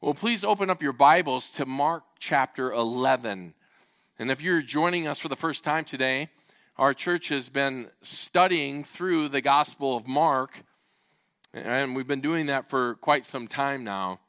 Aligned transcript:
Well, 0.00 0.14
please 0.14 0.44
open 0.44 0.70
up 0.70 0.80
your 0.80 0.92
Bibles 0.92 1.50
to 1.52 1.66
Mark 1.66 2.04
chapter 2.20 2.70
11. 2.70 3.52
And 4.20 4.30
if 4.30 4.40
you're 4.40 4.62
joining 4.62 5.08
us 5.08 5.18
for 5.18 5.26
the 5.26 5.34
first 5.34 5.64
time 5.64 5.84
today, 5.84 6.28
our 6.76 6.94
church 6.94 7.30
has 7.30 7.48
been 7.48 7.88
studying 8.00 8.84
through 8.84 9.28
the 9.28 9.40
Gospel 9.40 9.96
of 9.96 10.06
Mark, 10.06 10.62
and 11.52 11.96
we've 11.96 12.06
been 12.06 12.20
doing 12.20 12.46
that 12.46 12.70
for 12.70 12.94
quite 13.00 13.26
some 13.26 13.48
time 13.48 13.82
now. 13.82 14.20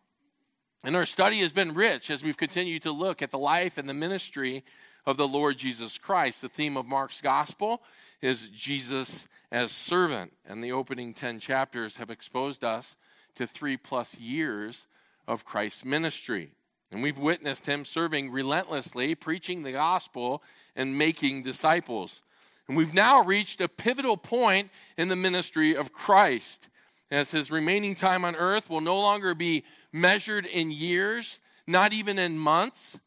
And 0.83 0.95
our 0.95 1.05
study 1.05 1.37
has 1.41 1.51
been 1.51 1.75
rich 1.75 2.09
as 2.09 2.23
we've 2.23 2.35
continued 2.35 2.81
to 2.81 2.91
look 2.91 3.21
at 3.21 3.29
the 3.29 3.37
life 3.37 3.77
and 3.77 3.87
the 3.87 3.93
ministry 3.93 4.63
of 5.05 5.17
the 5.17 5.27
Lord 5.27 5.59
Jesus 5.59 5.99
Christ. 5.99 6.41
The 6.41 6.49
theme 6.49 6.77
of 6.77 6.87
Mark's 6.87 7.21
Gospel 7.21 7.83
is 8.23 8.49
Jesus 8.49 9.27
as 9.51 9.71
servant, 9.71 10.33
and 10.47 10.63
the 10.63 10.71
opening 10.71 11.13
10 11.13 11.39
chapters 11.39 11.97
have 11.97 12.09
exposed 12.09 12.63
us 12.63 12.95
to 13.35 13.45
three 13.45 13.77
plus 13.77 14.15
years 14.15 14.87
of 15.29 15.45
Christ's 15.45 15.85
ministry. 15.85 16.49
And 16.91 17.03
we've 17.03 17.19
witnessed 17.19 17.67
him 17.67 17.85
serving 17.85 18.31
relentlessly, 18.31 19.13
preaching 19.13 19.61
the 19.61 19.73
gospel, 19.73 20.41
and 20.75 20.97
making 20.97 21.43
disciples. 21.43 22.23
And 22.67 22.75
we've 22.75 22.95
now 22.95 23.21
reached 23.21 23.61
a 23.61 23.67
pivotal 23.67 24.17
point 24.17 24.71
in 24.97 25.07
the 25.07 25.15
ministry 25.15 25.75
of 25.75 25.93
Christ, 25.93 26.67
as 27.11 27.29
his 27.29 27.51
remaining 27.51 27.95
time 27.95 28.25
on 28.25 28.35
earth 28.35 28.69
will 28.69 28.81
no 28.81 28.99
longer 28.99 29.35
be 29.35 29.63
measured 29.93 30.47
in 30.47 30.71
years, 30.71 31.39
not 31.67 31.93
even 31.93 32.17
in 32.17 32.37
months, 32.37 32.99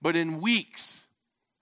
but 0.00 0.16
in 0.16 0.40
weeks. 0.40 1.04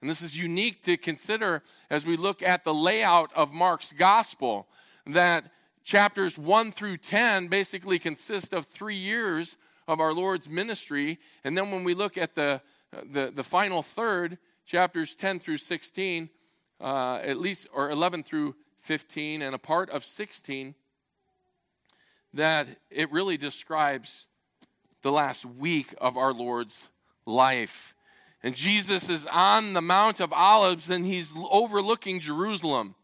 And 0.01 0.09
this 0.09 0.23
is 0.23 0.39
unique 0.39 0.85
to 0.85 0.97
consider 0.97 1.63
as 1.91 2.07
we 2.07 2.17
look 2.17 2.41
at 2.41 2.63
the 2.63 2.75
layout 2.75 3.33
of 3.35 3.53
Mark's 3.53 3.91
gospel, 3.91 4.69
that 5.07 5.51
chapters 5.83 6.39
1 6.39 6.71
through 6.71 6.99
10 6.99 7.49
basically 7.49 7.99
consist 7.99 8.53
of 8.53 8.67
three 8.67 8.97
years 8.97 9.57
of 9.87 10.01
our 10.01 10.13
Lord's 10.13 10.49
ministry. 10.49 11.19
And 11.43 11.57
then 11.57 11.71
when 11.71 11.85
we 11.85 11.95
look 11.95 12.17
at 12.17 12.35
the, 12.35 12.61
the, 13.11 13.33
the 13.35 13.45
final 13.45 13.83
third, 13.83 14.39
chapters 14.67 15.15
10 15.15 15.41
through 15.41 15.59
16, 15.59 16.31
uh, 16.81 17.21
at 17.23 17.39
least, 17.39 17.69
or 17.73 17.91
11 17.91 18.23
through 18.23 18.55
15, 18.81 19.43
and 19.43 19.55
a 19.55 19.59
part 19.59 19.91
of 19.91 20.05
16, 20.05 20.75
that 22.35 22.67
it 22.91 23.11
really 23.13 23.37
describes 23.37 24.27
the 25.03 25.13
last 25.13 25.45
week 25.45 25.95
of 26.01 26.17
our 26.17 26.33
Lord's 26.33 26.89
life. 27.27 27.95
And 28.43 28.55
Jesus 28.55 29.09
is 29.09 29.27
on 29.27 29.73
the 29.73 29.81
Mount 29.81 30.21
of 30.21 30.33
Olives 30.33 30.91
and 30.91 31.07
he's 31.07 31.33
overlooking 31.51 32.21
Jerusalem. 32.21 32.95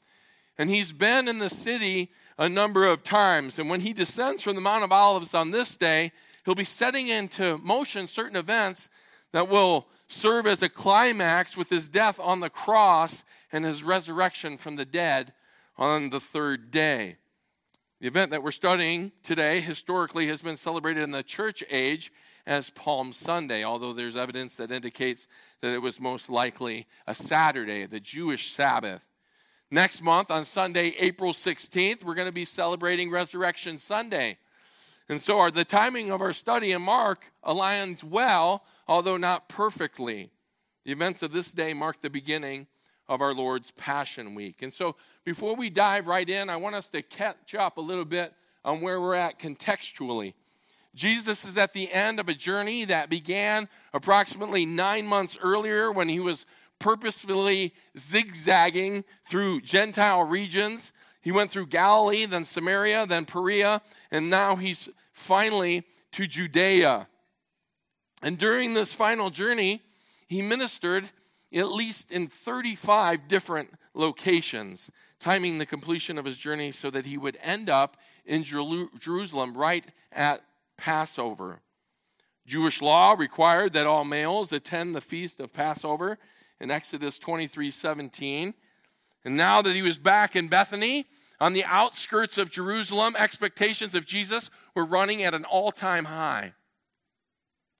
And 0.59 0.69
he's 0.69 0.93
been 0.93 1.29
in 1.29 1.39
the 1.39 1.49
city 1.49 2.11
a 2.37 2.49
number 2.49 2.87
of 2.87 3.03
times. 3.03 3.59
And 3.59 3.71
when 3.71 3.81
he 3.81 3.95
descends 3.95 4.43
from 4.43 4.55
the 4.55 4.61
Mount 4.61 4.85
of 4.85 4.93
Olives 4.93 5.33
on 5.33 5.51
this 5.51 5.77
day, 5.79 6.13
he'll 6.45 6.55
be 6.55 6.65
setting 6.65 7.09
into 7.09 7.59
motion 7.59 8.07
certain 8.07 8.37
events 8.37 8.89
that 9.33 9.49
will 9.49 9.87
serve 10.09 10.47
as 10.47 10.63
a 10.63 10.69
climax 10.69 11.57
with 11.57 11.71
his 11.71 11.89
death 11.89 12.19
on 12.21 12.41
the 12.41 12.51
cross 12.51 13.25
and 13.53 13.65
his 13.65 13.83
resurrection 13.83 14.59
from 14.59 14.77
the 14.77 14.85
dead 14.85 15.33
on 15.77 16.11
the 16.11 16.21
third 16.21 16.71
day. 16.71 17.17
The 18.01 18.07
event 18.07 18.31
that 18.31 18.43
we're 18.43 18.51
studying 18.51 19.13
today 19.23 19.61
historically 19.61 20.27
has 20.29 20.41
been 20.41 20.57
celebrated 20.57 21.03
in 21.03 21.11
the 21.11 21.23
church 21.23 21.63
age 21.71 22.13
as 22.47 22.71
Palm 22.71 23.13
Sunday, 23.13 23.63
although 23.63 23.93
there's 23.93 24.17
evidence 24.17 24.57
that 24.57 24.73
indicates 24.73 25.27
that 25.61 25.73
it 25.75 25.83
was 25.83 26.01
most 26.01 26.31
likely 26.31 26.87
a 27.07 27.15
Saturday, 27.15 27.87
the 27.87 28.01
Jewish 28.01 28.51
Sabbath. 28.51 29.03
Next 29.71 30.03
month, 30.03 30.31
on 30.31 30.45
Sunday, 30.45 30.95
April 30.99 31.33
16th, 31.33 32.03
we're 32.03 32.15
going 32.15 32.27
to 32.27 32.33
be 32.33 32.45
celebrating 32.45 33.11
Resurrection 33.11 33.79
Sunday. 33.79 34.39
And 35.11 35.21
so 35.21 35.41
our, 35.41 35.51
the 35.51 35.65
timing 35.65 36.13
of 36.13 36.21
our 36.21 36.33
study 36.33 36.71
in 36.71 36.83
Mark 36.83 37.33
aligns 37.45 38.05
well, 38.05 38.63
although 38.87 39.17
not 39.17 39.49
perfectly. 39.49 40.31
The 40.85 40.93
events 40.93 41.25
of 41.25 41.33
this 41.33 41.53
day 41.53 41.75
mark 41.75 42.01
the 42.01 42.09
beginning 42.09 42.69
of 43.09 43.21
our 43.21 43.35
Lord's 43.35 43.73
Passion 43.73 44.37
Week. 44.37 44.63
And 44.63 44.73
so 44.73 44.95
before 45.25 45.57
we 45.57 45.69
dive 45.69 46.07
right 46.07 46.31
in, 46.31 46.49
I 46.49 46.59
want 46.59 46.77
us 46.77 46.89
to 46.91 47.03
catch 47.03 47.57
up 47.57 47.77
a 47.77 47.81
little 47.81 48.05
bit 48.05 48.33
on 48.65 48.83
where 48.83 49.01
we're 49.01 49.17
at 49.17 49.41
contextually. 49.41 50.35
Jesus 50.95 51.45
is 51.45 51.59
at 51.59 51.73
the 51.73 51.91
end 51.91 52.21
of 52.21 52.29
a 52.29 52.35
journey 52.35 52.85
that 52.85 53.11
began 53.11 53.69
approximately 53.93 54.65
nine 54.65 55.09
months 55.09 55.37
earlier 55.43 55.91
when 55.91 56.09
he 56.09 56.21
was 56.21 56.47
purposefully 56.79 57.75
zigzagging 57.99 59.03
through 59.25 59.63
Gentile 59.63 60.23
regions 60.23 60.93
he 61.21 61.33
went 61.33 61.51
through 61.51 61.67
Galilee, 61.67 62.25
then 62.25 62.45
Samaria, 62.45 63.07
then 63.07 63.25
Perea, 63.25 63.83
and 64.11 64.31
now 64.31 64.57
he's 64.57 64.89
finally 65.13 65.85
to 66.13 66.27
Judea. 66.27 67.09
And 68.23 68.39
during 68.39 68.75
this 68.75 68.93
final 68.93 69.31
journey, 69.31 69.83
he 70.27 70.43
ministered 70.43 71.11
at 71.53 71.73
least 71.73 72.11
in 72.13 72.29
35 72.29 73.29
different 73.29 73.71
locations, 73.95 74.91
timing 75.19 75.59
the 75.59 75.67
completion 75.67 76.17
of 76.17 76.25
his 76.25 76.39
journey 76.39 76.73
so 76.73 76.91
that 76.91 77.07
he 77.07 77.19
would 77.19 77.37
end 77.43 77.69
up 77.69 77.97
in 78.25 78.45
Jerusalem 78.45 79.57
right 79.57 79.85
at 80.13 80.43
Passover. 80.77 81.61
Jewish 82.47 82.81
law 82.81 83.15
required 83.19 83.73
that 83.73 83.87
all 83.87 84.05
males 84.05 84.53
attend 84.53 84.95
the 84.95 85.01
feast 85.01 85.41
of 85.41 85.53
Passover 85.53 86.19
in 86.61 86.71
Exodus 86.71 87.19
23 87.19 87.71
17. 87.71 88.55
And 89.25 89.37
now 89.37 89.63
that 89.63 89.75
he 89.75 89.83
was 89.83 89.99
back 89.99 90.35
in 90.35 90.49
Bethany, 90.49 91.07
on 91.41 91.53
the 91.53 91.65
outskirts 91.65 92.39
of 92.39 92.51
Jerusalem, 92.51 93.15
expectations 93.19 93.95
of 93.95 94.07
Jesus 94.07 94.51
were 94.75 94.85
running 94.85 95.23
at 95.23 95.35
an 95.35 95.45
all 95.45 95.73
time 95.73 96.07
high. 96.07 96.53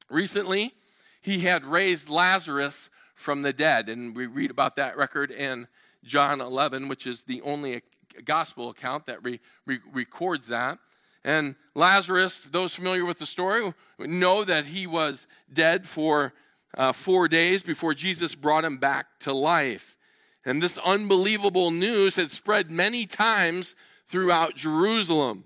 Recently, 0.09 0.73
he 1.21 1.41
had 1.41 1.65
raised 1.65 2.09
Lazarus 2.09 2.91
from 3.15 3.43
the 3.43 3.53
dead, 3.53 3.89
and 3.89 4.17
we 4.17 4.27
read 4.27 4.51
about 4.51 4.77
that 4.77 4.97
record 4.97 5.31
in 5.31 5.69
John 6.03 6.41
11, 6.41 6.89
which 6.89 7.07
is 7.07 7.23
the 7.23 7.43
only 7.43 7.83
gospel 8.25 8.71
account 8.71 9.07
that 9.07 9.23
re- 9.23 9.41
re- 9.67 9.81
records 9.93 10.47
that. 10.49 10.79
And 11.23 11.55
Lazarus, 11.75 12.43
those 12.43 12.75
familiar 12.75 13.05
with 13.05 13.19
the 13.19 13.27
story, 13.27 13.75
know 13.99 14.43
that 14.45 14.67
he 14.67 14.87
was 14.87 15.27
dead 15.53 15.87
for 15.87 16.33
uh, 16.77 16.93
four 16.93 17.29
days 17.29 17.63
before 17.63 17.93
Jesus 17.93 18.35
brought 18.35 18.65
him 18.65 18.79
back 18.79 19.07
to 19.21 19.35
life. 19.35 19.97
And 20.45 20.63
this 20.63 20.79
unbelievable 20.79 21.71
news 21.71 22.17
had 22.17 22.31
spread 22.31 22.71
many 22.71 23.07
times 23.07 23.75
throughout 24.09 24.57
Jerusalem. 24.57 25.45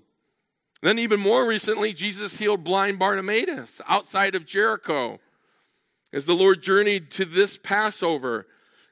Then, 0.82 0.99
even 0.99 1.19
more 1.19 1.47
recently, 1.47 1.93
Jesus 1.93 2.37
healed 2.37 2.62
blind 2.62 2.99
Bartimaeus 2.99 3.81
outside 3.87 4.34
of 4.34 4.44
Jericho 4.47 5.19
as 6.12 6.27
the 6.27 6.34
Lord 6.34 6.62
journeyed 6.62 7.10
to 7.12 7.25
this 7.25 7.59
Passover. 7.59 8.47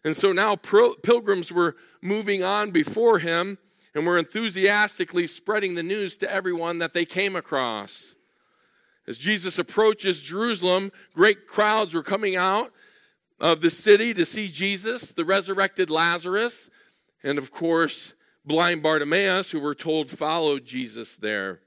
And 0.04 0.16
so 0.16 0.32
now 0.32 0.56
pilgrims 0.56 1.52
were 1.52 1.76
moving 2.00 2.42
on 2.42 2.70
before 2.72 3.20
him 3.20 3.58
and 3.94 4.06
were 4.06 4.18
enthusiastically 4.18 5.26
spreading 5.26 5.74
the 5.74 5.82
news 5.82 6.16
to 6.18 6.32
everyone 6.32 6.78
that 6.78 6.94
they 6.94 7.04
came 7.04 7.36
across. 7.36 8.16
As 9.06 9.18
Jesus 9.18 9.58
approaches 9.58 10.22
Jerusalem, 10.22 10.92
great 11.14 11.46
crowds 11.46 11.92
were 11.92 12.02
coming 12.02 12.36
out 12.36 12.72
of 13.42 13.60
the 13.60 13.70
city 13.70 14.14
to 14.14 14.24
see 14.24 14.46
Jesus, 14.46 15.12
the 15.12 15.24
resurrected 15.24 15.90
Lazarus, 15.90 16.70
and 17.24 17.38
of 17.38 17.50
course, 17.50 18.14
blind 18.44 18.84
Bartimaeus, 18.84 19.50
who 19.50 19.58
were 19.58 19.74
told 19.74 20.08
followed 20.08 20.64
Jesus 20.64 21.16
there. 21.16 21.60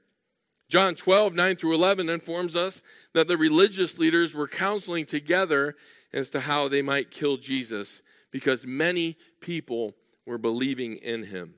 John 0.70 0.94
12, 0.94 1.34
9 1.34 1.56
through 1.56 1.74
11 1.74 2.08
informs 2.08 2.56
us 2.56 2.82
that 3.12 3.28
the 3.28 3.36
religious 3.36 3.98
leaders 3.98 4.34
were 4.34 4.48
counseling 4.48 5.04
together 5.04 5.76
as 6.14 6.30
to 6.30 6.40
how 6.40 6.66
they 6.66 6.82
might 6.82 7.10
kill 7.10 7.36
Jesus 7.36 8.00
because 8.32 8.66
many 8.66 9.16
people 9.40 9.94
were 10.24 10.38
believing 10.38 10.96
in 10.96 11.24
him. 11.24 11.54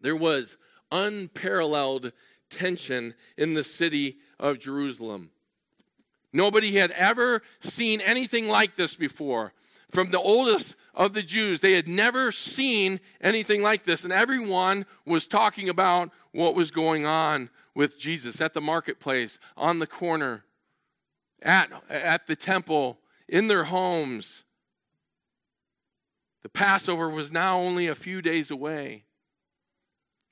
There 0.00 0.16
was 0.16 0.56
unparalleled 0.92 2.12
tension 2.50 3.14
in 3.36 3.54
the 3.54 3.64
city 3.64 4.18
of 4.38 4.60
Jerusalem. 4.60 5.30
Nobody 6.32 6.72
had 6.72 6.90
ever 6.92 7.42
seen 7.60 8.00
anything 8.00 8.48
like 8.48 8.76
this 8.76 8.94
before. 8.94 9.52
From 9.90 10.10
the 10.10 10.20
oldest 10.20 10.76
of 10.94 11.12
the 11.12 11.22
Jews, 11.22 11.60
they 11.60 11.74
had 11.74 11.86
never 11.86 12.32
seen 12.32 13.00
anything 13.20 13.62
like 13.62 13.84
this. 13.84 14.04
And 14.04 14.12
everyone 14.12 14.86
was 15.04 15.26
talking 15.26 15.68
about 15.68 16.10
what 16.32 16.54
was 16.54 16.70
going 16.70 17.04
on 17.04 17.50
with 17.74 17.98
Jesus 17.98 18.40
at 18.40 18.54
the 18.54 18.60
marketplace, 18.60 19.38
on 19.56 19.78
the 19.78 19.86
corner, 19.86 20.44
at, 21.42 21.70
at 21.90 22.26
the 22.26 22.36
temple, 22.36 22.98
in 23.28 23.48
their 23.48 23.64
homes. 23.64 24.44
The 26.42 26.48
Passover 26.48 27.08
was 27.08 27.30
now 27.30 27.58
only 27.58 27.86
a 27.86 27.94
few 27.94 28.22
days 28.22 28.50
away. 28.50 29.04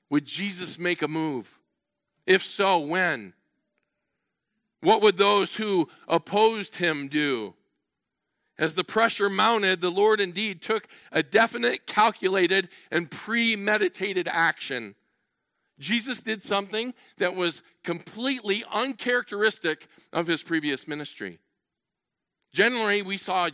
Would 0.09 0.25
Jesus 0.25 0.77
make 0.77 1.01
a 1.01 1.07
move? 1.07 1.59
If 2.25 2.43
so, 2.43 2.79
when? 2.79 3.33
What 4.81 5.01
would 5.01 5.17
those 5.17 5.55
who 5.55 5.89
opposed 6.07 6.75
him 6.75 7.07
do? 7.07 7.53
As 8.57 8.75
the 8.75 8.83
pressure 8.83 9.29
mounted, 9.29 9.81
the 9.81 9.89
Lord 9.89 10.19
indeed 10.19 10.61
took 10.61 10.87
a 11.11 11.23
definite, 11.23 11.87
calculated, 11.87 12.69
and 12.91 13.09
premeditated 13.09 14.27
action. 14.27 14.95
Jesus 15.79 16.21
did 16.21 16.43
something 16.43 16.93
that 17.17 17.35
was 17.35 17.63
completely 17.83 18.63
uncharacteristic 18.71 19.87
of 20.13 20.27
his 20.27 20.43
previous 20.43 20.87
ministry. 20.87 21.39
Generally, 22.53 23.01
we 23.01 23.17
saw 23.17 23.49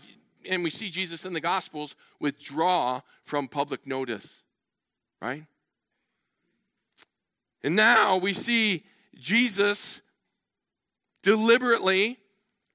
and 0.49 0.63
we 0.63 0.69
see 0.69 0.89
Jesus 0.89 1.25
in 1.25 1.33
the 1.33 1.41
Gospels 1.41 1.95
withdraw 2.19 3.01
from 3.25 3.47
public 3.47 3.85
notice, 3.85 4.43
right? 5.21 5.45
And 7.63 7.75
now 7.75 8.17
we 8.17 8.33
see 8.33 8.85
Jesus 9.15 10.01
deliberately 11.27 12.17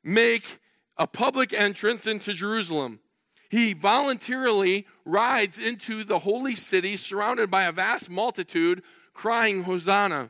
make 0.04 0.60
a 0.98 1.06
public 1.06 1.54
entrance 1.54 2.06
into 2.06 2.34
Jerusalem. 2.34 3.00
He 3.48 3.72
voluntarily 3.72 4.86
rides 5.06 5.56
into 5.56 6.04
the 6.04 6.18
holy 6.18 6.54
city 6.54 6.98
surrounded 6.98 7.50
by 7.50 7.62
a 7.62 7.72
vast 7.72 8.10
multitude 8.10 8.82
crying, 9.14 9.62
Hosanna. 9.62 10.28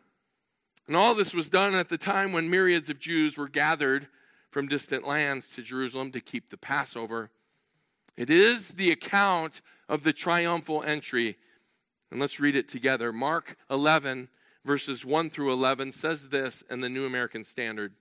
And 0.86 0.96
all 0.96 1.16
this 1.16 1.34
was 1.34 1.48
done 1.48 1.74
at 1.74 1.88
the 1.88 1.98
time 1.98 2.30
when 2.30 2.48
myriads 2.48 2.88
of 2.88 3.00
Jews 3.00 3.36
were 3.36 3.48
gathered 3.48 4.06
from 4.52 4.69
distant 4.69 5.04
lands 5.04 5.48
to 5.48 5.62
Jerusalem 5.62 6.12
to 6.12 6.20
keep 6.20 6.48
the 6.48 6.56
Passover. 6.56 7.28
It 8.16 8.30
is 8.30 8.69
the 8.69 8.92
account 8.92 9.62
of 9.88 10.04
the 10.04 10.12
triumphal 10.12 10.84
entry. 10.84 11.38
And 12.12 12.20
let's 12.20 12.38
read 12.38 12.54
it 12.54 12.69
together. 12.69 13.12
Mark 13.12 13.56
11, 13.69 14.28
verses 14.64 15.04
1 15.04 15.28
through 15.28 15.52
11 15.52 15.90
says 15.90 16.28
this 16.28 16.62
in 16.70 16.82
the 16.82 16.88
New 16.88 17.04
American 17.04 17.42
Standard. 17.42 17.94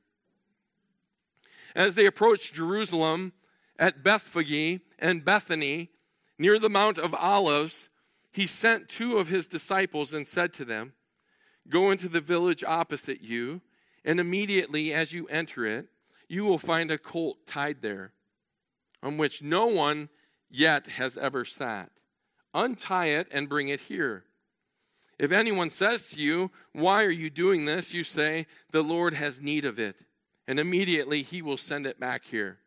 As 1.75 1.95
they 1.95 2.05
approached 2.05 2.53
Jerusalem 2.53 3.33
at 3.79 4.03
Bethphage 4.03 4.81
and 4.99 5.25
Bethany, 5.25 5.89
near 6.37 6.59
the 6.59 6.69
Mount 6.69 6.97
of 6.97 7.13
Olives, 7.15 7.89
he 8.31 8.47
sent 8.47 8.89
two 8.89 9.17
of 9.17 9.29
his 9.29 9.47
disciples 9.47 10.13
and 10.13 10.27
said 10.27 10.53
to 10.53 10.65
them, 10.65 10.93
Go 11.69 11.91
into 11.91 12.09
the 12.09 12.21
village 12.21 12.63
opposite 12.63 13.21
you, 13.21 13.61
and 14.03 14.19
immediately 14.19 14.93
as 14.93 15.13
you 15.13 15.27
enter 15.27 15.65
it, 15.65 15.87
you 16.27 16.45
will 16.45 16.57
find 16.57 16.89
a 16.89 16.97
colt 16.97 17.45
tied 17.45 17.81
there, 17.81 18.13
on 19.03 19.17
which 19.17 19.41
no 19.41 19.67
one 19.67 20.09
yet 20.49 20.87
has 20.87 21.17
ever 21.17 21.45
sat. 21.45 21.91
Untie 22.53 23.07
it 23.07 23.27
and 23.31 23.49
bring 23.49 23.69
it 23.69 23.81
here. 23.81 24.25
If 25.19 25.31
anyone 25.31 25.69
says 25.69 26.07
to 26.07 26.19
you, 26.19 26.51
Why 26.73 27.03
are 27.03 27.11
you 27.11 27.29
doing 27.29 27.65
this? 27.65 27.93
you 27.93 28.03
say, 28.03 28.47
The 28.71 28.83
Lord 28.83 29.13
has 29.13 29.41
need 29.41 29.65
of 29.65 29.77
it 29.77 29.97
and 30.51 30.59
immediately 30.59 31.21
he 31.21 31.41
will 31.41 31.55
send 31.55 31.87
it 31.87 31.97
back 31.97 32.25
here. 32.25 32.57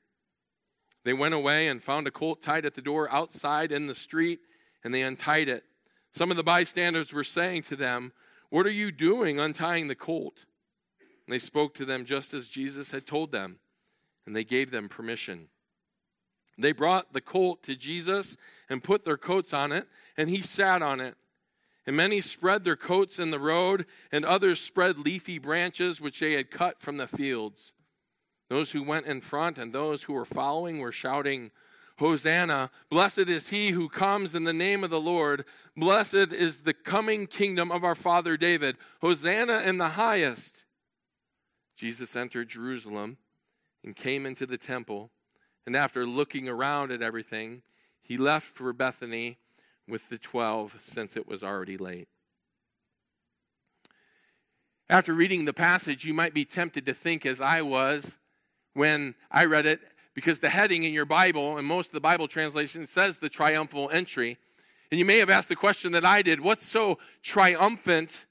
They 1.05 1.13
went 1.13 1.35
away 1.35 1.69
and 1.69 1.83
found 1.83 2.07
a 2.07 2.11
colt 2.11 2.41
tied 2.41 2.65
at 2.65 2.75
the 2.75 2.81
door 2.81 3.13
outside 3.13 3.71
in 3.71 3.89
the 3.89 3.95
street, 3.95 4.41
and 4.83 4.95
they 4.95 5.03
untied 5.03 5.51
it. 5.51 5.65
Some 6.11 6.31
of 6.31 6.39
the 6.39 6.43
bystanders 6.43 7.13
were 7.13 7.23
saying 7.23 7.65
to 7.65 7.77
them, 7.77 8.15
What 8.49 8.65
are 8.65 8.71
you 8.71 8.91
doing 8.91 9.39
untying 9.39 9.89
the 9.89 9.95
colt? 9.95 10.47
And 11.27 11.35
they 11.35 11.39
spoke 11.39 11.75
to 11.75 11.85
them 11.85 12.07
just 12.07 12.33
as 12.33 12.49
Jesus 12.49 12.91
had 12.91 13.07
told 13.07 13.33
them, 13.33 13.59
and 14.25 14.35
they 14.35 14.45
gave 14.45 14.71
them 14.71 14.89
permission. 14.89 15.49
They 16.57 16.73
brought 16.73 17.13
the 17.13 17.21
colt 17.21 17.63
to 17.65 17.77
Jesus 17.77 18.39
and 18.71 18.83
put 18.83 19.05
their 19.05 19.19
coats 19.19 19.53
on 19.53 19.73
it, 19.73 19.87
and 20.17 20.31
he 20.31 20.41
sat 20.41 20.81
on 20.81 21.01
it. 21.03 21.17
And 21.87 21.97
many 21.97 22.21
spread 22.21 22.65
their 22.65 22.77
coats 22.77 23.19
in 23.19 23.31
the 23.31 23.39
road, 23.39 23.87
and 24.11 24.25
others 24.25 24.61
spread 24.61 24.99
leafy 24.99 25.39
branches 25.39 26.01
which 26.01 26.21
they 26.21 26.33
had 26.33 26.51
cut 26.51 26.81
from 26.81 26.97
the 26.97 27.07
fields. 27.07 27.73
Those 28.49 28.73
who 28.73 28.83
went 28.83 29.07
in 29.07 29.21
front 29.21 29.59
and 29.59 29.73
those 29.73 30.05
who 30.05 30.15
were 30.15 30.25
following 30.25 30.79
were 30.79 30.93
shouting, 30.93 31.51
Hosanna! 31.99 32.71
Blessed 32.91 33.29
is 33.29 33.49
he 33.49 33.71
who 33.71 33.89
comes 33.89 34.35
in 34.35 34.45
the 34.45 34.53
name 34.53 34.83
of 34.83 34.91
the 34.91 35.01
Lord. 35.01 35.45
Blessed 35.77 36.33
is 36.33 36.61
the 36.61 36.75
coming 36.75 37.27
kingdom 37.27 37.71
of 37.71 37.85
our 37.85 37.95
father 37.95 38.37
David. 38.37 38.77
Hosanna 39.01 39.61
in 39.61 39.79
the 39.79 39.91
highest. 39.91 40.65
Jesus 41.77 42.17
entered 42.17 42.49
Jerusalem 42.49 43.19
and 43.85 43.95
came 43.95 44.27
into 44.27 44.47
the 44.47 44.59
temple. 44.59 45.11
And 45.67 45.77
after 45.77 46.05
looking 46.05 46.49
around 46.49 46.91
at 46.91 47.03
everything, 47.03 47.63
he 48.03 48.17
left 48.17 48.49
for 48.49 48.73
Bethany 48.73 49.39
with 49.89 50.09
the 50.09 50.19
12 50.19 50.79
since 50.83 51.17
it 51.17 51.27
was 51.27 51.43
already 51.43 51.77
late. 51.77 52.09
After 54.89 55.15
reading 55.15 55.45
the 55.45 55.53
passage, 55.53 56.05
you 56.05 56.13
might 56.13 56.35
be 56.35 56.45
tempted 56.45 56.85
to 56.87 56.95
think, 56.95 57.25
as 57.25 57.41
I 57.41 57.63
was 57.63 58.19
when 58.75 59.15
I 59.31 59.47
read 59.47 59.67
it, 59.67 59.81
because 60.15 60.41
the 60.41 60.51
heading 60.51 60.85
in 60.85 60.93
your 60.93 61.05
Bible 61.05 61.57
and 61.57 61.67
most 61.67 61.89
of 61.89 61.95
the 61.95 62.01
Bible 62.01 62.29
translations 62.29 62.91
says 62.91 63.19
the 63.19 63.29
triumphal 63.29 63.91
entry. 63.91 64.39
And 64.91 64.99
you 64.99 65.05
may 65.05 65.19
have 65.19 65.31
asked 65.31 65.49
the 65.49 65.57
question 65.57 65.93
that 65.93 66.05
I 66.05 66.23
did 66.23 66.41
what's 66.41 66.67
so 66.67 66.99
triumphant 67.23 68.27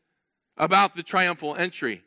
about 0.57 0.95
the 0.95 1.03
triumphal 1.03 1.55
entry? 1.55 2.03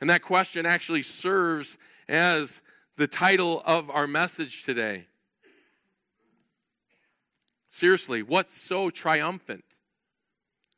And 0.00 0.10
that 0.10 0.22
question 0.22 0.66
actually 0.66 1.02
serves 1.02 1.78
as 2.08 2.62
the 2.96 3.06
title 3.06 3.62
of 3.64 3.90
our 3.90 4.06
message 4.06 4.64
today. 4.64 5.06
Seriously, 7.70 8.22
what's 8.22 8.54
so 8.54 8.90
triumphant? 8.90 9.64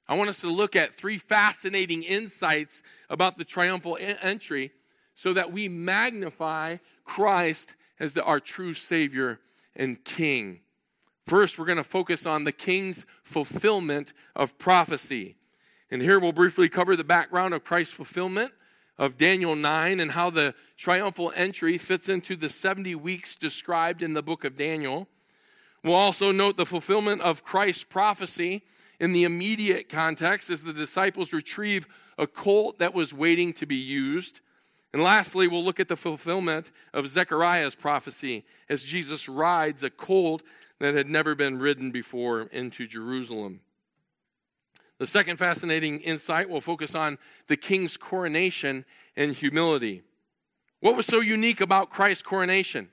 I 0.06 0.14
want 0.14 0.28
us 0.28 0.40
to 0.40 0.50
look 0.50 0.76
at 0.76 0.94
three 0.94 1.16
fascinating 1.16 2.02
insights 2.02 2.82
about 3.08 3.38
the 3.38 3.44
triumphal 3.44 3.96
entry 4.00 4.72
so 5.14 5.32
that 5.32 5.50
we 5.50 5.68
magnify 5.68 6.76
Christ 7.04 7.74
as 7.98 8.12
the, 8.12 8.22
our 8.22 8.40
true 8.40 8.74
Savior 8.74 9.40
and 9.74 10.04
King. 10.04 10.60
First, 11.26 11.58
we're 11.58 11.64
going 11.64 11.78
to 11.78 11.84
focus 11.84 12.26
on 12.26 12.44
the 12.44 12.52
King's 12.52 13.06
fulfillment 13.22 14.12
of 14.36 14.58
prophecy. 14.58 15.36
And 15.90 16.02
here 16.02 16.20
we'll 16.20 16.32
briefly 16.32 16.68
cover 16.68 16.94
the 16.94 17.04
background 17.04 17.54
of 17.54 17.64
Christ's 17.64 17.94
fulfillment 17.94 18.52
of 18.98 19.16
Daniel 19.16 19.56
9 19.56 19.98
and 19.98 20.12
how 20.12 20.28
the 20.28 20.54
triumphal 20.76 21.32
entry 21.34 21.78
fits 21.78 22.10
into 22.10 22.36
the 22.36 22.50
70 22.50 22.94
weeks 22.96 23.36
described 23.36 24.02
in 24.02 24.12
the 24.12 24.22
book 24.22 24.44
of 24.44 24.56
Daniel. 24.56 25.08
We'll 25.84 25.94
also 25.94 26.30
note 26.30 26.56
the 26.56 26.66
fulfillment 26.66 27.22
of 27.22 27.44
Christ's 27.44 27.84
prophecy 27.84 28.62
in 29.00 29.12
the 29.12 29.24
immediate 29.24 29.88
context 29.88 30.48
as 30.48 30.62
the 30.62 30.72
disciples 30.72 31.32
retrieve 31.32 31.88
a 32.18 32.26
colt 32.26 32.78
that 32.78 32.94
was 32.94 33.12
waiting 33.12 33.52
to 33.54 33.66
be 33.66 33.76
used. 33.76 34.40
And 34.92 35.02
lastly, 35.02 35.48
we'll 35.48 35.64
look 35.64 35.80
at 35.80 35.88
the 35.88 35.96
fulfillment 35.96 36.70
of 36.92 37.08
Zechariah's 37.08 37.74
prophecy 37.74 38.44
as 38.68 38.84
Jesus 38.84 39.28
rides 39.28 39.82
a 39.82 39.90
colt 39.90 40.42
that 40.78 40.94
had 40.94 41.08
never 41.08 41.34
been 41.34 41.58
ridden 41.58 41.90
before 41.90 42.42
into 42.42 42.86
Jerusalem. 42.86 43.60
The 44.98 45.06
second 45.06 45.38
fascinating 45.38 46.00
insight 46.00 46.48
will 46.48 46.60
focus 46.60 46.94
on 46.94 47.18
the 47.48 47.56
king's 47.56 47.96
coronation 47.96 48.84
and 49.16 49.32
humility. 49.32 50.02
What 50.78 50.96
was 50.96 51.06
so 51.06 51.20
unique 51.20 51.60
about 51.60 51.90
Christ's 51.90 52.22
coronation? 52.22 52.88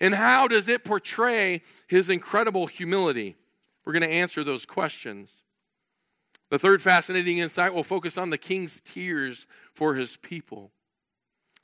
And 0.00 0.14
how 0.14 0.48
does 0.48 0.68
it 0.68 0.84
portray 0.84 1.62
his 1.86 2.10
incredible 2.10 2.66
humility? 2.66 3.36
We're 3.84 3.92
going 3.92 4.02
to 4.02 4.08
answer 4.08 4.42
those 4.42 4.66
questions. 4.66 5.42
The 6.50 6.58
third 6.58 6.82
fascinating 6.82 7.38
insight 7.38 7.74
will 7.74 7.84
focus 7.84 8.18
on 8.18 8.30
the 8.30 8.38
king's 8.38 8.80
tears 8.80 9.46
for 9.72 9.94
his 9.94 10.16
people. 10.16 10.70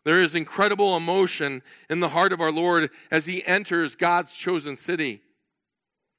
There 0.05 0.21
is 0.21 0.35
incredible 0.35 0.97
emotion 0.97 1.63
in 1.89 2.01
the 2.01 2.09
heart 2.09 2.33
of 2.33 2.41
our 2.41 2.53
Lord 2.53 2.91
as 3.11 3.27
he 3.27 3.45
enters 3.47 3.97
God's 3.97 4.35
chosen 4.35 4.77
city. 4.77 5.23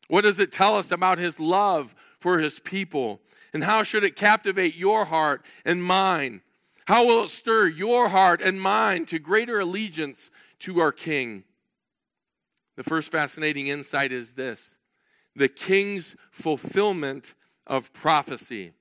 What 0.07 0.21
does 0.21 0.39
it 0.39 0.51
tell 0.51 0.75
us 0.75 0.91
about 0.91 1.17
his 1.17 1.39
love 1.39 1.95
for 2.19 2.39
his 2.39 2.59
people? 2.59 3.21
And 3.53 3.63
how 3.63 3.83
should 3.83 4.03
it 4.03 4.15
captivate 4.15 4.75
your 4.75 5.05
heart 5.05 5.45
and 5.65 5.83
mine? 5.83 6.41
How 6.85 7.05
will 7.05 7.23
it 7.23 7.29
stir 7.29 7.67
your 7.67 8.09
heart 8.09 8.41
and 8.41 8.61
mine 8.61 9.05
to 9.07 9.19
greater 9.19 9.59
allegiance 9.59 10.29
to 10.59 10.79
our 10.79 10.91
King? 10.91 11.43
The 12.81 12.89
first 12.89 13.11
fascinating 13.11 13.67
insight 13.67 14.11
is 14.11 14.31
this 14.31 14.79
the 15.35 15.47
king's 15.47 16.15
fulfillment 16.31 17.35
of 17.67 17.93
prophecy. 17.93 18.71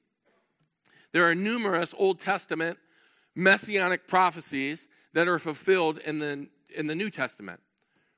There 1.13 1.29
are 1.29 1.35
numerous 1.35 1.95
Old 1.99 2.19
Testament 2.19 2.79
messianic 3.35 4.09
prophecies 4.09 4.89
that 5.13 5.29
are 5.29 5.39
fulfilled 5.39 5.99
in 5.99 6.19
the, 6.19 6.49
in 6.75 6.87
the 6.87 6.95
New 6.95 7.11
Testament. 7.11 7.61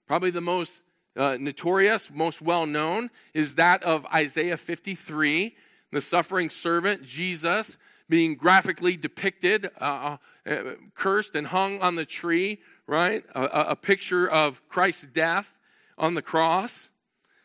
Probably 0.06 0.30
the 0.30 0.40
most 0.40 0.82
uh, 1.16 1.36
notorious, 1.40 2.12
most 2.12 2.40
well 2.40 2.64
known, 2.64 3.10
is 3.34 3.56
that 3.56 3.82
of 3.82 4.06
Isaiah 4.14 4.58
53, 4.58 5.56
the 5.90 6.00
suffering 6.00 6.48
servant, 6.48 7.02
Jesus, 7.02 7.76
being 8.08 8.36
graphically 8.36 8.96
depicted, 8.96 9.68
uh, 9.80 10.18
uh, 10.48 10.56
cursed 10.94 11.34
and 11.34 11.48
hung 11.48 11.80
on 11.80 11.96
the 11.96 12.04
tree, 12.04 12.60
right? 12.86 13.24
A, 13.34 13.70
a 13.70 13.76
picture 13.76 14.30
of 14.30 14.62
Christ's 14.68 15.08
death 15.08 15.56
on 15.98 16.14
the 16.14 16.22
cross. 16.22 16.90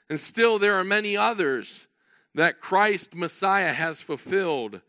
And 0.09 0.19
still, 0.19 0.59
there 0.59 0.75
are 0.75 0.83
many 0.83 1.17
others 1.17 1.87
that 2.33 2.59
Christ 2.61 3.15
Messiah 3.15 3.73
has 3.73 3.99
fulfilled. 3.99 4.81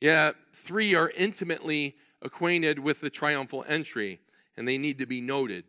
Yet, 0.00 0.36
three 0.52 0.94
are 0.94 1.10
intimately 1.10 1.96
acquainted 2.22 2.78
with 2.78 3.00
the 3.00 3.10
triumphal 3.10 3.64
entry, 3.68 4.20
and 4.56 4.66
they 4.66 4.78
need 4.78 4.98
to 4.98 5.06
be 5.06 5.20
noted. 5.20 5.64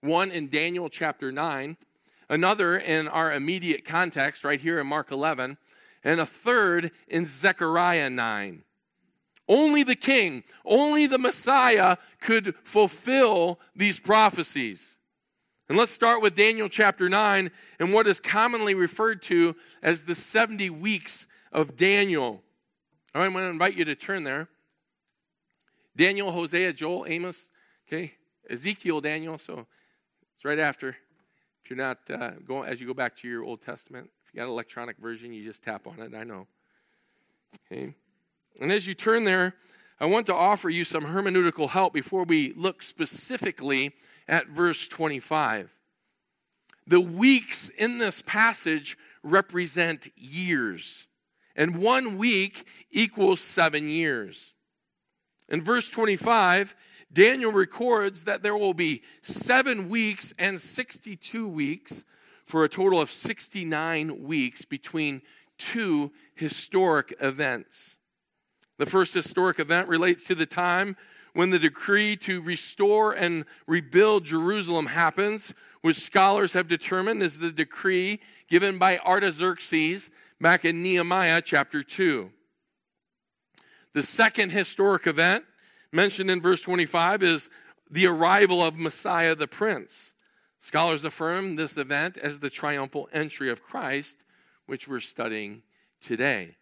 One 0.00 0.30
in 0.30 0.48
Daniel 0.48 0.88
chapter 0.88 1.30
9, 1.30 1.76
another 2.28 2.76
in 2.76 3.08
our 3.08 3.32
immediate 3.32 3.84
context, 3.84 4.44
right 4.44 4.60
here 4.60 4.78
in 4.78 4.86
Mark 4.86 5.10
11, 5.10 5.58
and 6.04 6.20
a 6.20 6.26
third 6.26 6.90
in 7.08 7.26
Zechariah 7.26 8.10
9. 8.10 8.64
Only 9.48 9.82
the 9.82 9.96
king, 9.96 10.44
only 10.64 11.06
the 11.06 11.18
Messiah 11.18 11.96
could 12.20 12.54
fulfill 12.64 13.60
these 13.74 13.98
prophecies. 13.98 14.96
And 15.72 15.78
let's 15.78 15.94
start 15.94 16.20
with 16.20 16.34
Daniel 16.34 16.68
chapter 16.68 17.08
9 17.08 17.50
and 17.78 17.94
what 17.94 18.06
is 18.06 18.20
commonly 18.20 18.74
referred 18.74 19.22
to 19.22 19.56
as 19.82 20.02
the 20.02 20.14
70 20.14 20.68
weeks 20.68 21.26
of 21.50 21.78
Daniel. 21.78 22.42
All 23.14 23.22
right, 23.22 23.24
I'm 23.24 23.32
going 23.32 23.44
to 23.44 23.50
invite 23.50 23.74
you 23.74 23.86
to 23.86 23.94
turn 23.94 24.22
there. 24.22 24.48
Daniel, 25.96 26.30
Hosea, 26.30 26.74
Joel, 26.74 27.06
Amos, 27.08 27.50
okay, 27.88 28.12
Ezekiel, 28.50 29.00
Daniel. 29.00 29.38
So 29.38 29.66
it's 30.36 30.44
right 30.44 30.58
after. 30.58 30.90
If 31.64 31.70
you're 31.70 31.78
not 31.78 32.00
uh, 32.10 32.32
going, 32.46 32.68
as 32.68 32.78
you 32.78 32.86
go 32.86 32.92
back 32.92 33.16
to 33.20 33.28
your 33.28 33.42
Old 33.42 33.62
Testament, 33.62 34.10
if 34.26 34.34
you 34.34 34.40
got 34.40 34.44
an 34.44 34.50
electronic 34.50 34.98
version, 34.98 35.32
you 35.32 35.42
just 35.42 35.62
tap 35.62 35.86
on 35.86 36.00
it. 36.00 36.14
I 36.14 36.24
know. 36.24 36.46
Okay. 37.72 37.94
And 38.60 38.70
as 38.70 38.86
you 38.86 38.92
turn 38.92 39.24
there, 39.24 39.54
I 40.02 40.06
want 40.06 40.26
to 40.26 40.34
offer 40.34 40.68
you 40.68 40.84
some 40.84 41.04
hermeneutical 41.04 41.68
help 41.68 41.94
before 41.94 42.24
we 42.24 42.52
look 42.54 42.82
specifically 42.82 43.92
at 44.26 44.48
verse 44.48 44.88
25. 44.88 45.72
The 46.88 47.00
weeks 47.00 47.68
in 47.68 47.98
this 47.98 48.20
passage 48.20 48.98
represent 49.22 50.08
years, 50.16 51.06
and 51.54 51.76
one 51.76 52.18
week 52.18 52.66
equals 52.90 53.40
seven 53.40 53.88
years. 53.88 54.54
In 55.48 55.62
verse 55.62 55.88
25, 55.88 56.74
Daniel 57.12 57.52
records 57.52 58.24
that 58.24 58.42
there 58.42 58.56
will 58.56 58.74
be 58.74 59.02
seven 59.22 59.88
weeks 59.88 60.34
and 60.36 60.60
62 60.60 61.46
weeks 61.46 62.04
for 62.44 62.64
a 62.64 62.68
total 62.68 63.00
of 63.00 63.08
69 63.08 64.24
weeks 64.24 64.64
between 64.64 65.22
two 65.58 66.10
historic 66.34 67.14
events. 67.20 67.98
The 68.82 68.90
first 68.90 69.14
historic 69.14 69.60
event 69.60 69.86
relates 69.86 70.24
to 70.24 70.34
the 70.34 70.44
time 70.44 70.96
when 71.34 71.50
the 71.50 71.58
decree 71.60 72.16
to 72.16 72.42
restore 72.42 73.12
and 73.12 73.44
rebuild 73.68 74.24
Jerusalem 74.24 74.86
happens, 74.86 75.54
which 75.82 75.98
scholars 75.98 76.54
have 76.54 76.66
determined 76.66 77.22
is 77.22 77.38
the 77.38 77.52
decree 77.52 78.18
given 78.48 78.78
by 78.78 78.98
Artaxerxes 78.98 80.10
back 80.40 80.64
in 80.64 80.82
Nehemiah 80.82 81.40
chapter 81.42 81.84
2. 81.84 82.32
The 83.92 84.02
second 84.02 84.50
historic 84.50 85.06
event 85.06 85.44
mentioned 85.92 86.28
in 86.28 86.40
verse 86.40 86.62
25 86.62 87.22
is 87.22 87.50
the 87.88 88.08
arrival 88.08 88.64
of 88.64 88.76
Messiah 88.76 89.36
the 89.36 89.46
Prince. 89.46 90.14
Scholars 90.58 91.04
affirm 91.04 91.54
this 91.54 91.76
event 91.76 92.18
as 92.18 92.40
the 92.40 92.50
triumphal 92.50 93.08
entry 93.12 93.48
of 93.48 93.62
Christ, 93.62 94.24
which 94.66 94.88
we're 94.88 94.98
studying 94.98 95.62
today. 96.00 96.56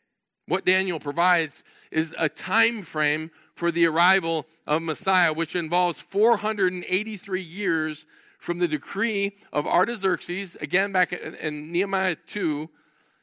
What 0.50 0.64
Daniel 0.64 0.98
provides 0.98 1.62
is 1.92 2.12
a 2.18 2.28
time 2.28 2.82
frame 2.82 3.30
for 3.54 3.70
the 3.70 3.86
arrival 3.86 4.48
of 4.66 4.82
Messiah, 4.82 5.32
which 5.32 5.54
involves 5.54 6.00
483 6.00 7.40
years 7.40 8.04
from 8.40 8.58
the 8.58 8.66
decree 8.66 9.36
of 9.52 9.64
Artaxerxes, 9.64 10.56
again 10.56 10.90
back 10.90 11.12
in 11.12 11.70
Nehemiah 11.70 12.16
2, 12.26 12.68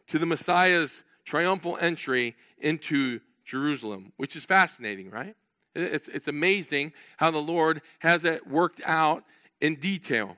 to 0.08 0.18
the 0.18 0.26
Messiah's 0.26 1.04
triumphal 1.26 1.78
entry 1.82 2.34
into 2.60 3.20
Jerusalem, 3.44 4.14
which 4.16 4.38
is 4.38 4.46
fascinating, 4.46 5.10
right? 5.10 5.36
It's, 5.76 6.08
it's 6.08 6.30
amazing 6.30 6.94
how 7.18 7.30
the 7.32 7.40
Lord 7.40 7.82
has 8.00 8.24
it 8.24 8.48
worked 8.48 8.80
out 8.86 9.26
in 9.60 9.76
detail. 9.76 10.38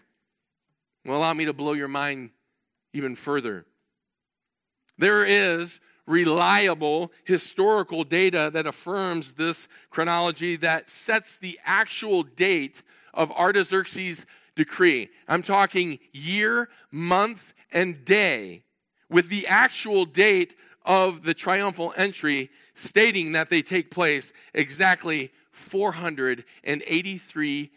Well, 1.05 1.19
allow 1.19 1.33
me 1.33 1.45
to 1.45 1.53
blow 1.53 1.73
your 1.73 1.87
mind 1.87 2.31
even 2.93 3.15
further. 3.15 3.67
There 4.97 5.23
is 5.23 5.79
reliable 6.09 7.13
historical 7.23 8.03
data 8.03 8.49
that 8.51 8.65
affirms 8.65 9.33
this 9.33 9.67
chronology 9.91 10.55
that 10.57 10.89
sets 10.89 11.37
the 11.37 11.59
actual 11.63 12.23
date 12.23 12.81
of 13.13 13.31
Artaxerxes' 13.31 14.25
decree. 14.55 15.09
I'm 15.27 15.43
talking 15.43 15.99
year, 16.11 16.69
month, 16.91 17.53
and 17.71 18.03
day, 18.03 18.63
with 19.07 19.29
the 19.29 19.45
actual 19.47 20.05
date 20.05 20.55
of 20.83 21.21
the 21.23 21.35
triumphal 21.35 21.93
entry 21.95 22.49
stating 22.73 23.33
that 23.33 23.49
they 23.49 23.61
take 23.61 23.91
place 23.91 24.33
exactly 24.53 25.31
483 25.51 27.71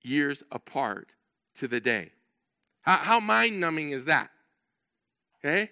years 0.00 0.42
apart 0.50 1.10
to 1.56 1.68
the 1.68 1.80
day. 1.80 2.12
How, 2.82 3.20
mind 3.20 3.60
numbing 3.60 3.90
is 3.90 4.06
that? 4.06 4.30
Okay? 5.38 5.70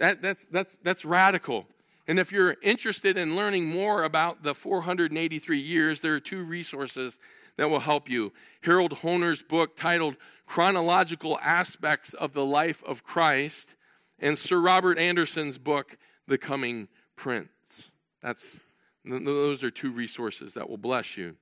That, 0.00 0.22
that's, 0.22 0.46
that's, 0.50 0.78
that's 0.82 1.04
radical. 1.04 1.66
And 2.08 2.18
if 2.18 2.32
you're 2.32 2.56
interested 2.62 3.18
in 3.18 3.36
learning 3.36 3.66
more 3.66 4.02
about 4.02 4.42
the 4.42 4.54
483 4.54 5.58
years, 5.58 6.00
there 6.00 6.14
are 6.14 6.20
two 6.20 6.42
resources 6.42 7.18
that 7.56 7.68
will 7.68 7.80
help 7.80 8.08
you. 8.08 8.32
Harold 8.62 8.92
Hoehner's 8.92 9.42
book 9.42 9.76
titled 9.76 10.16
Chronological 10.46 11.38
Aspects 11.42 12.14
of 12.14 12.32
the 12.32 12.44
Life 12.44 12.82
of 12.84 13.04
Christ, 13.04 13.76
and 14.18 14.38
Sir 14.38 14.58
Robert 14.58 14.98
Anderson's 14.98 15.58
book, 15.58 15.98
The 16.26 16.38
Coming 16.38 16.88
Prince. 17.14 17.90
That's, 18.22 18.58
those 19.04 19.62
are 19.62 19.70
two 19.70 19.92
resources 19.92 20.54
that 20.54 20.68
will 20.68 20.78
bless 20.78 21.18
you. 21.18 21.36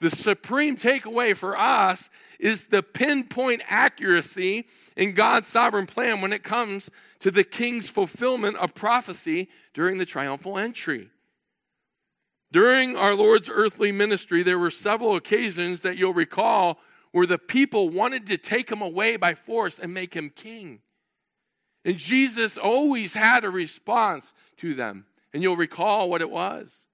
The 0.00 0.10
supreme 0.10 0.76
takeaway 0.76 1.36
for 1.36 1.58
us 1.58 2.08
is 2.38 2.66
the 2.66 2.82
pinpoint 2.82 3.62
accuracy 3.68 4.66
in 4.96 5.12
God's 5.12 5.48
sovereign 5.48 5.86
plan 5.86 6.20
when 6.20 6.32
it 6.32 6.44
comes 6.44 6.88
to 7.20 7.30
the 7.30 7.42
king's 7.42 7.88
fulfillment 7.88 8.56
of 8.58 8.74
prophecy 8.74 9.48
during 9.74 9.98
the 9.98 10.06
triumphal 10.06 10.56
entry. 10.56 11.10
During 12.52 12.96
our 12.96 13.14
Lord's 13.14 13.50
earthly 13.50 13.92
ministry, 13.92 14.42
there 14.42 14.58
were 14.58 14.70
several 14.70 15.16
occasions 15.16 15.82
that 15.82 15.98
you'll 15.98 16.14
recall 16.14 16.78
where 17.12 17.26
the 17.26 17.38
people 17.38 17.90
wanted 17.90 18.26
to 18.28 18.38
take 18.38 18.70
him 18.70 18.80
away 18.80 19.16
by 19.16 19.34
force 19.34 19.78
and 19.78 19.92
make 19.92 20.14
him 20.14 20.30
king. 20.30 20.80
And 21.84 21.96
Jesus 21.96 22.56
always 22.56 23.14
had 23.14 23.44
a 23.44 23.50
response 23.50 24.32
to 24.58 24.74
them. 24.74 25.06
And 25.32 25.42
you'll 25.42 25.56
recall 25.56 26.08
what 26.08 26.22
it 26.22 26.30
was. 26.30 26.86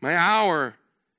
My 0.00 0.16
hour 0.16 0.74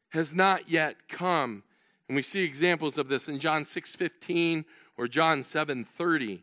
has 0.10 0.34
not 0.34 0.70
yet 0.70 1.08
come. 1.08 1.64
And 2.08 2.16
we 2.16 2.22
see 2.22 2.44
examples 2.44 2.98
of 2.98 3.08
this 3.08 3.28
in 3.28 3.40
John 3.40 3.64
6:15 3.64 4.66
or 4.98 5.08
John 5.08 5.44
7:30. 5.44 6.42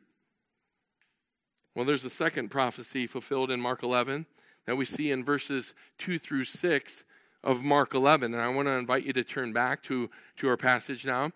Well, 1.74 1.84
there's 1.84 2.04
a 2.04 2.10
second 2.10 2.50
prophecy 2.50 3.06
fulfilled 3.06 3.50
in 3.50 3.60
Mark 3.60 3.82
11 3.82 4.26
that 4.64 4.76
we 4.76 4.84
see 4.84 5.10
in 5.10 5.24
verses 5.24 5.74
2 5.98 6.18
through 6.18 6.44
6 6.44 7.04
of 7.44 7.62
Mark 7.62 7.94
11. 7.94 8.32
And 8.32 8.42
I 8.42 8.48
want 8.48 8.66
to 8.66 8.72
invite 8.72 9.04
you 9.04 9.12
to 9.12 9.22
turn 9.22 9.52
back 9.52 9.82
to, 9.84 10.10
to 10.36 10.48
our 10.48 10.56
passage 10.56 11.04
now. 11.04 11.32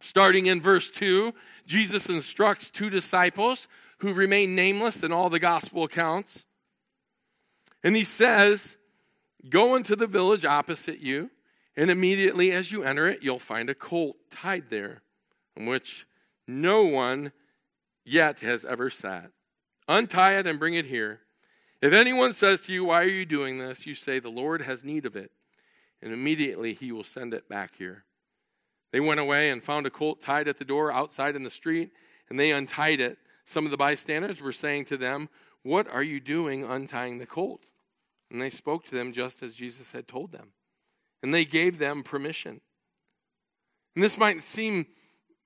Starting 0.00 0.46
in 0.46 0.60
verse 0.60 0.90
2, 0.90 1.32
Jesus 1.66 2.08
instructs 2.08 2.70
two 2.70 2.90
disciples 2.90 3.68
who 3.98 4.12
remain 4.12 4.54
nameless 4.54 5.02
in 5.02 5.12
all 5.12 5.30
the 5.30 5.38
gospel 5.38 5.84
accounts. 5.84 6.44
And 7.82 7.94
he 7.94 8.04
says, 8.04 8.76
Go 9.48 9.74
into 9.74 9.94
the 9.94 10.06
village 10.06 10.44
opposite 10.44 11.00
you, 11.00 11.30
and 11.76 11.90
immediately 11.90 12.52
as 12.52 12.72
you 12.72 12.82
enter 12.82 13.08
it, 13.08 13.22
you'll 13.22 13.38
find 13.38 13.68
a 13.68 13.74
colt 13.74 14.16
tied 14.30 14.70
there, 14.70 15.02
in 15.56 15.66
which 15.66 16.06
no 16.46 16.84
one 16.84 17.32
yet 18.04 18.40
has 18.40 18.64
ever 18.64 18.90
sat. 18.90 19.30
Untie 19.88 20.38
it 20.38 20.46
and 20.46 20.58
bring 20.58 20.74
it 20.74 20.86
here. 20.86 21.20
If 21.82 21.92
anyone 21.92 22.32
says 22.32 22.62
to 22.62 22.72
you, 22.72 22.84
Why 22.84 23.02
are 23.02 23.08
you 23.08 23.26
doing 23.26 23.58
this? 23.58 23.86
you 23.86 23.94
say, 23.94 24.18
The 24.18 24.30
Lord 24.30 24.62
has 24.62 24.84
need 24.84 25.04
of 25.04 25.16
it, 25.16 25.30
and 26.00 26.12
immediately 26.12 26.72
he 26.72 26.92
will 26.92 27.04
send 27.04 27.34
it 27.34 27.48
back 27.48 27.76
here. 27.76 28.04
They 28.92 29.00
went 29.00 29.20
away 29.20 29.50
and 29.50 29.62
found 29.62 29.86
a 29.86 29.90
colt 29.90 30.20
tied 30.20 30.48
at 30.48 30.58
the 30.58 30.64
door 30.64 30.92
outside 30.92 31.36
in 31.36 31.42
the 31.42 31.50
street, 31.50 31.90
and 32.30 32.38
they 32.38 32.52
untied 32.52 33.00
it. 33.00 33.18
Some 33.44 33.64
of 33.66 33.70
the 33.70 33.76
bystanders 33.76 34.40
were 34.40 34.52
saying 34.52 34.86
to 34.86 34.96
them, 34.96 35.28
What 35.62 35.92
are 35.92 36.02
you 36.02 36.20
doing 36.20 36.64
untying 36.64 37.18
the 37.18 37.26
colt? 37.26 37.64
And 38.30 38.40
they 38.40 38.50
spoke 38.50 38.84
to 38.86 38.94
them 38.94 39.12
just 39.12 39.42
as 39.42 39.54
Jesus 39.54 39.92
had 39.92 40.08
told 40.08 40.32
them. 40.32 40.52
And 41.22 41.32
they 41.32 41.44
gave 41.44 41.78
them 41.78 42.02
permission. 42.02 42.60
And 43.94 44.02
this 44.02 44.18
might 44.18 44.42
seem 44.42 44.86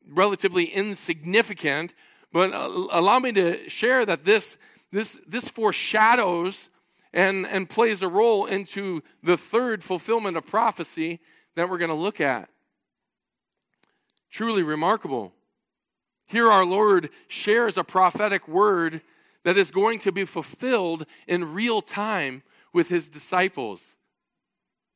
relatively 0.09 0.65
insignificant, 0.65 1.95
but 2.33 2.53
uh, 2.53 2.87
allow 2.91 3.19
me 3.19 3.33
to 3.33 3.69
share 3.69 4.07
that 4.07 4.25
this, 4.25 4.59
this, 4.91 5.19
this 5.27 5.49
foreshadows 5.49 6.71
and, 7.13 7.47
and 7.47 7.69
plays 7.69 8.03
a 8.03 8.09
role 8.09 8.47
into 8.47 9.03
the 9.23 9.37
third 9.37 9.83
fulfillment 9.83 10.37
of 10.37 10.47
prophecy 10.47 11.21
that 11.57 11.69
we're 11.69 11.79
going 11.79 11.91
to 11.91 11.95
look 11.95 12.21
at. 12.21 12.49
Truly 14.31 14.63
remarkable. 14.63 15.33
Here, 16.27 16.51
our 16.51 16.65
Lord 16.65 17.11
shares 17.27 17.79
a 17.79 17.85
prophetic 17.85 18.47
word 18.47 19.01
that 19.45 19.57
is 19.57 19.71
going 19.71 19.99
to 20.01 20.13
be 20.13 20.25
fulfilled 20.25 21.07
in 21.27 21.55
real 21.55 21.81
time 21.81 22.43
with 22.73 22.89
his 22.89 23.09
disciples. 23.09 23.97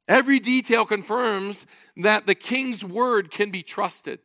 Every 0.09 0.39
detail 0.39 0.85
confirms 0.85 1.67
that 1.97 2.27
the 2.27 2.35
king's 2.35 2.85
word 2.85 3.31
can 3.31 3.51
be 3.51 3.63
trusted. 3.63 4.19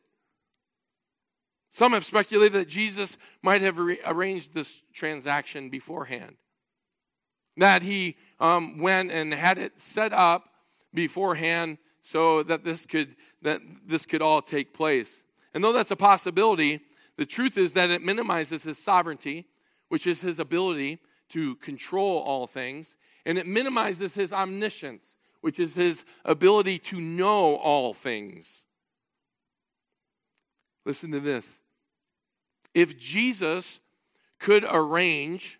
Some 1.69 1.93
have 1.93 2.05
speculated 2.05 2.53
that 2.53 2.67
Jesus 2.67 3.17
might 3.43 3.61
have 3.61 3.77
re- 3.77 3.99
arranged 4.05 4.53
this 4.53 4.81
transaction 4.93 5.69
beforehand. 5.69 6.37
That 7.57 7.83
he 7.83 8.17
um, 8.39 8.79
went 8.79 9.11
and 9.11 9.33
had 9.33 9.57
it 9.57 9.79
set 9.79 10.13
up 10.13 10.49
beforehand 10.93 11.77
so 12.01 12.41
that 12.43 12.63
this 12.63 12.85
could 12.85 13.15
that 13.41 13.61
this 13.85 14.05
could 14.05 14.21
all 14.21 14.41
take 14.41 14.73
place. 14.73 15.23
And 15.53 15.63
though 15.63 15.73
that's 15.73 15.91
a 15.91 15.95
possibility, 15.95 16.79
the 17.17 17.25
truth 17.25 17.57
is 17.57 17.73
that 17.73 17.89
it 17.89 18.01
minimizes 18.01 18.63
his 18.63 18.77
sovereignty, 18.77 19.45
which 19.89 20.07
is 20.07 20.21
his 20.21 20.39
ability 20.39 20.99
to 21.29 21.55
control 21.57 22.19
all 22.19 22.47
things, 22.47 22.95
and 23.27 23.37
it 23.37 23.45
minimizes 23.45 24.15
his 24.15 24.31
omniscience, 24.31 25.17
which 25.41 25.59
is 25.59 25.75
his 25.75 26.05
ability 26.23 26.79
to 26.79 26.99
know 26.99 27.57
all 27.57 27.93
things. 27.93 28.63
Listen 30.85 31.11
to 31.11 31.19
this. 31.19 31.59
If 32.73 32.97
Jesus 32.97 33.81
could 34.39 34.65
arrange 34.71 35.59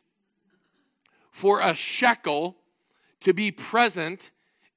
for 1.30 1.60
a 1.60 1.76
shekel 1.76 2.56
to 3.20 3.34
be 3.34 3.52
present 3.52 4.32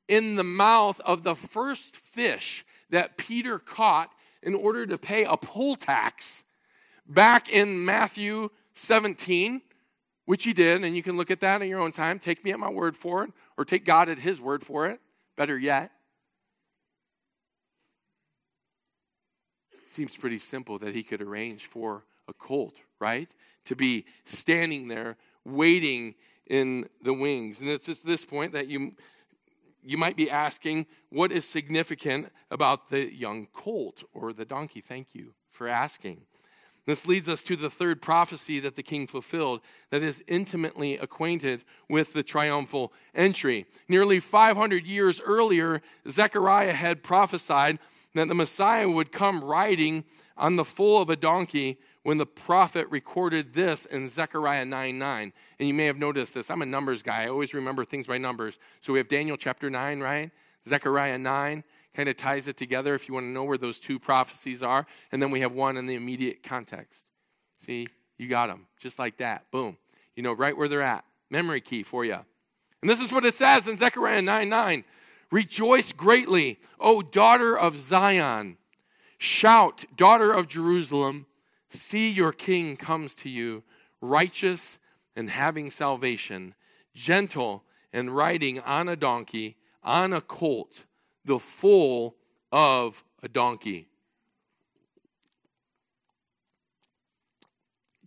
in 0.08 0.34
the 0.34 0.42
mouth 0.42 1.00
of 1.04 1.22
the 1.22 1.36
first 1.36 1.94
fish 1.96 2.64
that 2.90 3.16
Peter 3.16 3.60
caught 3.60 4.10
in 4.42 4.52
order 4.52 4.84
to 4.84 4.98
pay 4.98 5.22
a 5.22 5.36
poll 5.36 5.76
tax 5.76 6.42
back 7.06 7.48
in 7.48 7.84
Matthew 7.84 8.50
17, 8.74 9.62
which 10.24 10.44
he 10.44 10.52
did, 10.52 10.84
and 10.84 10.94
you 10.94 11.02
can 11.02 11.16
look 11.16 11.30
at 11.30 11.40
that 11.40 11.62
in 11.62 11.68
your 11.68 11.80
own 11.80 11.92
time. 11.92 12.18
Take 12.18 12.44
me 12.44 12.52
at 12.52 12.58
my 12.58 12.70
word 12.70 12.96
for 12.96 13.24
it, 13.24 13.30
or 13.56 13.64
take 13.64 13.84
God 13.84 14.08
at 14.08 14.18
his 14.18 14.40
word 14.40 14.64
for 14.64 14.86
it. 14.86 15.00
Better 15.36 15.58
yet. 15.58 15.90
It 19.72 19.86
seems 19.86 20.16
pretty 20.16 20.38
simple 20.38 20.78
that 20.78 20.94
he 20.94 21.02
could 21.02 21.20
arrange 21.20 21.66
for 21.66 22.04
a 22.28 22.32
colt, 22.32 22.76
right? 23.00 23.28
To 23.66 23.76
be 23.76 24.04
standing 24.24 24.88
there 24.88 25.16
waiting 25.44 26.14
in 26.46 26.88
the 27.02 27.14
wings. 27.14 27.60
And 27.60 27.70
it's 27.70 27.86
just 27.86 28.06
this 28.06 28.24
point 28.24 28.52
that 28.52 28.68
you 28.68 28.92
you 29.82 29.96
might 29.96 30.16
be 30.16 30.30
asking, 30.30 30.86
what 31.08 31.32
is 31.32 31.46
significant 31.46 32.30
about 32.50 32.90
the 32.90 33.12
young 33.14 33.46
colt 33.46 34.04
or 34.12 34.32
the 34.32 34.44
donkey? 34.44 34.80
Thank 34.80 35.14
you 35.14 35.32
for 35.50 35.68
asking. 35.68 36.22
This 36.86 37.06
leads 37.06 37.28
us 37.28 37.42
to 37.44 37.56
the 37.56 37.70
third 37.70 38.00
prophecy 38.02 38.58
that 38.60 38.76
the 38.76 38.82
king 38.82 39.06
fulfilled 39.06 39.60
that 39.90 40.02
is 40.02 40.24
intimately 40.26 40.96
acquainted 40.96 41.62
with 41.88 42.12
the 42.12 42.22
triumphal 42.22 42.92
entry. 43.14 43.66
Nearly 43.88 44.18
500 44.20 44.86
years 44.86 45.20
earlier, 45.20 45.82
Zechariah 46.08 46.72
had 46.72 47.02
prophesied 47.02 47.78
that 48.14 48.28
the 48.28 48.34
Messiah 48.34 48.88
would 48.88 49.12
come 49.12 49.44
riding 49.44 50.04
on 50.36 50.56
the 50.56 50.64
foal 50.64 51.02
of 51.02 51.10
a 51.10 51.16
donkey 51.16 51.78
when 52.02 52.18
the 52.18 52.26
prophet 52.26 52.86
recorded 52.90 53.52
this 53.52 53.84
in 53.86 54.08
Zechariah 54.08 54.64
9 54.64 54.98
9. 54.98 55.32
And 55.58 55.68
you 55.68 55.74
may 55.74 55.86
have 55.86 55.98
noticed 55.98 56.34
this. 56.34 56.50
I'm 56.50 56.62
a 56.62 56.66
numbers 56.66 57.02
guy. 57.02 57.24
I 57.24 57.28
always 57.28 57.52
remember 57.52 57.84
things 57.84 58.06
by 58.06 58.18
numbers. 58.18 58.58
So 58.80 58.92
we 58.92 58.98
have 58.98 59.08
Daniel 59.08 59.36
chapter 59.36 59.68
9, 59.68 60.00
right? 60.00 60.30
Zechariah 60.66 61.18
9 61.18 61.64
kind 61.94 62.08
of 62.08 62.16
ties 62.16 62.46
it 62.46 62.56
together 62.56 62.94
if 62.94 63.08
you 63.08 63.14
want 63.14 63.24
to 63.24 63.30
know 63.30 63.44
where 63.44 63.58
those 63.58 63.80
two 63.80 63.98
prophecies 63.98 64.62
are. 64.62 64.86
And 65.12 65.20
then 65.22 65.30
we 65.30 65.40
have 65.40 65.52
one 65.52 65.76
in 65.76 65.86
the 65.86 65.94
immediate 65.94 66.42
context. 66.42 67.10
See, 67.56 67.88
you 68.18 68.28
got 68.28 68.48
them 68.48 68.66
just 68.80 68.98
like 68.98 69.18
that. 69.18 69.50
Boom. 69.50 69.76
You 70.14 70.22
know 70.22 70.32
right 70.32 70.56
where 70.56 70.68
they're 70.68 70.82
at. 70.82 71.04
Memory 71.30 71.60
key 71.60 71.82
for 71.82 72.04
you. 72.04 72.18
And 72.82 72.88
this 72.88 73.00
is 73.00 73.12
what 73.12 73.24
it 73.24 73.34
says 73.34 73.68
in 73.68 73.76
Zechariah 73.76 74.22
9 74.22 74.48
9. 74.48 74.84
Rejoice 75.30 75.92
greatly, 75.92 76.58
O 76.80 77.02
daughter 77.02 77.56
of 77.56 77.80
Zion. 77.80 78.56
Shout, 79.18 79.84
daughter 79.96 80.32
of 80.32 80.48
Jerusalem. 80.48 81.26
See, 81.68 82.10
your 82.10 82.32
king 82.32 82.76
comes 82.76 83.14
to 83.16 83.28
you, 83.28 83.62
righteous 84.00 84.78
and 85.14 85.30
having 85.30 85.70
salvation, 85.70 86.54
gentle 86.94 87.64
and 87.92 88.16
riding 88.16 88.60
on 88.60 88.88
a 88.88 88.96
donkey, 88.96 89.56
on 89.82 90.12
a 90.12 90.20
colt, 90.20 90.84
the 91.24 91.38
foal 91.38 92.16
of 92.52 93.04
a 93.22 93.28
donkey. 93.28 93.88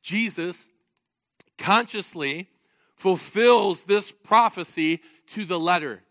Jesus 0.02 0.70
consciously 1.58 2.50
fulfills 2.96 3.86
this 3.86 4.12
prophecy 4.12 5.02
to 5.28 5.46
the 5.46 5.60
letter. 5.60 6.04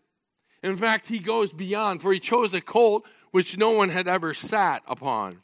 In 0.63 0.75
fact, 0.75 1.07
he 1.07 1.19
goes 1.19 1.53
beyond, 1.53 2.01
for 2.01 2.11
he 2.13 2.19
chose 2.19 2.53
a 2.53 2.61
colt 2.61 3.05
which 3.31 3.57
no 3.57 3.71
one 3.71 3.89
had 3.89 4.07
ever 4.07 4.33
sat 4.33 4.81
upon. 4.87 5.41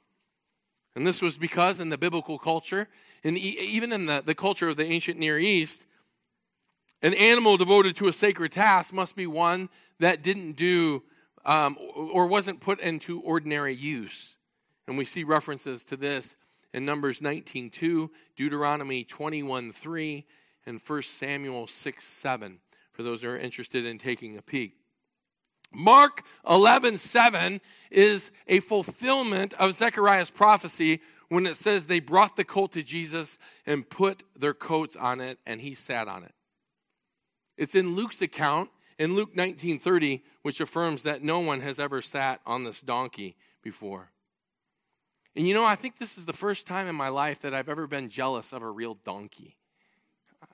And 0.96 1.06
this 1.06 1.22
was 1.22 1.38
because 1.38 1.80
in 1.80 1.90
the 1.90 1.98
biblical 1.98 2.40
culture, 2.40 2.88
and 3.24 3.38
even 3.38 3.92
in 3.92 4.06
the, 4.06 4.24
the 4.26 4.36
culture 4.36 4.70
of 4.70 4.78
the 4.78 4.86
ancient 4.86 5.20
Near 5.20 5.38
East, 5.38 5.86
an 7.02 7.14
animal 7.14 7.58
devoted 7.58 7.96
to 7.98 8.08
a 8.08 8.14
sacred 8.14 8.52
task 8.52 8.94
must 8.94 9.16
be 9.16 9.28
one 9.28 9.70
that 10.00 10.22
didn't 10.22 10.54
do 10.54 11.04
um, 11.46 11.78
or 11.96 12.28
wasn't 12.28 12.60
put 12.60 12.80
into 12.80 13.20
ordinary 13.22 13.76
use. 13.76 14.38
And 14.88 14.98
we 14.98 15.06
see 15.06 15.24
references 15.24 15.86
to 15.86 15.98
this 15.98 16.36
in 16.74 16.86
Numbers 16.86 17.20
19.2, 17.20 18.10
Deuteronomy 18.36 19.04
21.3, 19.06 20.24
and 20.66 20.82
1 20.86 21.02
Samuel 21.04 21.66
6.7, 21.66 22.58
for 22.92 23.04
those 23.04 23.22
who 23.22 23.30
are 23.30 23.38
interested 23.38 23.86
in 23.86 23.98
taking 23.98 24.38
a 24.38 24.42
peek. 24.42 24.76
Mark 25.72 26.24
11.7 26.46 27.62
is 27.92 28.32
a 28.48 28.60
fulfillment 28.60 29.54
of 29.54 29.74
Zechariah's 29.74 30.32
prophecy 30.32 31.02
when 31.30 31.46
it 31.46 31.58
says 31.58 31.86
they 31.86 32.00
brought 32.00 32.36
the 32.36 32.44
colt 32.44 32.72
to 32.72 32.84
Jesus 32.84 33.38
and 33.66 33.88
put 33.88 34.24
their 34.36 34.56
coats 34.56 34.96
on 34.96 35.22
it 35.22 35.38
and 35.46 35.62
he 35.62 35.76
sat 35.76 36.08
on 36.08 36.24
it. 36.24 36.34
It's 37.58 37.76
in 37.76 37.96
Luke's 37.96 38.22
account 38.22 38.70
in 39.00 39.16
Luke 39.16 39.34
19:30 39.34 40.22
which 40.44 40.60
affirms 40.60 41.04
that 41.04 41.24
no 41.24 41.40
one 41.40 41.62
has 41.62 41.80
ever 41.80 42.02
sat 42.02 42.42
on 42.46 42.64
this 42.64 42.82
donkey 42.82 43.36
before. 43.64 44.12
And 45.36 45.48
you 45.48 45.54
know, 45.54 45.66
I 45.66 45.76
think 45.76 45.98
this 45.98 46.18
is 46.18 46.26
the 46.26 46.34
first 46.34 46.68
time 46.68 46.88
in 46.88 46.96
my 46.96 47.08
life 47.08 47.40
that 47.40 47.54
I've 47.54 47.70
ever 47.70 47.88
been 47.88 48.10
jealous 48.10 48.52
of 48.52 48.62
a 48.62 48.70
real 48.70 48.96
donkey. 49.06 49.56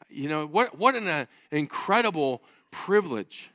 You 0.09 0.29
know, 0.29 0.45
what 0.45 0.77
what 0.77 0.95
an 0.95 1.07
uh, 1.07 1.25
incredible 1.51 2.43
privilege 2.71 3.51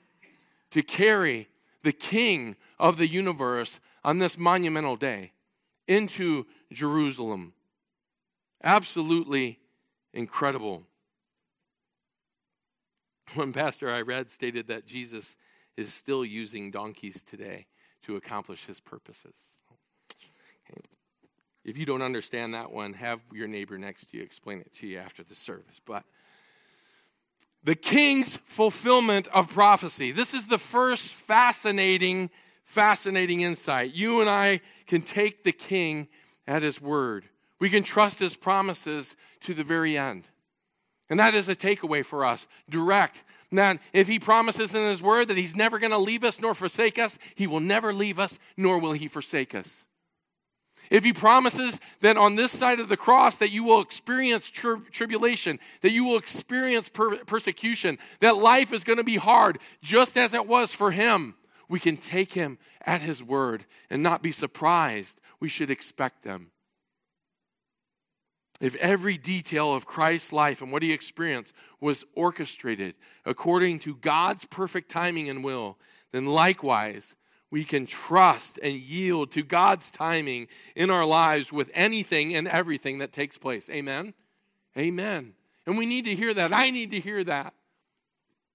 to 0.70 0.82
carry 0.82 1.48
the 1.82 1.92
king 1.92 2.56
of 2.78 2.98
the 2.98 3.06
universe 3.06 3.80
on 4.04 4.18
this 4.18 4.36
monumental 4.36 4.96
day 4.96 5.32
into 5.86 6.46
Jerusalem. 6.72 7.52
Absolutely 8.62 9.58
incredible. 10.12 10.84
One 13.34 13.52
pastor 13.52 13.90
I 13.90 14.00
read 14.00 14.30
stated 14.30 14.66
that 14.68 14.86
Jesus 14.86 15.36
is 15.76 15.94
still 15.94 16.24
using 16.24 16.70
donkeys 16.70 17.22
today 17.22 17.66
to 18.02 18.16
accomplish 18.16 18.66
his 18.66 18.80
purposes. 18.80 19.34
If 21.64 21.76
you 21.76 21.84
don't 21.84 22.02
understand 22.02 22.54
that 22.54 22.72
one, 22.72 22.94
have 22.94 23.20
your 23.32 23.46
neighbor 23.46 23.76
next 23.76 24.06
to 24.06 24.16
you 24.16 24.22
explain 24.22 24.60
it 24.60 24.72
to 24.76 24.86
you 24.86 24.98
after 24.98 25.22
the 25.22 25.34
service. 25.34 25.80
But 25.84 26.04
the 27.62 27.74
king's 27.74 28.36
fulfillment 28.36 29.28
of 29.28 29.52
prophecy. 29.52 30.10
This 30.10 30.32
is 30.32 30.46
the 30.46 30.58
first 30.58 31.12
fascinating, 31.12 32.30
fascinating 32.64 33.42
insight. 33.42 33.94
You 33.94 34.22
and 34.22 34.30
I 34.30 34.62
can 34.86 35.02
take 35.02 35.44
the 35.44 35.52
king 35.52 36.08
at 36.46 36.62
his 36.62 36.80
word. 36.80 37.26
We 37.58 37.68
can 37.68 37.82
trust 37.82 38.18
his 38.18 38.36
promises 38.36 39.14
to 39.40 39.52
the 39.52 39.64
very 39.64 39.98
end. 39.98 40.24
And 41.10 41.18
that 41.18 41.34
is 41.34 41.48
a 41.48 41.56
takeaway 41.56 42.04
for 42.04 42.24
us 42.24 42.46
direct. 42.70 43.24
That 43.52 43.80
if 43.92 44.06
he 44.06 44.20
promises 44.20 44.74
in 44.74 44.82
his 44.82 45.02
word 45.02 45.26
that 45.28 45.36
he's 45.36 45.56
never 45.56 45.80
going 45.80 45.90
to 45.90 45.98
leave 45.98 46.22
us 46.22 46.40
nor 46.40 46.54
forsake 46.54 46.98
us, 46.98 47.18
he 47.34 47.48
will 47.48 47.60
never 47.60 47.92
leave 47.92 48.20
us 48.20 48.38
nor 48.56 48.78
will 48.78 48.92
he 48.92 49.08
forsake 49.08 49.54
us. 49.54 49.84
If 50.88 51.04
he 51.04 51.12
promises 51.12 51.78
that 52.00 52.16
on 52.16 52.36
this 52.36 52.56
side 52.56 52.80
of 52.80 52.88
the 52.88 52.96
cross 52.96 53.36
that 53.36 53.52
you 53.52 53.62
will 53.64 53.80
experience 53.80 54.50
tri- 54.50 54.80
tribulation, 54.90 55.58
that 55.82 55.92
you 55.92 56.04
will 56.04 56.16
experience 56.16 56.88
per- 56.88 57.18
persecution, 57.18 57.98
that 58.20 58.36
life 58.36 58.72
is 58.72 58.82
going 58.82 58.98
to 58.98 59.04
be 59.04 59.16
hard, 59.16 59.58
just 59.82 60.16
as 60.16 60.32
it 60.32 60.46
was 60.46 60.72
for 60.72 60.90
him, 60.90 61.34
we 61.68 61.78
can 61.78 61.96
take 61.96 62.32
him 62.32 62.58
at 62.84 63.02
his 63.02 63.22
word 63.22 63.66
and 63.88 64.02
not 64.02 64.22
be 64.22 64.32
surprised. 64.32 65.20
We 65.38 65.48
should 65.48 65.70
expect 65.70 66.22
them. 66.22 66.49
If 68.60 68.76
every 68.76 69.16
detail 69.16 69.72
of 69.72 69.86
Christ's 69.86 70.32
life 70.32 70.60
and 70.60 70.70
what 70.70 70.82
he 70.82 70.92
experienced 70.92 71.54
was 71.80 72.04
orchestrated 72.14 72.94
according 73.24 73.78
to 73.80 73.94
God's 73.96 74.44
perfect 74.44 74.90
timing 74.90 75.30
and 75.30 75.42
will, 75.42 75.78
then 76.12 76.26
likewise, 76.26 77.14
we 77.50 77.64
can 77.64 77.86
trust 77.86 78.58
and 78.62 78.74
yield 78.74 79.32
to 79.32 79.42
God's 79.42 79.90
timing 79.90 80.46
in 80.76 80.90
our 80.90 81.04
lives 81.04 81.52
with 81.52 81.70
anything 81.74 82.34
and 82.34 82.46
everything 82.46 82.98
that 82.98 83.12
takes 83.12 83.38
place. 83.38 83.68
Amen? 83.70 84.14
Amen. 84.78 85.32
And 85.66 85.76
we 85.76 85.86
need 85.86 86.04
to 86.04 86.14
hear 86.14 86.32
that. 86.34 86.52
I 86.52 86.70
need 86.70 86.92
to 86.92 87.00
hear 87.00 87.24
that. 87.24 87.54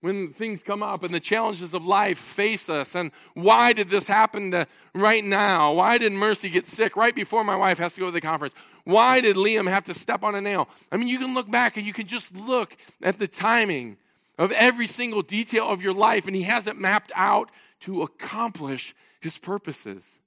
When 0.02 0.34
things 0.34 0.62
come 0.62 0.84
up 0.84 1.04
and 1.04 1.14
the 1.14 1.20
challenges 1.20 1.74
of 1.74 1.88
life 1.88 2.20
face 2.20 2.70
us, 2.70 2.94
and 2.94 3.12
why 3.34 3.74
did 3.74 3.90
this 3.90 4.08
happen 4.08 4.52
to 4.52 4.68
right 4.94 5.24
now? 5.24 5.74
Why 5.74 5.98
did 5.98 6.12
Mercy 6.12 6.50
get 6.50 6.68
sick 6.68 6.96
right 6.96 7.16
before 7.16 7.44
my 7.44 7.56
wife 7.56 7.80
has 7.80 7.96
to 7.96 8.02
go 8.02 8.06
to 8.08 8.12
the 8.12 8.22
conference? 8.22 8.54
Why 8.86 9.20
did 9.20 9.36
Liam 9.36 9.70
have 9.70 9.84
to 9.86 9.94
step 9.94 10.24
on 10.24 10.36
a 10.36 10.42
nail? 10.42 10.70
I 10.92 10.98
mean, 10.98 11.08
you 11.08 11.18
can 11.18 11.34
look 11.34 11.50
back 11.50 11.76
and 11.76 11.86
you 11.86 11.94
can 11.94 12.08
just 12.08 12.36
look 12.36 12.78
at 13.02 13.20
the 13.20 13.28
timing 13.28 13.98
of 14.38 14.52
every 14.52 14.88
single 14.88 15.22
detail 15.22 15.68
of 15.68 15.82
your 15.82 15.94
life, 15.94 16.28
and 16.28 16.36
he 16.36 16.44
has 16.44 16.68
it 16.68 16.78
mapped 16.78 17.12
out 17.16 17.52
to 17.82 18.04
accomplish 18.04 18.94
his 19.20 19.38
purposes. 19.38 20.20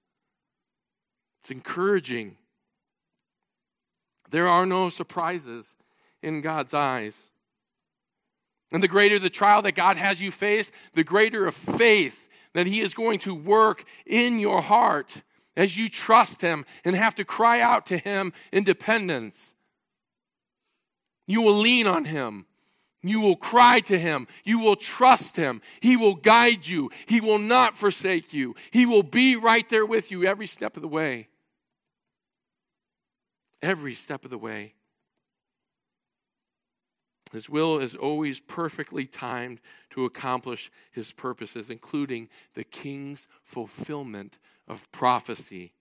It's 1.41 1.51
encouraging. 1.51 2.37
There 4.31 4.49
are 4.49 4.67
no 4.67 4.91
surprises 4.91 5.77
in 6.23 6.41
God's 6.41 6.75
eyes. 6.75 7.27
And 8.73 8.83
the 8.83 8.89
greater 8.89 9.19
the 9.19 9.31
trial 9.31 9.63
that 9.63 9.73
God 9.75 9.97
has 9.97 10.21
you 10.21 10.31
face, 10.31 10.71
the 10.95 11.05
greater 11.05 11.47
of 11.47 11.55
faith 11.55 12.29
that 12.55 12.67
He 12.67 12.81
is 12.81 12.93
going 12.93 13.19
to 13.21 13.35
work 13.35 13.85
in 14.05 14.39
your 14.39 14.61
heart 14.61 15.23
as 15.59 15.77
you 15.77 15.91
trust 15.91 16.41
Him 16.41 16.65
and 16.85 16.97
have 16.97 17.17
to 17.17 17.25
cry 17.25 17.61
out 17.61 17.85
to 17.87 17.99
Him 17.99 18.33
in 18.53 18.65
dependence. 18.65 19.53
You 21.27 21.43
will 21.43 21.57
lean 21.57 21.87
on 21.87 22.07
Him. 22.07 22.47
You 23.03 23.21
will 23.21 23.37
cry 23.37 23.81
to 23.81 23.99
Him. 23.99 24.27
You 24.45 24.61
will 24.61 24.77
trust 24.77 25.37
Him. 25.37 25.61
He 25.81 25.97
will 25.97 26.15
guide 26.15 26.67
you. 26.67 26.91
He 27.07 27.21
will 27.21 27.39
not 27.39 27.77
forsake 27.77 28.33
you. 28.33 28.55
He 28.71 28.87
will 28.87 29.03
be 29.03 29.37
right 29.37 29.69
there 29.69 29.85
with 29.85 30.11
you 30.11 30.25
every 30.25 30.47
step 30.47 30.77
of 30.77 30.83
the 30.83 30.89
way. 30.89 31.29
Every 33.61 33.95
step 33.95 34.25
of 34.25 34.31
the 34.31 34.39
way. 34.39 34.75
His 37.33 37.51
will 37.51 37.79
is 37.79 37.95
always 37.95 38.41
perfectly 38.41 39.07
timed 39.07 39.61
to 39.91 40.05
accomplish 40.05 40.71
his 40.93 41.13
purposes, 41.13 41.69
including 41.69 42.29
the 42.55 42.65
king's 42.65 43.29
fulfillment 43.43 44.39
of 44.69 44.91
prophecy. 44.93 45.73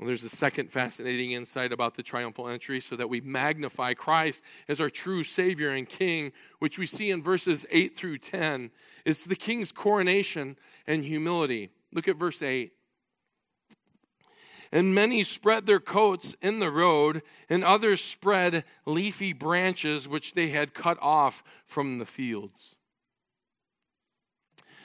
Well, 0.00 0.06
there's 0.06 0.24
a 0.24 0.30
second 0.30 0.72
fascinating 0.72 1.32
insight 1.32 1.74
about 1.74 1.94
the 1.94 2.02
triumphal 2.02 2.48
entry 2.48 2.80
so 2.80 2.96
that 2.96 3.10
we 3.10 3.20
magnify 3.20 3.92
Christ 3.92 4.42
as 4.66 4.80
our 4.80 4.88
true 4.88 5.22
Savior 5.22 5.68
and 5.70 5.86
King, 5.86 6.32
which 6.58 6.78
we 6.78 6.86
see 6.86 7.10
in 7.10 7.22
verses 7.22 7.66
8 7.70 7.94
through 7.94 8.16
10. 8.16 8.70
It's 9.04 9.26
the 9.26 9.36
king's 9.36 9.72
coronation 9.72 10.56
and 10.86 11.04
humility. 11.04 11.68
Look 11.92 12.08
at 12.08 12.16
verse 12.16 12.40
8. 12.40 12.72
And 14.72 14.94
many 14.94 15.22
spread 15.22 15.66
their 15.66 15.80
coats 15.80 16.34
in 16.40 16.60
the 16.60 16.70
road, 16.70 17.20
and 17.50 17.62
others 17.62 18.02
spread 18.02 18.64
leafy 18.86 19.34
branches 19.34 20.08
which 20.08 20.32
they 20.32 20.48
had 20.48 20.72
cut 20.72 20.96
off 21.02 21.42
from 21.66 21.98
the 21.98 22.06
fields. 22.06 22.74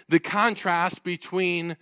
The 0.10 0.20
contrast 0.20 1.06
between 1.06 1.78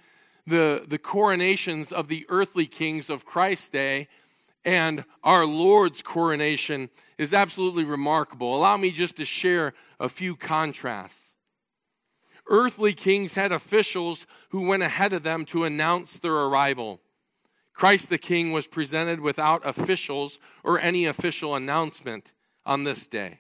the, 0.46 0.86
the 0.88 0.98
coronations 0.98 1.92
of 1.92 2.08
the 2.08 2.26
earthly 2.30 2.66
kings 2.66 3.10
of 3.10 3.26
Christ's 3.26 3.70
day 3.70 4.08
and 4.66 5.04
our 5.24 5.46
Lord's 5.46 6.02
coronation 6.02 6.90
is 7.18 7.34
absolutely 7.34 7.84
remarkable. 7.84 8.56
Allow 8.56 8.78
me 8.78 8.92
just 8.92 9.18
to 9.18 9.26
share 9.26 9.74
a 10.00 10.10
few 10.10 10.36
contrasts. 10.36 11.34
Earthly 12.50 12.94
kings 12.94 13.36
had 13.36 13.52
officials 13.52 14.26
who 14.50 14.68
went 14.68 14.84
ahead 14.84 15.14
of 15.14 15.24
them 15.24 15.46
to 15.46 15.64
announce 15.64 16.20
their 16.20 16.34
arrival. 16.34 17.02
Christ 17.74 18.10
the 18.10 18.18
King 18.18 18.52
was 18.52 18.68
presented 18.68 19.20
without 19.20 19.66
officials 19.66 20.40
or 20.64 20.80
any 20.80 21.06
official 21.06 21.56
announcement 21.56 22.34
on 22.66 22.84
this 22.84 23.08
day. 23.08 23.40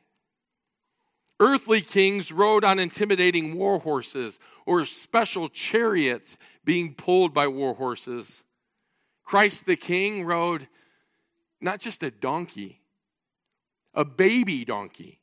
Earthly 1.39 1.82
kings 1.82 2.32
rode 2.32 2.63
on 2.63 2.80
intimidating 2.80 3.58
war 3.58 3.80
horses 3.80 4.39
or 4.65 4.86
special 4.86 5.50
chariots 5.50 6.38
being 6.63 6.93
pulled 6.93 7.34
by 7.34 7.48
war 7.48 7.74
horses. 7.74 8.43
Christ 9.24 9.65
the 9.65 9.76
King 9.76 10.26
rode 10.26 10.67
not 11.60 11.80
just 11.80 12.04
a 12.04 12.12
donkey, 12.12 12.82
a 13.93 14.06
baby 14.06 14.65
donkey. 14.65 15.19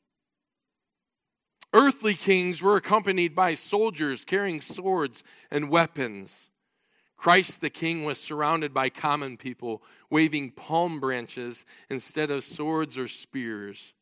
Earthly 1.73 2.15
kings 2.15 2.61
were 2.61 2.75
accompanied 2.75 3.33
by 3.33 3.53
soldiers 3.53 4.25
carrying 4.25 4.59
swords 4.59 5.23
and 5.49 5.69
weapons. 5.69 6.49
Christ 7.15 7.61
the 7.61 7.69
King 7.69 8.03
was 8.03 8.19
surrounded 8.19 8.73
by 8.73 8.89
common 8.89 9.37
people 9.37 9.81
waving 10.09 10.51
palm 10.51 10.99
branches 10.99 11.65
instead 11.89 12.31
of 12.31 12.43
swords 12.43 12.97
or 12.97 13.07
spears. 13.07 13.93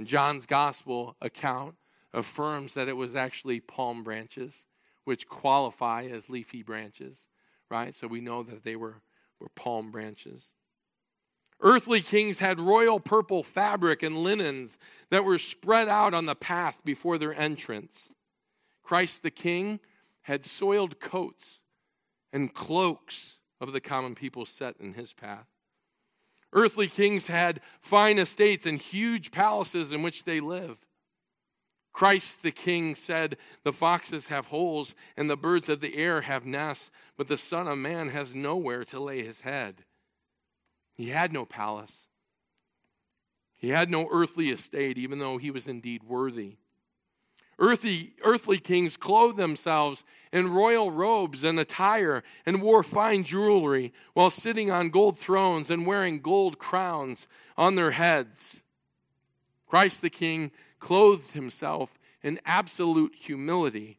And 0.00 0.06
John's 0.06 0.46
gospel 0.46 1.14
account 1.20 1.74
affirms 2.14 2.72
that 2.72 2.88
it 2.88 2.96
was 2.96 3.14
actually 3.14 3.60
palm 3.60 4.02
branches, 4.02 4.64
which 5.04 5.28
qualify 5.28 6.04
as 6.04 6.30
leafy 6.30 6.62
branches, 6.62 7.28
right? 7.70 7.94
So 7.94 8.06
we 8.06 8.22
know 8.22 8.42
that 8.44 8.64
they 8.64 8.76
were, 8.76 9.02
were 9.38 9.50
palm 9.50 9.90
branches. 9.90 10.54
Earthly 11.60 12.00
kings 12.00 12.38
had 12.38 12.58
royal 12.58 12.98
purple 12.98 13.42
fabric 13.42 14.02
and 14.02 14.24
linens 14.24 14.78
that 15.10 15.26
were 15.26 15.36
spread 15.36 15.86
out 15.86 16.14
on 16.14 16.24
the 16.24 16.34
path 16.34 16.80
before 16.82 17.18
their 17.18 17.38
entrance. 17.38 18.08
Christ 18.82 19.22
the 19.22 19.30
King 19.30 19.80
had 20.22 20.46
soiled 20.46 20.98
coats 20.98 21.60
and 22.32 22.54
cloaks 22.54 23.40
of 23.60 23.74
the 23.74 23.82
common 23.82 24.14
people 24.14 24.46
set 24.46 24.76
in 24.80 24.94
his 24.94 25.12
path. 25.12 25.59
Earthly 26.52 26.88
kings 26.88 27.28
had 27.28 27.60
fine 27.80 28.18
estates 28.18 28.66
and 28.66 28.78
huge 28.78 29.30
palaces 29.30 29.92
in 29.92 30.02
which 30.02 30.24
they 30.24 30.40
live. 30.40 30.78
Christ 31.92 32.42
the 32.42 32.50
King 32.50 32.94
said, 32.94 33.36
The 33.62 33.72
foxes 33.72 34.28
have 34.28 34.46
holes 34.46 34.94
and 35.16 35.28
the 35.28 35.36
birds 35.36 35.68
of 35.68 35.80
the 35.80 35.96
air 35.96 36.22
have 36.22 36.46
nests, 36.46 36.90
but 37.16 37.28
the 37.28 37.36
Son 37.36 37.68
of 37.68 37.78
Man 37.78 38.08
has 38.10 38.34
nowhere 38.34 38.84
to 38.86 39.00
lay 39.00 39.22
his 39.24 39.42
head. 39.42 39.84
He 40.94 41.08
had 41.08 41.32
no 41.32 41.44
palace. 41.44 42.06
He 43.56 43.68
had 43.68 43.90
no 43.90 44.08
earthly 44.10 44.50
estate, 44.50 44.98
even 44.98 45.18
though 45.18 45.36
he 45.36 45.50
was 45.50 45.68
indeed 45.68 46.02
worthy. 46.04 46.56
Earthly, 47.60 48.14
earthly 48.24 48.58
kings 48.58 48.96
clothed 48.96 49.36
themselves 49.36 50.02
in 50.32 50.50
royal 50.50 50.90
robes 50.90 51.44
and 51.44 51.60
attire 51.60 52.22
and 52.46 52.62
wore 52.62 52.82
fine 52.82 53.22
jewelry 53.22 53.92
while 54.14 54.30
sitting 54.30 54.70
on 54.70 54.88
gold 54.88 55.18
thrones 55.18 55.68
and 55.68 55.86
wearing 55.86 56.20
gold 56.20 56.58
crowns 56.58 57.28
on 57.58 57.74
their 57.74 57.90
heads. 57.90 58.60
Christ 59.66 60.00
the 60.00 60.10
King 60.10 60.52
clothed 60.78 61.32
himself 61.32 61.98
in 62.22 62.40
absolute 62.46 63.14
humility, 63.14 63.98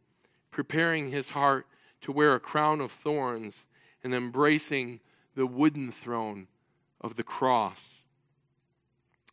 preparing 0.49 1.11
his 1.11 1.29
heart 1.29 1.67
to 2.01 2.11
wear 2.11 2.33
a 2.33 2.39
crown 2.39 2.81
of 2.81 2.91
thorns 2.91 3.65
and 4.03 4.15
embracing 4.15 4.99
the 5.35 5.45
wooden 5.45 5.91
throne 5.91 6.47
of 6.99 7.15
the 7.15 7.23
cross. 7.23 8.00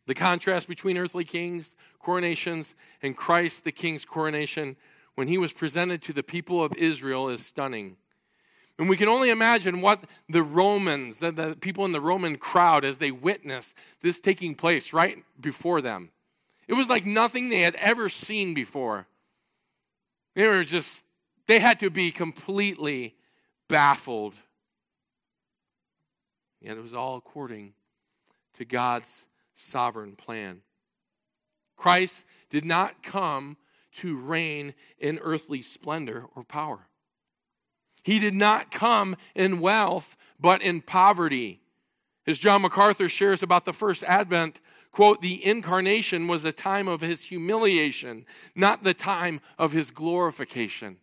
The 0.09 0.15
contrast 0.15 0.67
between 0.67 0.97
earthly 0.97 1.23
kings, 1.23 1.75
coronations, 1.99 2.73
and 3.03 3.15
Christ 3.15 3.63
the 3.63 3.71
king's 3.71 4.05
coronation 4.05 4.75
when 5.13 5.27
he 5.27 5.37
was 5.37 5.53
presented 5.53 6.01
to 6.01 6.13
the 6.13 6.23
people 6.23 6.63
of 6.63 6.75
Israel 6.77 7.29
is 7.29 7.45
stunning. 7.45 7.95
And 8.79 8.89
we 8.89 8.97
can 8.97 9.07
only 9.07 9.29
imagine 9.29 9.81
what 9.81 10.05
the 10.27 10.41
Romans, 10.41 11.19
the, 11.19 11.31
the 11.31 11.55
people 11.55 11.85
in 11.85 11.91
the 11.91 12.01
Roman 12.01 12.37
crowd, 12.37 12.83
as 12.83 12.97
they 12.97 13.11
witnessed 13.11 13.75
this 14.01 14.19
taking 14.19 14.55
place 14.55 14.93
right 14.93 15.23
before 15.39 15.79
them. 15.79 16.09
It 16.67 16.73
was 16.73 16.89
like 16.89 17.05
nothing 17.05 17.49
they 17.49 17.59
had 17.59 17.75
ever 17.75 18.09
seen 18.09 18.55
before. 18.55 19.05
They 20.33 20.47
were 20.47 20.63
just, 20.63 21.03
they 21.45 21.59
had 21.59 21.79
to 21.81 21.91
be 21.91 22.09
completely 22.09 23.13
baffled. 23.67 24.33
Yet 26.61 26.77
it 26.77 26.81
was 26.81 26.95
all 26.95 27.15
according 27.15 27.73
to 28.53 28.65
God's 28.65 29.27
sovereign 29.59 30.15
plan. 30.15 30.61
Christ 31.75 32.25
did 32.49 32.65
not 32.65 33.03
come 33.03 33.57
to 33.93 34.15
reign 34.15 34.73
in 34.97 35.19
earthly 35.19 35.61
splendor 35.61 36.25
or 36.35 36.43
power. 36.43 36.87
He 38.03 38.19
did 38.19 38.33
not 38.33 38.71
come 38.71 39.15
in 39.35 39.59
wealth, 39.59 40.17
but 40.39 40.61
in 40.61 40.81
poverty. 40.81 41.61
As 42.25 42.39
John 42.39 42.61
MacArthur 42.61 43.09
shares 43.09 43.43
about 43.43 43.65
the 43.65 43.73
first 43.73 44.03
advent, 44.03 44.61
quote, 44.91 45.21
the 45.21 45.45
incarnation 45.45 46.27
was 46.27 46.45
a 46.45 46.51
time 46.51 46.87
of 46.87 47.01
his 47.01 47.23
humiliation, 47.23 48.25
not 48.55 48.83
the 48.83 48.93
time 48.93 49.41
of 49.57 49.71
his 49.71 49.91
glorification, 49.91 50.97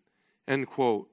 end 0.46 0.66
quote. 0.66 1.08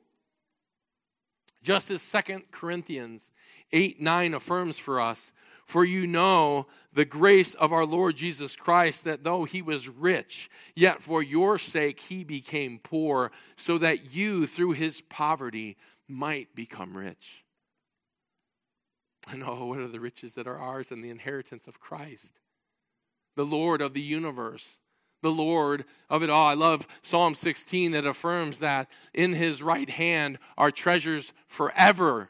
Just 1.64 1.90
as 1.90 2.02
Second 2.02 2.52
Corinthians 2.52 3.32
8 3.72 4.02
9 4.02 4.34
affirms 4.34 4.78
for 4.78 5.00
us, 5.00 5.32
for 5.66 5.86
you 5.86 6.08
know 6.08 6.68
the 6.94 7.06
grace 7.06 7.54
of 7.56 7.74
our 7.74 7.86
Lord 7.86 8.16
Jesus 8.16 8.56
Christ, 8.56 9.04
that 9.06 9.24
though 9.24 9.46
he 9.46 9.62
was 9.62 9.88
rich, 9.88 10.50
yet 10.76 11.02
for 11.02 11.24
your 11.24 11.58
sake 11.58 12.00
he 12.00 12.24
became 12.24 12.80
poor, 12.80 13.32
so 13.56 13.78
that 13.78 14.14
you, 14.14 14.46
through 14.46 14.74
his 14.74 15.02
poverty, 15.02 15.78
might 16.08 16.54
become 16.56 16.96
rich. 16.96 17.44
I 19.28 19.38
know 19.38 19.58
oh, 19.60 19.66
what 19.68 19.80
are 19.80 19.88
the 19.88 20.00
riches 20.00 20.34
that 20.36 20.48
are 20.48 20.58
ours 20.58 20.92
and 20.92 21.04
the 21.04 21.10
inheritance 21.10 21.68
of 21.68 21.80
Christ, 21.80 22.40
the 23.36 23.46
Lord 23.46 23.82
of 23.82 23.94
the 23.94 24.02
universe, 24.02 24.80
the 25.22 25.32
Lord 25.32 25.86
of 26.10 26.22
it 26.22 26.30
all. 26.30 26.48
I 26.48 26.54
love 26.54 26.86
Psalm 27.02 27.34
16 27.34 27.94
that 27.94 28.06
affirms 28.06 28.60
that 28.60 28.90
in 29.14 29.34
his 29.34 29.64
right 29.64 29.90
hand 29.90 30.38
are 30.58 30.72
treasures 30.72 31.32
forever 31.48 32.30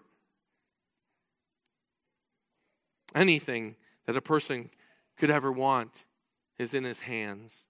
anything 3.15 3.75
that 4.05 4.17
a 4.17 4.21
person 4.21 4.69
could 5.17 5.29
ever 5.29 5.51
want 5.51 6.05
is 6.57 6.73
in 6.73 6.83
his 6.83 7.01
hands. 7.01 7.67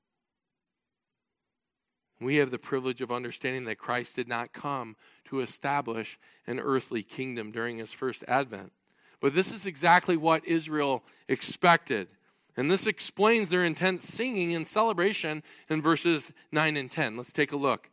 We 2.20 2.38
have 2.38 2.52
the 2.52 2.60
privilege 2.60 3.02
of 3.02 3.12
understanding 3.12 3.66
that 3.66 3.78
Christ 3.78 4.16
did 4.16 4.28
not 4.28 4.54
come 4.54 4.96
to 5.26 5.42
establish 5.42 6.18
an 6.48 6.60
earthly 6.60 7.04
kingdom 7.04 7.52
during 7.52 7.78
his 7.78 7.92
first 7.92 8.24
advent. 8.28 8.72
But 9.20 9.34
this 9.34 9.52
is 9.52 9.66
exactly 9.66 10.18
what 10.18 10.46
Israel 10.46 11.04
expected. 11.28 12.08
And 12.56 12.70
this 12.70 12.88
explains 12.88 13.50
their 13.50 13.66
intense 13.66 14.06
singing 14.06 14.54
and 14.54 14.68
celebration 14.68 15.44
in 15.70 15.82
verses 15.82 16.32
9 16.52 16.78
and 16.78 16.90
10. 16.90 17.18
Let's 17.18 17.34
take 17.34 17.52
a 17.52 17.58
look. 17.58 17.90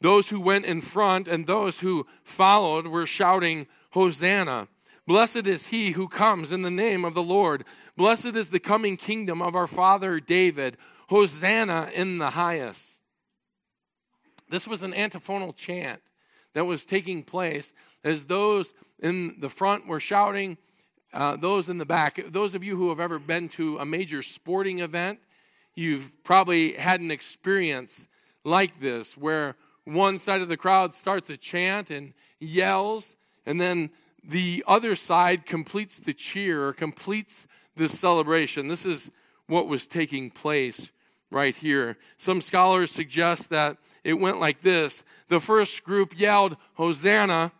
Those 0.00 0.30
who 0.30 0.40
went 0.40 0.64
in 0.64 0.80
front 0.80 1.28
and 1.28 1.46
those 1.46 1.80
who 1.80 2.06
followed 2.24 2.86
were 2.86 3.06
shouting, 3.06 3.66
Hosanna! 3.90 4.68
Blessed 5.06 5.46
is 5.46 5.68
he 5.68 5.92
who 5.92 6.08
comes 6.08 6.52
in 6.52 6.62
the 6.62 6.70
name 6.70 7.04
of 7.04 7.14
the 7.14 7.22
Lord. 7.22 7.64
Blessed 7.96 8.36
is 8.36 8.50
the 8.50 8.60
coming 8.60 8.96
kingdom 8.96 9.42
of 9.42 9.56
our 9.56 9.66
father 9.66 10.20
David. 10.20 10.76
Hosanna 11.08 11.90
in 11.92 12.18
the 12.18 12.30
highest. 12.30 13.00
This 14.48 14.68
was 14.68 14.82
an 14.84 14.94
antiphonal 14.94 15.52
chant 15.52 16.00
that 16.54 16.66
was 16.66 16.84
taking 16.84 17.24
place 17.24 17.72
as 18.04 18.26
those 18.26 18.74
in 19.00 19.36
the 19.40 19.48
front 19.48 19.88
were 19.88 19.98
shouting, 19.98 20.56
uh, 21.12 21.34
those 21.34 21.68
in 21.68 21.78
the 21.78 21.84
back. 21.84 22.20
Those 22.28 22.54
of 22.54 22.62
you 22.62 22.76
who 22.76 22.90
have 22.90 23.00
ever 23.00 23.18
been 23.18 23.48
to 23.50 23.78
a 23.78 23.84
major 23.84 24.22
sporting 24.22 24.78
event, 24.78 25.18
you've 25.74 26.22
probably 26.22 26.74
had 26.74 27.00
an 27.00 27.10
experience 27.10 28.06
like 28.44 28.80
this 28.80 29.16
where 29.16 29.56
one 29.84 30.16
side 30.18 30.40
of 30.40 30.48
the 30.48 30.56
crowd 30.56 30.94
starts 30.94 31.28
a 31.30 31.36
chant 31.36 31.90
and 31.90 32.12
yells, 32.38 33.16
and 33.46 33.60
then 33.60 33.90
the 34.24 34.64
other 34.66 34.94
side 34.94 35.46
completes 35.46 35.98
the 35.98 36.12
cheer 36.12 36.66
or 36.66 36.72
completes 36.72 37.46
this 37.76 37.98
celebration. 37.98 38.68
This 38.68 38.86
is 38.86 39.10
what 39.46 39.68
was 39.68 39.86
taking 39.86 40.30
place 40.30 40.90
right 41.30 41.54
here. 41.54 41.96
Some 42.16 42.40
scholars 42.40 42.90
suggest 42.90 43.50
that 43.50 43.78
it 44.04 44.14
went 44.14 44.40
like 44.40 44.62
this 44.62 45.04
the 45.28 45.40
first 45.40 45.84
group 45.84 46.18
yelled, 46.18 46.56
Hosanna. 46.74 47.52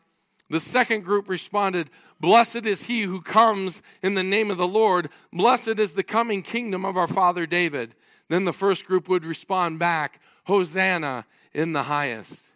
The 0.49 0.61
second 0.61 1.05
group 1.05 1.29
responded, 1.29 1.91
Blessed 2.19 2.67
is 2.67 2.85
he 2.85 3.03
who 3.03 3.23
comes 3.23 3.83
in 4.03 4.15
the 4.15 4.25
name 4.25 4.51
of 4.51 4.57
the 4.59 4.67
Lord. 4.67 5.09
Blessed 5.33 5.79
is 5.79 5.95
the 5.95 6.03
coming 6.03 6.43
kingdom 6.43 6.85
of 6.85 6.97
our 6.97 7.07
father 7.07 7.47
David. 7.47 7.95
Then 8.29 8.45
the 8.45 8.53
first 8.53 8.85
group 8.85 9.09
would 9.09 9.25
respond 9.25 9.79
back, 9.79 10.21
Hosanna 10.45 11.25
in 11.53 11.73
the 11.73 11.85
highest. 11.85 12.47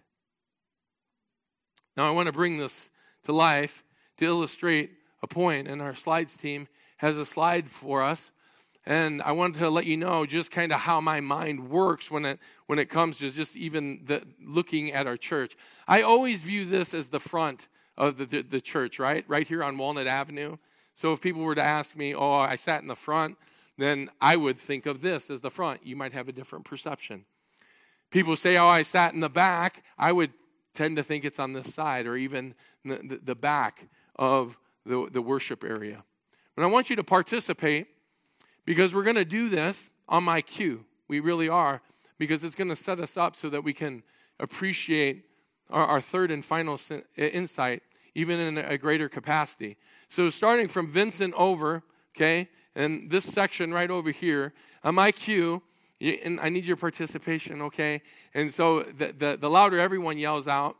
Now, 1.96 2.08
I 2.08 2.10
want 2.10 2.26
to 2.26 2.32
bring 2.32 2.58
this 2.58 2.90
to 3.24 3.32
life 3.32 3.83
to 4.18 4.24
illustrate 4.24 4.90
a 5.22 5.26
point, 5.26 5.68
and 5.68 5.82
our 5.82 5.94
slides 5.94 6.36
team 6.36 6.68
has 6.98 7.16
a 7.18 7.26
slide 7.26 7.68
for 7.68 8.02
us. 8.02 8.30
And 8.86 9.22
I 9.22 9.32
wanted 9.32 9.58
to 9.60 9.70
let 9.70 9.86
you 9.86 9.96
know 9.96 10.26
just 10.26 10.50
kind 10.50 10.70
of 10.70 10.80
how 10.80 11.00
my 11.00 11.20
mind 11.20 11.70
works 11.70 12.10
when 12.10 12.26
it 12.26 12.38
when 12.66 12.78
it 12.78 12.90
comes 12.90 13.18
to 13.18 13.30
just 13.30 13.56
even 13.56 14.02
the, 14.04 14.22
looking 14.44 14.92
at 14.92 15.06
our 15.06 15.16
church. 15.16 15.56
I 15.88 16.02
always 16.02 16.42
view 16.42 16.66
this 16.66 16.92
as 16.92 17.08
the 17.08 17.20
front 17.20 17.68
of 17.96 18.18
the, 18.18 18.26
the, 18.26 18.42
the 18.42 18.60
church, 18.60 18.98
right? 18.98 19.24
Right 19.26 19.48
here 19.48 19.64
on 19.64 19.78
Walnut 19.78 20.06
Avenue. 20.06 20.56
So 20.94 21.12
if 21.12 21.20
people 21.20 21.42
were 21.42 21.54
to 21.54 21.62
ask 21.62 21.96
me, 21.96 22.14
oh, 22.14 22.34
I 22.34 22.56
sat 22.56 22.82
in 22.82 22.88
the 22.88 22.94
front, 22.94 23.36
then 23.78 24.10
I 24.20 24.36
would 24.36 24.58
think 24.58 24.86
of 24.86 25.00
this 25.00 25.30
as 25.30 25.40
the 25.40 25.50
front. 25.50 25.86
You 25.86 25.96
might 25.96 26.12
have 26.12 26.28
a 26.28 26.32
different 26.32 26.64
perception. 26.64 27.24
People 28.10 28.36
say, 28.36 28.56
oh, 28.56 28.68
I 28.68 28.82
sat 28.82 29.14
in 29.14 29.20
the 29.20 29.28
back. 29.28 29.82
I 29.98 30.12
would 30.12 30.30
tend 30.72 30.96
to 30.96 31.02
think 31.02 31.24
it's 31.24 31.40
on 31.40 31.52
this 31.52 31.72
side 31.72 32.06
or 32.06 32.16
even 32.16 32.54
the, 32.84 32.96
the, 32.96 33.20
the 33.24 33.34
back 33.34 33.88
of 34.16 34.58
the, 34.86 35.08
the 35.10 35.22
worship 35.22 35.64
area. 35.64 36.04
But 36.54 36.64
I 36.64 36.66
want 36.66 36.90
you 36.90 36.96
to 36.96 37.04
participate 37.04 37.88
because 38.64 38.94
we're 38.94 39.02
going 39.02 39.16
to 39.16 39.24
do 39.24 39.48
this 39.48 39.90
on 40.08 40.24
my 40.24 40.40
cue. 40.40 40.84
We 41.08 41.20
really 41.20 41.48
are, 41.48 41.82
because 42.18 42.44
it's 42.44 42.54
going 42.54 42.70
to 42.70 42.76
set 42.76 43.00
us 43.00 43.16
up 43.16 43.36
so 43.36 43.48
that 43.50 43.62
we 43.62 43.72
can 43.72 44.02
appreciate 44.38 45.24
our, 45.70 45.86
our 45.86 46.00
third 46.00 46.30
and 46.30 46.44
final 46.44 46.78
insight, 47.16 47.82
even 48.14 48.38
in 48.38 48.58
a 48.58 48.78
greater 48.78 49.08
capacity. 49.08 49.76
So, 50.08 50.30
starting 50.30 50.68
from 50.68 50.90
Vincent 50.90 51.34
over, 51.34 51.82
okay, 52.14 52.48
and 52.74 53.10
this 53.10 53.24
section 53.24 53.72
right 53.72 53.90
over 53.90 54.10
here, 54.10 54.52
on 54.82 54.94
my 54.94 55.10
cue, 55.10 55.62
and 56.00 56.40
I 56.40 56.48
need 56.48 56.66
your 56.66 56.76
participation, 56.76 57.62
okay? 57.62 58.02
And 58.34 58.52
so 58.52 58.82
the, 58.82 59.12
the, 59.12 59.38
the 59.40 59.48
louder 59.48 59.78
everyone 59.78 60.18
yells 60.18 60.48
out, 60.48 60.76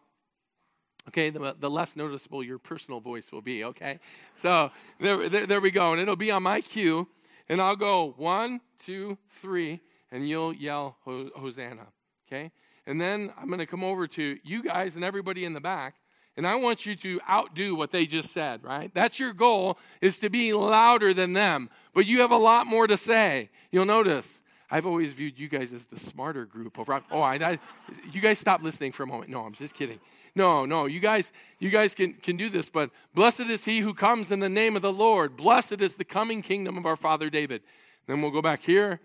okay, 1.09 1.31
the, 1.31 1.55
the 1.59 1.71
less 1.71 1.97
noticeable 1.97 2.43
your 2.43 2.59
personal 2.59 3.01
voice 3.01 3.31
will 3.33 3.43
be, 3.43 3.65
okay? 3.65 3.99
So 4.37 4.71
there, 4.99 5.29
there, 5.29 5.47
there 5.47 5.61
we 5.61 5.71
go. 5.71 5.93
And 5.93 6.01
it'll 6.01 6.17
be 6.17 6.31
on 6.31 6.43
my 6.43 6.61
cue. 6.61 7.09
And 7.49 7.61
I'll 7.61 7.77
go 7.77 8.15
one, 8.17 8.61
two, 8.79 9.19
three, 9.29 9.81
and 10.11 10.29
you'll 10.29 10.55
yell 10.55 10.97
Hosanna. 11.05 11.89
Okay? 12.27 12.51
And 12.87 13.01
then 13.01 13.33
I'm 13.39 13.49
going 13.49 13.59
to 13.59 13.67
come 13.67 13.85
over 13.85 14.07
to 14.09 14.39
you 14.43 14.63
guys 14.63 14.97
and 14.97 15.05
everybody 15.05 15.45
in 15.45 15.53
the 15.53 15.61
back, 15.61 15.97
and 16.37 16.47
I 16.47 16.57
want 16.57 16.85
you 16.85 16.97
to 16.97 17.21
outdo 17.29 17.77
what 17.77 17.93
they 17.93 18.07
just 18.07 18.33
said, 18.33 18.65
right? 18.65 18.93
That's 18.93 19.21
your 19.21 19.33
goal, 19.33 19.79
is 20.01 20.19
to 20.19 20.31
be 20.31 20.53
louder 20.53 21.15
than 21.15 21.33
them. 21.33 21.71
But 21.95 22.07
you 22.07 22.21
have 22.23 22.33
a 22.33 22.37
lot 22.37 22.67
more 22.67 22.87
to 22.87 22.97
say. 22.97 23.51
You'll 23.71 23.85
notice. 23.85 24.43
I've 24.71 24.87
always 24.87 25.13
viewed 25.13 25.39
you 25.39 25.49
guys 25.49 25.73
as 25.73 25.85
the 25.87 25.99
smarter 25.99 26.45
group 26.45 26.79
over. 26.79 27.01
Oh, 27.11 27.21
I, 27.21 27.35
I 27.35 27.59
you 28.11 28.21
guys 28.21 28.41
stop 28.41 28.63
listening 28.63 28.91
for 28.91 29.05
a 29.05 29.07
moment. 29.07 29.31
No, 29.31 29.43
I'm 29.43 29.53
just 29.53 29.75
kidding. 29.75 30.01
No, 30.37 30.65
no, 30.65 30.87
you 30.87 30.99
guys, 30.99 31.33
you 31.61 31.71
guys 31.71 31.95
can, 31.95 32.15
can 32.15 32.37
do 32.37 32.49
this, 32.49 32.69
but 32.69 32.91
blessed 33.15 33.43
is 33.43 33.65
he 33.65 33.79
who 33.79 33.95
comes 33.95 34.33
in 34.33 34.41
the 34.41 34.49
name 34.49 34.75
of 34.75 34.83
the 34.83 34.93
Lord. 34.93 35.37
Blessed 35.37 35.81
is 35.81 35.95
the 35.95 36.05
coming 36.05 36.43
kingdom 36.43 36.77
of 36.77 36.87
our 36.87 36.97
father 36.97 37.31
David. 37.31 37.63
Then 38.07 38.21
we'll 38.21 38.33
go 38.33 38.43
back 38.43 38.63
here, 38.63 39.01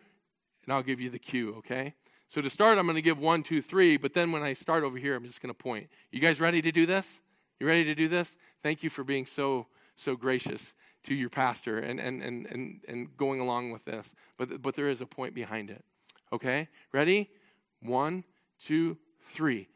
and 0.66 0.74
I'll 0.74 0.82
give 0.84 1.00
you 1.00 1.10
the 1.10 1.20
cue, 1.20 1.56
okay? 1.60 1.94
So 2.28 2.42
to 2.42 2.50
start, 2.50 2.78
I'm 2.78 2.86
going 2.86 2.96
to 2.96 3.02
give 3.02 3.20
one, 3.20 3.44
two, 3.44 3.62
three, 3.62 3.98
but 3.98 4.14
then 4.14 4.32
when 4.32 4.42
I 4.42 4.54
start 4.54 4.84
over 4.84 4.98
here, 4.98 5.16
I'm 5.16 5.26
just 5.26 5.42
going 5.42 5.54
to 5.54 5.58
point. 5.58 5.88
You 6.12 6.20
guys 6.20 6.40
ready 6.40 6.62
to 6.64 6.72
do 6.72 6.86
this? 6.86 7.22
You 7.60 7.68
ready 7.68 7.84
to 7.86 7.96
do 7.96 8.08
this? 8.08 8.38
Thank 8.64 8.84
you 8.84 8.90
for 8.90 9.04
being 9.04 9.26
so, 9.26 9.68
so 9.96 10.16
gracious 10.16 10.74
to 11.04 11.16
your 11.16 11.30
pastor 11.30 11.80
and, 11.80 12.00
and, 12.00 12.22
and, 12.22 12.46
and, 12.48 12.82
and 12.88 13.18
going 13.18 13.40
along 13.40 13.72
with 13.72 13.86
this. 13.86 14.14
But, 14.38 14.62
but 14.62 14.76
there 14.76 14.90
is 14.90 15.02
a 15.02 15.06
point 15.06 15.34
behind 15.34 15.70
it. 15.70 15.84
Okay? 16.34 16.68
Ready? 16.92 17.30
One, 17.82 18.24
two, 18.60 18.98
three. 19.22 19.68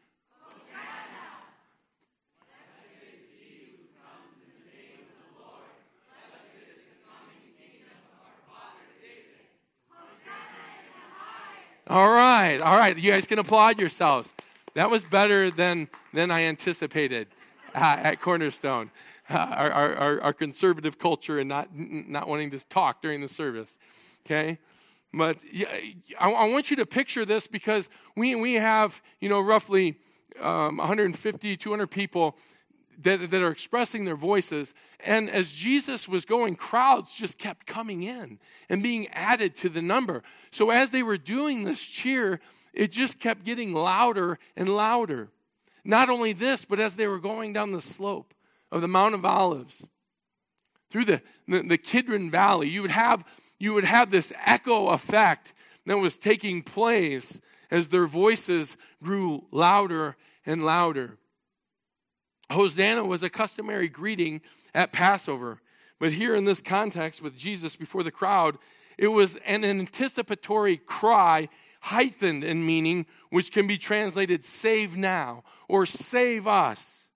All 11.87 12.09
right, 12.09 12.61
all 12.61 12.77
right. 12.77 12.97
You 12.97 13.11
guys 13.11 13.27
can 13.27 13.39
applaud 13.39 13.77
yourselves. 13.77 14.33
That 14.73 14.89
was 14.89 15.03
better 15.03 15.51
than, 15.51 15.89
than 16.13 16.31
I 16.31 16.43
anticipated 16.43 17.27
uh, 17.75 17.97
at 17.99 18.21
Cornerstone. 18.21 18.89
Uh, 19.29 19.37
our, 19.37 19.71
our, 19.71 20.21
our, 20.21 20.33
conservative 20.33 20.97
culture 20.97 21.39
and 21.39 21.49
not, 21.49 21.69
not 21.73 22.27
wanting 22.27 22.51
to 22.51 22.59
talk 22.67 23.01
during 23.01 23.21
the 23.21 23.27
service. 23.27 23.77
Okay? 24.25 24.59
But 25.13 25.37
yeah, 25.51 25.67
I, 26.19 26.31
I 26.31 26.49
want 26.49 26.69
you 26.69 26.77
to 26.77 26.85
picture 26.85 27.25
this 27.25 27.47
because 27.47 27.89
we, 28.15 28.35
we 28.35 28.53
have, 28.55 29.01
you 29.19 29.29
know, 29.29 29.39
roughly 29.39 29.97
um, 30.41 30.77
150, 30.77 31.57
200 31.57 31.87
people 31.87 32.37
that, 33.01 33.31
that 33.31 33.41
are 33.41 33.51
expressing 33.51 34.05
their 34.05 34.15
voices. 34.15 34.73
And 34.99 35.29
as 35.29 35.51
Jesus 35.51 36.07
was 36.07 36.25
going, 36.25 36.55
crowds 36.55 37.15
just 37.15 37.37
kept 37.37 37.65
coming 37.65 38.03
in 38.03 38.39
and 38.69 38.83
being 38.83 39.07
added 39.09 39.55
to 39.57 39.69
the 39.69 39.81
number. 39.81 40.23
So 40.51 40.69
as 40.69 40.91
they 40.91 41.03
were 41.03 41.17
doing 41.17 41.63
this 41.63 41.81
cheer, 41.81 42.39
it 42.73 42.91
just 42.91 43.19
kept 43.19 43.43
getting 43.43 43.73
louder 43.73 44.39
and 44.55 44.69
louder. 44.69 45.29
Not 45.83 46.09
only 46.09 46.33
this, 46.33 46.65
but 46.65 46.79
as 46.79 46.95
they 46.95 47.07
were 47.07 47.19
going 47.19 47.53
down 47.53 47.71
the 47.71 47.81
slope 47.81 48.33
of 48.71 48.81
the 48.81 48.87
Mount 48.87 49.15
of 49.15 49.25
Olives, 49.25 49.85
through 50.89 51.05
the, 51.05 51.21
the, 51.47 51.63
the 51.63 51.77
Kidron 51.77 52.29
Valley, 52.29 52.69
you 52.69 52.81
would, 52.81 52.91
have, 52.91 53.25
you 53.59 53.73
would 53.73 53.83
have 53.83 54.11
this 54.11 54.31
echo 54.45 54.89
effect 54.89 55.53
that 55.85 55.97
was 55.97 56.17
taking 56.17 56.61
place 56.61 57.41
as 57.71 57.89
their 57.89 58.05
voices 58.05 58.77
grew 59.01 59.45
louder 59.51 60.15
and 60.45 60.63
louder. 60.63 61.17
Hosanna 62.53 63.05
was 63.05 63.23
a 63.23 63.29
customary 63.29 63.87
greeting 63.87 64.41
at 64.73 64.91
Passover. 64.91 65.59
But 65.99 66.13
here 66.13 66.35
in 66.35 66.45
this 66.45 66.61
context 66.61 67.21
with 67.21 67.37
Jesus 67.37 67.75
before 67.75 68.03
the 68.03 68.11
crowd, 68.11 68.57
it 68.97 69.07
was 69.07 69.35
an 69.45 69.63
anticipatory 69.63 70.77
cry, 70.77 71.49
heightened 71.81 72.43
in 72.43 72.65
meaning, 72.65 73.05
which 73.29 73.51
can 73.51 73.67
be 73.67 73.77
translated 73.77 74.45
save 74.45 74.97
now 74.97 75.43
or 75.67 75.85
save 75.85 76.47
us. 76.47 77.09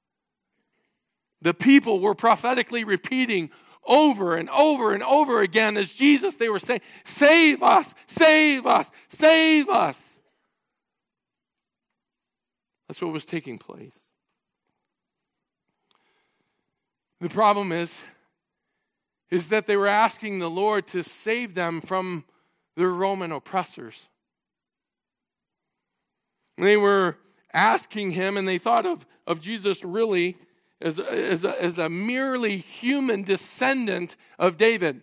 The 1.42 1.54
people 1.54 2.00
were 2.00 2.16
prophetically 2.16 2.84
repeating 2.84 3.52
over 3.86 4.36
and 4.36 4.50
over 4.50 4.94
and 4.94 5.04
over 5.04 5.42
again 5.42 5.78
as 5.78 5.94
Jesus, 5.94 6.36
they 6.36 6.50
were 6.50 6.60
saying, 6.60 6.82
Save 7.04 7.64
us, 7.64 7.96
save 8.06 8.66
us, 8.66 8.92
save 9.08 9.70
us. 9.70 10.20
That's 12.88 13.02
what 13.02 13.14
was 13.14 13.26
taking 13.26 13.58
place. 13.58 14.07
The 17.20 17.30
problem 17.30 17.72
is, 17.72 18.02
is 19.30 19.50
that 19.50 19.66
they 19.66 19.76
were 19.76 19.88
asking 19.88 20.40
the 20.40 20.50
Lord 20.50 20.88
to 20.88 21.04
save 21.04 21.56
them 21.56 21.82
from 21.82 22.26
their 22.76 22.90
Roman 22.90 23.32
oppressors. 23.32 24.08
They 26.58 26.78
were 26.78 27.18
asking 27.54 28.12
him, 28.12 28.38
and 28.38 28.48
they 28.48 28.58
thought 28.58 28.86
of, 28.86 29.06
of 29.26 29.42
Jesus 29.42 29.84
really 29.84 30.36
as 30.80 31.00
as, 31.00 31.44
a, 31.44 31.62
as 31.62 31.78
a 31.78 31.90
merely 31.90 32.58
human 32.58 33.24
descendant 33.24 34.16
of 34.38 34.58
David. 34.58 35.02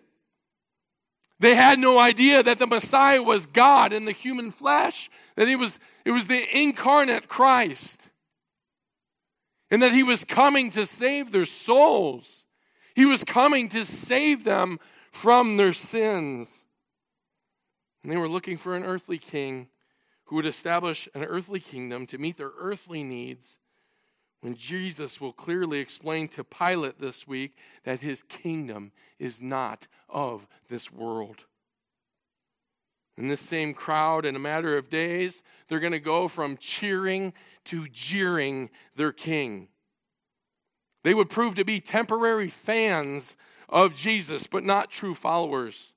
They 1.41 1.57
had 1.57 1.79
no 1.79 1.99
idea 1.99 2.43
that 2.43 2.59
the 2.59 2.67
Messiah 2.67 3.23
was 3.23 3.47
God 3.47 3.93
in 3.93 4.05
the 4.05 4.13
human 4.13 4.51
flesh, 4.51 5.11
that 5.35 5.49
he 5.49 5.57
was, 5.57 5.81
it 6.05 6.13
was 6.13 6.29
the 6.29 6.47
incarnate 6.57 7.29
Christ, 7.29 8.09
and 9.75 9.83
that 9.83 9.93
he 9.93 10.05
was 10.05 10.23
coming 10.23 10.71
to 10.71 10.87
save 10.87 11.33
their 11.33 11.45
souls. 11.45 12.45
He 12.95 13.05
was 13.05 13.25
coming 13.25 13.69
to 13.71 13.85
save 13.85 14.45
them 14.45 14.79
from 15.11 15.57
their 15.57 15.73
sins. 15.73 16.65
And 18.05 18.13
they 18.13 18.17
were 18.17 18.29
looking 18.29 18.57
for 18.57 18.77
an 18.77 18.85
earthly 18.85 19.19
king 19.19 19.67
who 20.27 20.37
would 20.37 20.47
establish 20.47 21.09
an 21.13 21.25
earthly 21.25 21.59
kingdom 21.59 22.07
to 22.07 22.19
meet 22.19 22.37
their 22.37 22.53
earthly 22.57 23.03
needs 23.03 23.59
when 24.43 24.55
Jesus 24.55 25.21
will 25.21 25.33
clearly 25.33 25.81
explain 25.81 26.29
to 26.29 26.45
Pilate 26.45 27.01
this 27.01 27.27
week 27.27 27.57
that 27.83 27.99
his 27.99 28.23
kingdom 28.23 28.93
is 29.19 29.43
not 29.43 29.89
of 30.09 30.47
this 30.69 30.93
world. 30.93 31.47
In 33.17 33.29
this 33.29 33.41
same 33.41 33.75
crowd, 33.75 34.27
in 34.27 34.35
a 34.35 34.41
matter 34.41 34.77
of 34.77 34.91
days, 34.91 35.43
they're 35.69 35.81
going 35.81 35.93
to 35.93 36.01
go 36.01 36.27
from 36.27 36.57
cheering 36.57 37.33
to 37.67 37.87
jeering 37.87 38.71
their 38.97 39.13
king. 39.13 39.69
They 41.05 41.15
would 41.15 41.31
prove 41.31 41.55
to 41.57 41.65
be 41.65 41.81
temporary 41.81 42.49
fans 42.49 43.37
of 43.69 43.95
Jesus, 43.95 44.47
but 44.47 44.65
not 44.65 44.91
true 44.91 45.15
followers. 45.15 45.93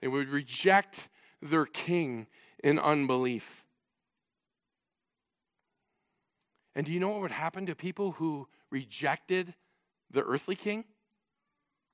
They 0.00 0.08
would 0.08 0.28
reject 0.28 1.08
their 1.40 1.66
king 1.66 2.26
in 2.62 2.78
unbelief. 2.78 3.64
And 6.74 6.86
do 6.86 6.92
you 6.92 7.00
know 7.00 7.08
what 7.10 7.20
would 7.22 7.30
happen 7.30 7.66
to 7.66 7.74
people 7.74 8.12
who 8.12 8.48
rejected 8.70 9.54
the 10.10 10.22
earthly 10.22 10.54
king? 10.54 10.84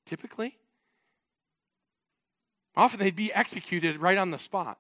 Typically, 0.05 0.59
often 2.77 3.01
they'd 3.01 3.17
be 3.17 3.33
executed 3.33 4.01
right 4.01 4.19
on 4.19 4.31
the 4.31 4.39
spot, 4.39 4.79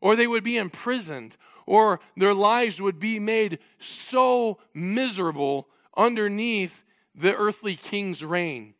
or 0.00 0.14
they 0.14 0.26
would 0.26 0.44
be 0.44 0.56
imprisoned, 0.56 1.36
or 1.66 2.00
their 2.16 2.34
lives 2.34 2.80
would 2.80 2.98
be 2.98 3.18
made 3.18 3.58
so 3.78 4.58
miserable 4.74 5.68
underneath 5.96 6.82
the 7.14 7.34
earthly 7.34 7.76
king's 7.76 8.24
reign 8.24 8.74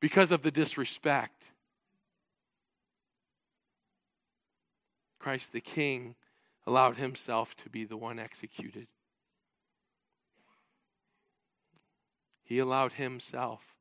because 0.00 0.32
of 0.32 0.42
the 0.42 0.50
disrespect. 0.50 1.50
Christ 5.18 5.52
the 5.52 5.60
King 5.60 6.16
allowed 6.66 6.96
himself 6.96 7.56
to 7.58 7.70
be 7.70 7.84
the 7.84 7.96
one 7.96 8.18
executed. 8.18 8.88
He 12.42 12.58
allowed 12.58 12.94
himself 12.94 13.76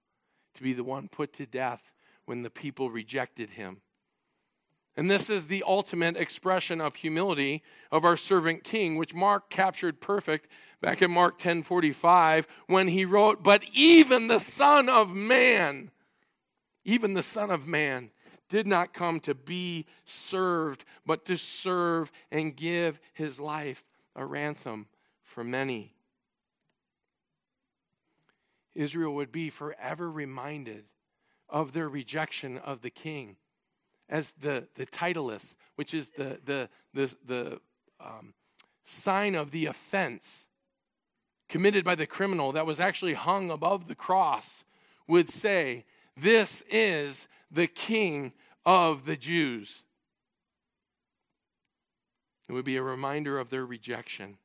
to 0.53 0.63
be 0.63 0.73
the 0.73 0.83
one 0.83 1.07
put 1.09 1.33
to 1.33 1.45
death 1.45 1.91
when 2.25 2.43
the 2.43 2.49
people 2.49 2.89
rejected 2.89 3.51
him. 3.51 3.81
And 4.97 5.09
this 5.09 5.29
is 5.29 5.47
the 5.47 5.63
ultimate 5.65 6.17
expression 6.17 6.81
of 6.81 6.95
humility 6.95 7.63
of 7.91 8.03
our 8.03 8.17
servant 8.17 8.63
king, 8.63 8.97
which 8.97 9.13
Mark 9.13 9.49
captured 9.49 10.01
perfect 10.01 10.49
back 10.81 11.01
in 11.01 11.11
Mark 11.11 11.37
10:45 11.39 12.45
when 12.67 12.89
he 12.89 13.05
wrote, 13.05 13.41
"But 13.41 13.63
even 13.71 14.27
the 14.27 14.39
son 14.39 14.89
of 14.89 15.13
man, 15.13 15.91
even 16.83 17.13
the 17.13 17.23
son 17.23 17.49
of 17.49 17.67
man 17.67 18.11
did 18.49 18.67
not 18.67 18.93
come 18.93 19.21
to 19.21 19.33
be 19.33 19.85
served, 20.03 20.83
but 21.05 21.23
to 21.25 21.37
serve 21.37 22.11
and 22.29 22.57
give 22.57 22.99
his 23.13 23.39
life 23.39 23.85
a 24.13 24.25
ransom 24.25 24.89
for 25.23 25.43
many." 25.43 25.95
Israel 28.73 29.15
would 29.15 29.31
be 29.31 29.49
forever 29.49 30.11
reminded 30.11 30.89
of 31.51 31.73
their 31.73 31.89
rejection 31.89 32.57
of 32.57 32.81
the 32.81 32.89
king 32.89 33.35
as 34.09 34.31
the, 34.41 34.67
the 34.75 34.85
titulus, 34.85 35.55
which 35.75 35.93
is 35.93 36.09
the, 36.09 36.39
the, 36.45 36.69
the, 36.93 37.15
the 37.25 37.61
um, 37.99 38.33
sign 38.83 39.35
of 39.35 39.51
the 39.51 39.65
offense 39.65 40.47
committed 41.47 41.83
by 41.83 41.95
the 41.95 42.07
criminal 42.07 42.51
that 42.53 42.65
was 42.65 42.79
actually 42.79 43.13
hung 43.13 43.51
above 43.51 43.87
the 43.87 43.95
cross, 43.95 44.63
would 45.07 45.29
say, 45.29 45.85
This 46.15 46.63
is 46.69 47.27
the 47.51 47.67
king 47.67 48.33
of 48.65 49.05
the 49.05 49.17
Jews. 49.17 49.83
It 52.47 52.53
would 52.53 52.65
be 52.65 52.77
a 52.77 52.83
reminder 52.83 53.37
of 53.39 53.49
their 53.49 53.65
rejection. 53.65 54.37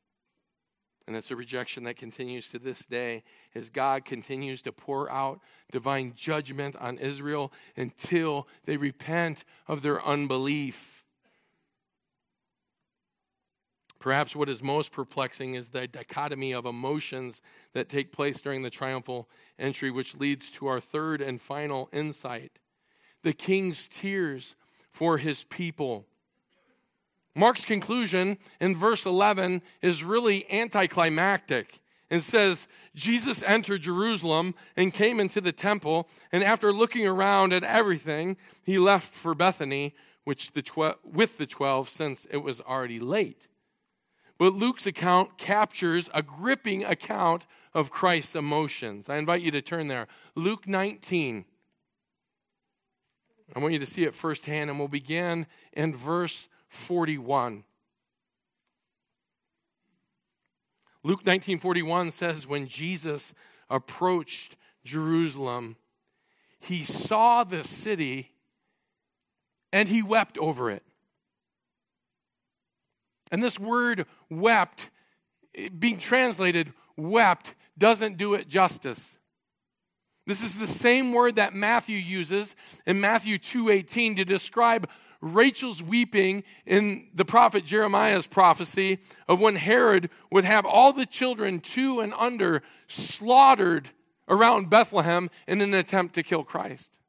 And 1.07 1.15
it's 1.15 1.31
a 1.31 1.35
rejection 1.35 1.83
that 1.85 1.95
continues 1.95 2.49
to 2.49 2.59
this 2.59 2.85
day 2.85 3.23
as 3.55 3.69
God 3.69 4.03
continues 4.03 4.61
to 4.63 4.73
pour 4.73 5.09
out 5.09 5.39
divine 5.71 6.13
judgment 6.15 6.75
on 6.75 6.97
Israel 6.97 7.53
until 7.77 8.47
they 8.65 8.75
repent 8.75 9.45
of 9.67 9.81
their 9.81 10.05
unbelief. 10.05 11.05
Perhaps 13.99 14.35
what 14.35 14.49
is 14.49 14.61
most 14.61 14.91
perplexing 14.91 15.55
is 15.55 15.69
the 15.69 15.87
dichotomy 15.87 16.53
of 16.53 16.65
emotions 16.65 17.41
that 17.73 17.89
take 17.89 18.11
place 18.11 18.41
during 18.41 18.61
the 18.61 18.69
triumphal 18.69 19.27
entry, 19.57 19.89
which 19.89 20.15
leads 20.15 20.51
to 20.51 20.67
our 20.67 20.79
third 20.79 21.21
and 21.21 21.41
final 21.41 21.89
insight 21.91 22.59
the 23.23 23.33
king's 23.33 23.87
tears 23.87 24.55
for 24.89 25.17
his 25.17 25.43
people. 25.43 26.05
Mark's 27.37 27.65
conclusion 27.65 28.39
in 28.59 28.75
verse 28.75 29.05
11 29.05 29.61
is 29.83 30.03
really 30.03 30.49
anticlimactic 30.51 31.79
and 32.09 32.23
says, 32.23 32.67
Jesus 32.95 33.43
entered 33.43 33.83
Jerusalem 33.83 34.55
and 34.75 34.91
came 34.91 35.19
into 35.19 35.39
the 35.39 35.51
temple, 35.51 36.09
and 36.31 36.43
after 36.43 36.73
looking 36.73 37.05
around 37.05 37.53
at 37.53 37.63
everything, 37.63 38.37
he 38.63 38.79
left 38.79 39.13
for 39.13 39.35
Bethany 39.35 39.93
which 40.23 40.51
the 40.51 40.63
tw- 40.63 40.97
with 41.05 41.37
the 41.37 41.45
12 41.45 41.87
since 41.89 42.25
it 42.31 42.37
was 42.37 42.59
already 42.59 42.99
late. 42.99 43.47
But 44.39 44.53
Luke's 44.53 44.87
account 44.87 45.37
captures 45.37 46.09
a 46.13 46.23
gripping 46.23 46.83
account 46.83 47.45
of 47.73 47.91
Christ's 47.91 48.35
emotions. 48.35 49.09
I 49.09 49.17
invite 49.17 49.41
you 49.41 49.51
to 49.51 49.61
turn 49.61 49.87
there. 49.87 50.07
Luke 50.35 50.67
19. 50.67 51.45
I 53.55 53.59
want 53.59 53.73
you 53.73 53.79
to 53.79 53.85
see 53.85 54.03
it 54.03 54.15
firsthand, 54.15 54.69
and 54.69 54.77
we'll 54.77 54.87
begin 54.87 55.45
in 55.71 55.95
verse 55.95 56.49
41. 56.69 57.63
Luke 61.03 61.23
19:41 61.23 62.11
says 62.11 62.45
when 62.45 62.67
Jesus 62.67 63.33
approached 63.69 64.55
Jerusalem, 64.83 65.77
he 66.59 66.83
saw 66.83 67.43
the 67.43 67.63
city 67.63 68.31
and 69.71 69.87
he 69.87 70.01
wept 70.01 70.37
over 70.37 70.71
it. 70.71 70.83
And 73.31 73.43
this 73.43 73.59
word 73.59 74.05
wept, 74.29 74.89
being 75.77 75.99
translated 75.99 76.73
wept, 76.95 77.55
doesn't 77.77 78.17
do 78.17 78.33
it 78.33 78.47
justice. 78.47 79.17
This 80.25 80.43
is 80.43 80.55
the 80.59 80.67
same 80.67 81.13
word 81.13 81.37
that 81.37 81.53
Matthew 81.53 81.97
uses 81.97 82.55
in 82.85 82.99
Matthew 82.99 83.37
2:18 83.37 84.15
to 84.17 84.25
describe 84.25 84.89
Rachel's 85.21 85.81
weeping 85.81 86.43
in 86.65 87.09
the 87.13 87.25
prophet 87.25 87.65
Jeremiah's 87.65 88.27
prophecy 88.27 88.99
of 89.27 89.39
when 89.39 89.55
Herod 89.55 90.09
would 90.31 90.45
have 90.45 90.65
all 90.65 90.93
the 90.93 91.05
children 91.05 91.59
two 91.59 91.99
and 91.99 92.13
under 92.13 92.61
slaughtered 92.87 93.89
around 94.27 94.69
Bethlehem 94.69 95.29
in 95.47 95.61
an 95.61 95.73
attempt 95.73 96.15
to 96.15 96.23
kill 96.23 96.43
Christ. 96.43 96.99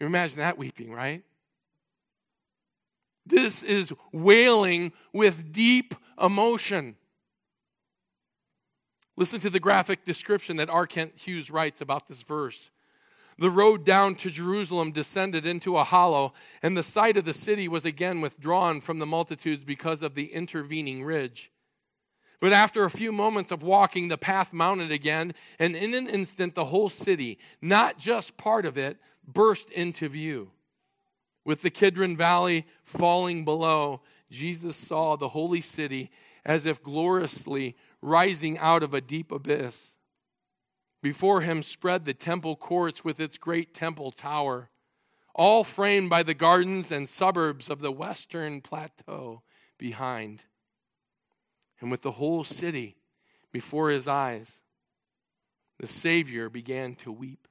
You 0.00 0.06
imagine 0.06 0.38
that 0.38 0.58
weeping, 0.58 0.92
right? 0.92 1.22
This 3.26 3.62
is 3.62 3.92
wailing 4.12 4.92
with 5.12 5.52
deep 5.52 5.94
emotion. 6.20 6.96
Listen 9.16 9.40
to 9.40 9.50
the 9.50 9.60
graphic 9.60 10.04
description 10.04 10.56
that 10.56 10.70
R. 10.70 10.86
Kent 10.86 11.12
Hughes 11.16 11.50
writes 11.50 11.80
about 11.80 12.06
this 12.06 12.22
verse. 12.22 12.70
The 13.38 13.50
road 13.50 13.84
down 13.84 14.16
to 14.16 14.30
Jerusalem 14.30 14.90
descended 14.90 15.46
into 15.46 15.76
a 15.76 15.84
hollow, 15.84 16.32
and 16.60 16.76
the 16.76 16.82
sight 16.82 17.16
of 17.16 17.24
the 17.24 17.32
city 17.32 17.68
was 17.68 17.84
again 17.84 18.20
withdrawn 18.20 18.80
from 18.80 18.98
the 18.98 19.06
multitudes 19.06 19.64
because 19.64 20.02
of 20.02 20.16
the 20.16 20.32
intervening 20.32 21.04
ridge. 21.04 21.52
But 22.40 22.52
after 22.52 22.84
a 22.84 22.90
few 22.90 23.12
moments 23.12 23.52
of 23.52 23.62
walking, 23.62 24.08
the 24.08 24.18
path 24.18 24.52
mounted 24.52 24.90
again, 24.90 25.34
and 25.58 25.76
in 25.76 25.94
an 25.94 26.08
instant, 26.08 26.54
the 26.54 26.66
whole 26.66 26.88
city, 26.88 27.38
not 27.62 27.98
just 27.98 28.36
part 28.36 28.66
of 28.66 28.76
it, 28.76 28.98
burst 29.26 29.70
into 29.70 30.08
view. 30.08 30.50
With 31.44 31.62
the 31.62 31.70
Kidron 31.70 32.16
Valley 32.16 32.66
falling 32.82 33.44
below, 33.44 34.02
Jesus 34.30 34.76
saw 34.76 35.16
the 35.16 35.30
holy 35.30 35.60
city 35.60 36.10
as 36.44 36.66
if 36.66 36.82
gloriously 36.82 37.76
rising 38.02 38.58
out 38.58 38.82
of 38.82 38.94
a 38.94 39.00
deep 39.00 39.30
abyss. 39.30 39.94
Before 41.00 41.42
him 41.42 41.62
spread 41.62 42.04
the 42.04 42.14
temple 42.14 42.56
courts 42.56 43.04
with 43.04 43.20
its 43.20 43.38
great 43.38 43.72
temple 43.72 44.10
tower, 44.10 44.70
all 45.34 45.62
framed 45.62 46.10
by 46.10 46.24
the 46.24 46.34
gardens 46.34 46.90
and 46.90 47.08
suburbs 47.08 47.70
of 47.70 47.80
the 47.80 47.92
western 47.92 48.60
plateau 48.60 49.42
behind. 49.78 50.44
And 51.80 51.90
with 51.90 52.02
the 52.02 52.12
whole 52.12 52.42
city 52.42 52.96
before 53.52 53.90
his 53.90 54.08
eyes, 54.08 54.60
the 55.78 55.86
Savior 55.86 56.50
began 56.50 56.96
to 56.96 57.12
weep. 57.12 57.46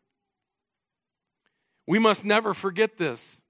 We 1.86 2.00
must 2.00 2.26
never 2.26 2.54
forget 2.54 2.98
this. 2.98 3.42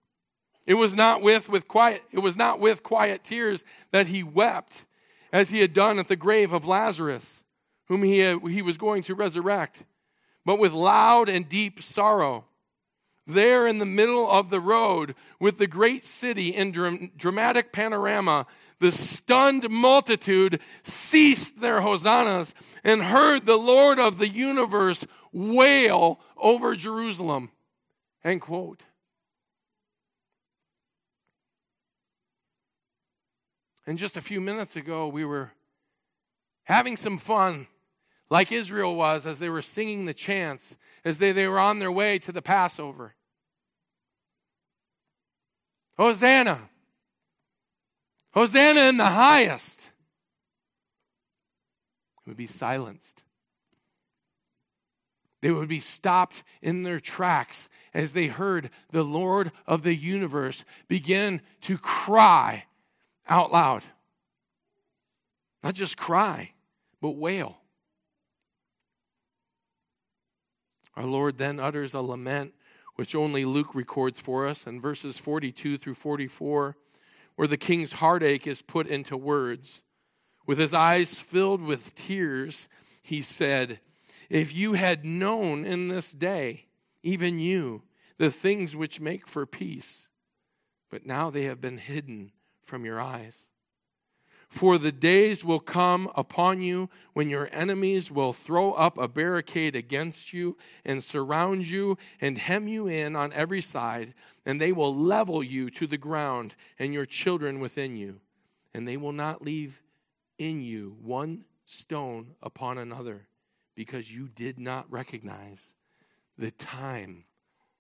It 0.67 0.75
was 0.75 0.95
not 0.95 1.23
with, 1.23 1.49
with 1.49 1.67
quiet, 1.67 2.03
it 2.11 2.19
was 2.19 2.35
not 2.35 2.59
with 2.59 2.83
quiet 2.83 3.23
tears 3.23 3.65
that 3.91 4.07
he 4.07 4.21
wept, 4.21 4.85
as 5.33 5.49
he 5.49 5.61
had 5.61 5.73
done 5.73 5.97
at 5.97 6.07
the 6.07 6.15
grave 6.15 6.53
of 6.53 6.67
Lazarus, 6.67 7.43
whom 7.87 8.03
he, 8.03 8.19
had, 8.19 8.41
he 8.49 8.61
was 8.61 8.77
going 8.77 9.03
to 9.03 9.15
resurrect, 9.15 9.83
but 10.45 10.59
with 10.59 10.73
loud 10.73 11.29
and 11.29 11.47
deep 11.47 11.81
sorrow. 11.81 12.45
There 13.25 13.67
in 13.67 13.79
the 13.79 13.85
middle 13.85 14.29
of 14.31 14.49
the 14.49 14.61
road, 14.61 15.13
with 15.39 15.57
the 15.57 15.67
great 15.67 16.07
city 16.07 16.49
in 16.49 16.71
dramatic 17.17 17.73
panorama, 17.73 18.45
the 18.79 18.91
stunned 18.91 19.69
multitude 19.69 20.61
ceased 20.83 21.59
their 21.59 21.81
hosannas 21.81 22.53
and 22.83 23.01
heard 23.01 23.45
the 23.45 23.57
Lord 23.57 23.99
of 23.99 24.17
the 24.17 24.29
universe 24.29 25.05
wail 25.33 26.19
over 26.37 26.75
Jerusalem. 26.75 27.51
End 28.23 28.41
quote. 28.41 28.83
And 33.85 33.97
just 33.97 34.17
a 34.17 34.21
few 34.21 34.41
minutes 34.41 34.75
ago, 34.75 35.07
we 35.07 35.25
were 35.25 35.51
having 36.63 36.97
some 36.97 37.17
fun, 37.17 37.67
like 38.29 38.51
Israel 38.51 38.95
was, 38.95 39.25
as 39.25 39.39
they 39.39 39.49
were 39.49 39.61
singing 39.61 40.05
the 40.05 40.13
chants, 40.13 40.75
as 41.05 41.17
they, 41.17 41.31
they 41.31 41.47
were 41.47 41.59
on 41.59 41.79
their 41.79 41.91
way 41.91 42.19
to 42.19 42.31
the 42.31 42.41
Passover. 42.41 43.15
Hosanna! 45.97 46.69
Hosanna 48.33 48.81
in 48.81 48.97
the 48.97 49.05
highest! 49.05 49.89
It 52.25 52.29
would 52.29 52.37
be 52.37 52.47
silenced. 52.47 53.23
They 55.41 55.51
would 55.51 55.69
be 55.69 55.79
stopped 55.79 56.43
in 56.61 56.83
their 56.83 56.99
tracks 56.99 57.69
as 57.93 58.11
they 58.11 58.27
heard 58.27 58.69
the 58.91 59.03
Lord 59.03 59.51
of 59.65 59.83
the 59.83 59.95
universe 59.95 60.65
begin 60.87 61.41
to 61.61 61.77
cry 61.77 62.65
out 63.27 63.51
loud. 63.51 63.83
Not 65.63 65.75
just 65.75 65.97
cry, 65.97 66.51
but 67.01 67.11
wail. 67.11 67.57
Our 70.97 71.05
Lord 71.05 71.37
then 71.37 71.59
utters 71.59 71.93
a 71.93 72.01
lament, 72.01 72.55
which 72.95 73.13
only 73.13 73.45
Luke 73.45 73.75
records 73.75 74.19
for 74.19 74.47
us 74.47 74.65
in 74.65 74.81
verses 74.81 75.19
42 75.19 75.77
through 75.77 75.93
44, 75.93 76.75
where 77.35 77.47
the 77.47 77.55
king's 77.55 77.93
heartache 77.93 78.47
is 78.47 78.63
put 78.63 78.87
into 78.87 79.15
words. 79.15 79.83
With 80.47 80.57
his 80.57 80.73
eyes 80.73 81.19
filled 81.19 81.61
with 81.61 81.93
tears, 81.93 82.67
he 83.03 83.21
said, 83.21 83.79
If 84.27 84.55
you 84.55 84.73
had 84.73 85.05
known 85.05 85.65
in 85.65 85.87
this 85.87 86.11
day, 86.11 86.65
even 87.03 87.37
you, 87.37 87.83
the 88.17 88.31
things 88.31 88.75
which 88.75 88.99
make 88.99 89.27
for 89.27 89.45
peace, 89.45 90.09
but 90.89 91.05
now 91.05 91.29
they 91.29 91.43
have 91.43 91.61
been 91.61 91.77
hidden 91.77 92.31
from 92.63 92.85
your 92.85 92.99
eyes. 92.99 93.49
For 94.49 94.77
the 94.77 94.93
days 94.93 95.43
will 95.43 95.59
come 95.59 96.09
upon 96.15 96.61
you 96.61 96.89
when 97.13 97.29
your 97.29 97.49
enemies 97.51 98.09
will 98.09 98.31
throw 98.33 98.71
up 98.71 98.97
a 98.97 99.07
barricade 99.07 99.75
against 99.75 100.31
you 100.31 100.57
and 100.85 101.03
surround 101.03 101.67
you 101.67 101.97
and 102.21 102.37
hem 102.37 102.67
you 102.67 102.87
in 102.87 103.15
on 103.15 103.33
every 103.33 103.61
side, 103.61 104.13
and 104.45 104.59
they 104.59 104.71
will 104.71 104.95
level 104.95 105.43
you 105.43 105.69
to 105.71 105.85
the 105.85 105.97
ground 105.97 106.55
and 106.79 106.93
your 106.93 107.05
children 107.05 107.59
within 107.59 107.97
you, 107.97 108.21
and 108.73 108.87
they 108.87 108.97
will 108.97 109.11
not 109.11 109.41
leave 109.41 109.81
in 110.37 110.61
you 110.61 110.95
one 111.01 111.43
stone 111.65 112.35
upon 112.41 112.77
another, 112.77 113.27
because 113.75 114.11
you 114.11 114.29
did 114.29 114.57
not 114.59 114.89
recognize 114.89 115.73
the 116.37 116.51
time 116.51 117.25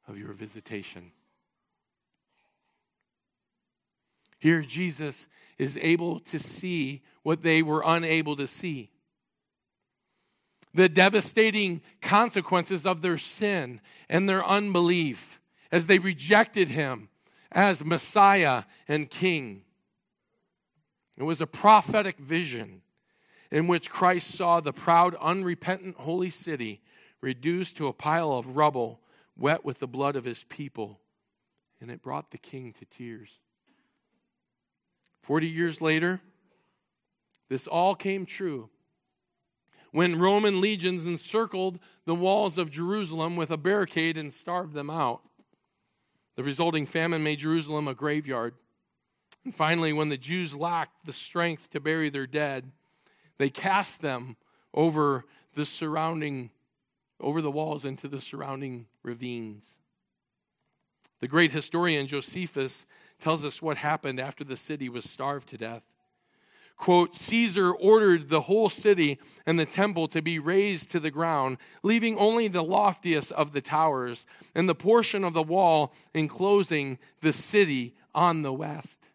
of 0.07 0.17
your 0.17 0.33
visitation. 0.33 1.11
Here, 4.39 4.61
Jesus 4.61 5.27
is 5.57 5.77
able 5.81 6.19
to 6.21 6.39
see 6.39 7.01
what 7.23 7.41
they 7.41 7.61
were 7.61 7.83
unable 7.85 8.35
to 8.35 8.47
see 8.47 8.91
the 10.77 10.87
devastating 10.87 11.81
consequences 12.01 12.85
of 12.85 13.01
their 13.01 13.17
sin 13.17 13.81
and 14.09 14.29
their 14.29 14.45
unbelief 14.45 15.41
as 15.71 15.87
they 15.87 15.97
rejected 15.97 16.69
him 16.69 17.09
as 17.51 17.83
Messiah 17.83 18.63
and 18.87 19.09
King. 19.09 19.63
It 21.17 21.23
was 21.23 21.41
a 21.41 21.47
prophetic 21.47 22.19
vision 22.19 22.83
in 23.51 23.67
which 23.67 23.89
Christ 23.89 24.35
saw 24.35 24.59
the 24.59 24.71
proud, 24.71 25.15
unrepentant 25.15 25.97
holy 25.97 26.29
city 26.29 26.81
reduced 27.21 27.77
to 27.77 27.87
a 27.87 27.93
pile 27.93 28.31
of 28.33 28.55
rubble 28.55 29.01
wet 29.35 29.65
with 29.65 29.79
the 29.79 29.87
blood 29.87 30.15
of 30.15 30.25
his 30.25 30.43
people, 30.43 30.99
and 31.81 31.89
it 31.89 32.03
brought 32.03 32.29
the 32.29 32.37
king 32.37 32.71
to 32.73 32.85
tears. 32.85 33.39
Forty 35.27 35.49
years 35.49 35.81
later, 35.81 36.21
this 37.49 37.67
all 37.67 37.95
came 37.95 38.25
true 38.25 38.69
when 39.91 40.17
Roman 40.17 40.61
legions 40.61 41.03
encircled 41.03 41.79
the 42.05 42.15
walls 42.15 42.57
of 42.57 42.71
Jerusalem 42.71 43.35
with 43.35 43.51
a 43.51 43.57
barricade 43.57 44.17
and 44.17 44.31
starved 44.31 44.73
them 44.73 44.89
out. 44.89 45.19
The 46.37 46.45
resulting 46.45 46.85
famine 46.85 47.25
made 47.25 47.39
Jerusalem 47.39 47.89
a 47.89 47.93
graveyard. 47.93 48.53
And 49.43 49.53
finally, 49.53 49.91
when 49.91 50.07
the 50.07 50.17
Jews 50.17 50.55
lacked 50.55 51.05
the 51.05 51.11
strength 51.11 51.71
to 51.71 51.81
bury 51.81 52.09
their 52.09 52.25
dead, 52.25 52.71
they 53.37 53.49
cast 53.49 53.99
them 53.99 54.37
over 54.73 55.25
the 55.55 55.65
surrounding 55.65 56.51
over 57.19 57.41
the 57.41 57.51
walls 57.51 57.83
into 57.83 58.07
the 58.07 58.21
surrounding 58.21 58.85
ravines. 59.03 59.75
The 61.19 61.27
great 61.27 61.51
historian 61.51 62.07
Josephus 62.07 62.85
tells 63.19 63.43
us 63.43 63.61
what 63.61 63.77
happened 63.77 64.19
after 64.19 64.43
the 64.43 64.57
city 64.57 64.89
was 64.89 65.09
starved 65.09 65.49
to 65.49 65.57
death. 65.57 65.83
Quote, 66.77 67.15
Caesar 67.15 67.71
ordered 67.71 68.29
the 68.29 68.41
whole 68.41 68.69
city 68.69 69.19
and 69.47 69.59
the 69.59 69.65
temple 69.65 70.07
to 70.09 70.21
be 70.21 70.37
razed 70.37 70.91
to 70.91 70.99
the 70.99 71.09
ground, 71.09 71.57
leaving 71.81 72.15
only 72.17 72.47
the 72.47 72.63
loftiest 72.63 73.31
of 73.31 73.51
the 73.51 73.61
towers 73.61 74.27
and 74.53 74.69
the 74.69 74.75
portion 74.75 75.23
of 75.23 75.33
the 75.33 75.41
wall 75.41 75.91
enclosing 76.13 76.99
the 77.21 77.33
city 77.33 77.95
on 78.13 78.43
the 78.43 78.53
west. 78.53 79.07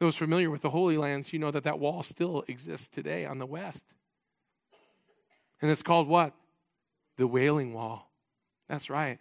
Those 0.00 0.16
familiar 0.16 0.50
with 0.50 0.62
the 0.62 0.70
Holy 0.70 0.96
Lands, 0.96 1.32
you 1.32 1.38
know 1.38 1.50
that 1.50 1.64
that 1.64 1.78
wall 1.78 2.02
still 2.02 2.44
exists 2.48 2.88
today 2.88 3.26
on 3.26 3.38
the 3.38 3.46
west. 3.46 3.92
And 5.60 5.70
it's 5.70 5.82
called 5.82 6.08
what? 6.08 6.34
The 7.16 7.26
Wailing 7.26 7.74
Wall. 7.74 8.10
That's 8.68 8.90
right. 8.90 9.18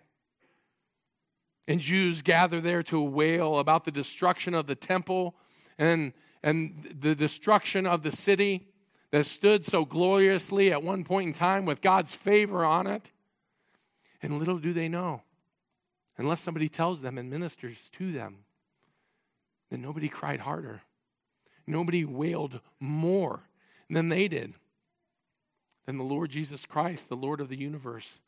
And 1.68 1.80
Jews 1.80 2.22
gather 2.22 2.62
there 2.62 2.84
to 2.84 3.02
wail 3.02 3.60
about 3.60 3.86
the 3.86 3.92
destruction 3.92 4.54
of 4.54 4.68
the 4.68 4.76
temple 4.76 5.36
and, 5.78 6.14
and 6.44 6.96
the 7.00 7.16
destruction 7.16 7.88
of 7.88 8.04
the 8.04 8.12
city 8.12 8.68
that 9.12 9.26
stood 9.26 9.66
so 9.66 9.86
gloriously 9.86 10.72
at 10.72 10.84
one 10.84 11.04
point 11.04 11.28
in 11.28 11.34
time 11.34 11.66
with 11.66 11.82
God's 11.82 12.14
favor 12.14 12.64
on 12.64 12.86
it. 12.86 13.12
And 14.22 14.40
little 14.40 14.58
do 14.58 14.74
they 14.74 14.90
know, 14.90 15.24
unless 16.18 16.42
somebody 16.42 16.70
tells 16.70 17.02
them 17.02 17.18
and 17.18 17.30
ministers 17.30 17.78
to 17.94 18.12
them, 18.12 18.46
that 19.70 19.80
nobody 19.80 20.10
cried 20.10 20.42
harder. 20.42 20.82
Nobody 21.68 22.06
wailed 22.06 22.60
more 22.80 23.50
than 23.90 24.10
they 24.10 24.28
did, 24.28 24.54
than 25.86 25.98
the 25.98 26.04
Lord 26.04 26.30
Jesus 26.30 26.66
Christ, 26.66 27.10
the 27.10 27.16
Lord 27.16 27.42
of 27.42 27.50
the 27.50 27.58
universe, 27.58 28.20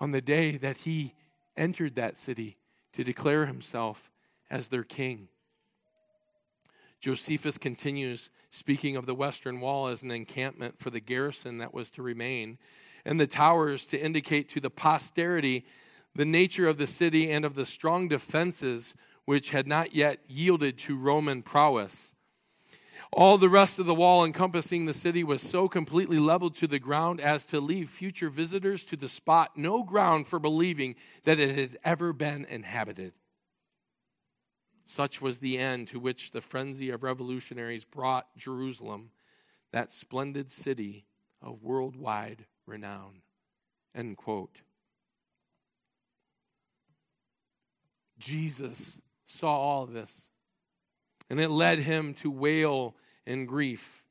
on 0.00 0.12
the 0.12 0.22
day 0.22 0.56
that 0.56 0.78
he 0.78 1.14
entered 1.58 1.96
that 1.96 2.16
city 2.16 2.56
to 2.92 3.04
declare 3.04 3.46
himself 3.46 4.10
as 4.50 4.68
their 4.68 4.84
king. 4.84 5.28
Josephus 7.00 7.58
continues 7.58 8.30
speaking 8.50 8.96
of 8.96 9.06
the 9.06 9.14
western 9.14 9.60
wall 9.60 9.88
as 9.88 10.02
an 10.02 10.10
encampment 10.10 10.78
for 10.78 10.90
the 10.90 11.00
garrison 11.00 11.58
that 11.58 11.74
was 11.74 11.90
to 11.90 12.02
remain, 12.02 12.58
and 13.04 13.20
the 13.20 13.26
towers 13.26 13.86
to 13.86 13.98
indicate 13.98 14.48
to 14.48 14.60
the 14.60 14.70
posterity 14.70 15.64
the 16.14 16.24
nature 16.24 16.66
of 16.66 16.78
the 16.78 16.86
city 16.86 17.30
and 17.30 17.44
of 17.44 17.54
the 17.54 17.66
strong 17.66 18.08
defenses 18.08 18.94
which 19.24 19.50
had 19.50 19.68
not 19.68 19.94
yet 19.94 20.20
yielded 20.26 20.78
to 20.78 20.96
Roman 20.96 21.42
prowess. 21.42 22.12
All 23.12 23.38
the 23.38 23.48
rest 23.48 23.78
of 23.78 23.86
the 23.86 23.94
wall 23.94 24.24
encompassing 24.24 24.84
the 24.84 24.94
city 24.94 25.24
was 25.24 25.42
so 25.42 25.68
completely 25.68 26.18
leveled 26.18 26.54
to 26.56 26.66
the 26.66 26.78
ground 26.78 27.20
as 27.20 27.46
to 27.46 27.60
leave 27.60 27.88
future 27.88 28.28
visitors 28.28 28.84
to 28.86 28.96
the 28.96 29.08
spot 29.08 29.56
no 29.56 29.82
ground 29.82 30.26
for 30.26 30.38
believing 30.38 30.94
that 31.24 31.40
it 31.40 31.56
had 31.56 31.78
ever 31.84 32.12
been 32.12 32.44
inhabited. 32.44 33.14
Such 34.86 35.20
was 35.20 35.38
the 35.38 35.58
end 35.58 35.88
to 35.88 35.98
which 35.98 36.30
the 36.30 36.40
frenzy 36.40 36.90
of 36.90 37.02
revolutionaries 37.02 37.84
brought 37.84 38.26
Jerusalem, 38.36 39.10
that 39.72 39.92
splendid 39.92 40.50
city 40.50 41.04
of 41.42 41.62
worldwide 41.62 42.46
renown. 42.66 43.22
End 43.94 44.16
quote. 44.16 44.62
Jesus 48.18 48.98
saw 49.26 49.54
all 49.54 49.86
this, 49.86 50.30
and 51.30 51.40
it 51.40 51.50
led 51.50 51.80
him 51.80 52.14
to 52.14 52.30
wail 52.30 52.94
in 53.26 53.46
grief. 53.46 54.04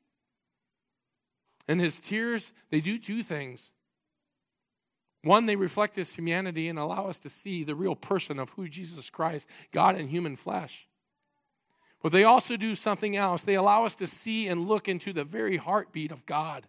And 1.66 1.80
his 1.80 2.00
tears, 2.00 2.52
they 2.70 2.80
do 2.80 2.98
two 2.98 3.22
things. 3.22 3.72
One, 5.22 5.46
they 5.46 5.56
reflect 5.56 5.96
his 5.96 6.14
humanity 6.14 6.68
and 6.68 6.78
allow 6.78 7.06
us 7.06 7.18
to 7.20 7.28
see 7.28 7.64
the 7.64 7.74
real 7.74 7.96
person 7.96 8.38
of 8.38 8.50
who 8.50 8.68
Jesus 8.68 9.10
Christ, 9.10 9.48
God 9.72 9.98
in 9.98 10.08
human 10.08 10.36
flesh. 10.36 10.88
But 12.02 12.12
they 12.12 12.24
also 12.24 12.56
do 12.56 12.76
something 12.76 13.16
else. 13.16 13.42
They 13.42 13.56
allow 13.56 13.84
us 13.84 13.96
to 13.96 14.06
see 14.06 14.46
and 14.46 14.68
look 14.68 14.88
into 14.88 15.12
the 15.12 15.24
very 15.24 15.56
heartbeat 15.56 16.12
of 16.12 16.24
God, 16.24 16.68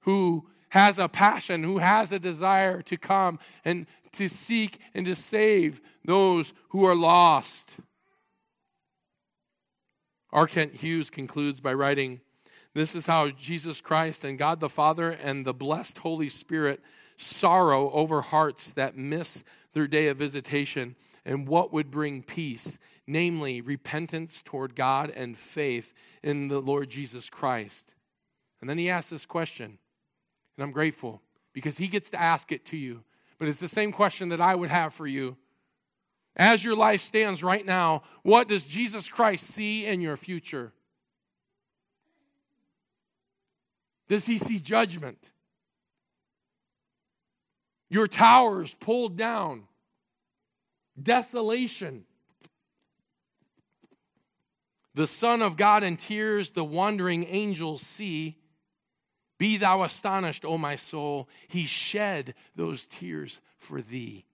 who 0.00 0.48
has 0.70 0.98
a 0.98 1.08
passion, 1.08 1.62
who 1.62 1.78
has 1.78 2.10
a 2.10 2.18
desire 2.18 2.80
to 2.80 2.96
come 2.96 3.38
and 3.64 3.86
to 4.12 4.28
seek 4.28 4.80
and 4.94 5.04
to 5.04 5.14
save 5.14 5.82
those 6.04 6.54
who 6.70 6.84
are 6.84 6.96
lost. 6.96 7.76
R. 10.32 10.46
Kent 10.46 10.74
Hughes 10.76 11.10
concludes 11.10 11.60
by 11.60 11.74
writing 11.74 12.20
This 12.74 12.94
is 12.94 13.06
how 13.06 13.28
Jesus 13.30 13.80
Christ 13.80 14.24
and 14.24 14.38
God 14.38 14.60
the 14.60 14.68
Father 14.68 15.10
and 15.10 15.44
the 15.44 15.52
blessed 15.52 15.98
Holy 15.98 16.28
Spirit 16.28 16.80
sorrow 17.16 17.90
over 17.90 18.22
hearts 18.22 18.72
that 18.72 18.96
miss 18.96 19.44
their 19.74 19.86
day 19.86 20.08
of 20.08 20.16
visitation 20.16 20.96
and 21.24 21.46
what 21.46 21.72
would 21.72 21.90
bring 21.90 22.22
peace, 22.22 22.78
namely 23.06 23.60
repentance 23.60 24.42
toward 24.42 24.74
God 24.74 25.10
and 25.10 25.36
faith 25.36 25.92
in 26.22 26.48
the 26.48 26.60
Lord 26.60 26.90
Jesus 26.90 27.28
Christ. 27.30 27.94
And 28.60 28.68
then 28.68 28.78
he 28.78 28.88
asks 28.90 29.10
this 29.10 29.26
question, 29.26 29.78
and 30.56 30.64
I'm 30.64 30.72
grateful 30.72 31.22
because 31.52 31.78
he 31.78 31.88
gets 31.88 32.10
to 32.10 32.20
ask 32.20 32.52
it 32.52 32.64
to 32.66 32.76
you. 32.76 33.04
But 33.38 33.48
it's 33.48 33.60
the 33.60 33.68
same 33.68 33.92
question 33.92 34.28
that 34.30 34.40
I 34.40 34.54
would 34.54 34.70
have 34.70 34.94
for 34.94 35.06
you. 35.06 35.36
As 36.36 36.64
your 36.64 36.76
life 36.76 37.00
stands 37.00 37.42
right 37.42 37.64
now, 37.64 38.02
what 38.22 38.48
does 38.48 38.64
Jesus 38.64 39.08
Christ 39.08 39.46
see 39.46 39.86
in 39.86 40.00
your 40.00 40.16
future? 40.16 40.72
Does 44.08 44.26
he 44.26 44.38
see 44.38 44.58
judgment? 44.58 45.30
Your 47.90 48.08
towers 48.08 48.74
pulled 48.74 49.16
down, 49.16 49.64
desolation. 51.00 52.04
The 54.94 55.06
Son 55.06 55.42
of 55.42 55.56
God 55.56 55.82
in 55.82 55.96
tears, 55.96 56.50
the 56.50 56.64
wandering 56.64 57.26
angels 57.28 57.82
see. 57.82 58.38
Be 59.38 59.56
thou 59.56 59.82
astonished, 59.82 60.44
O 60.44 60.56
my 60.56 60.76
soul. 60.76 61.28
He 61.48 61.66
shed 61.66 62.34
those 62.54 62.86
tears 62.86 63.40
for 63.56 63.80
thee. 63.80 64.24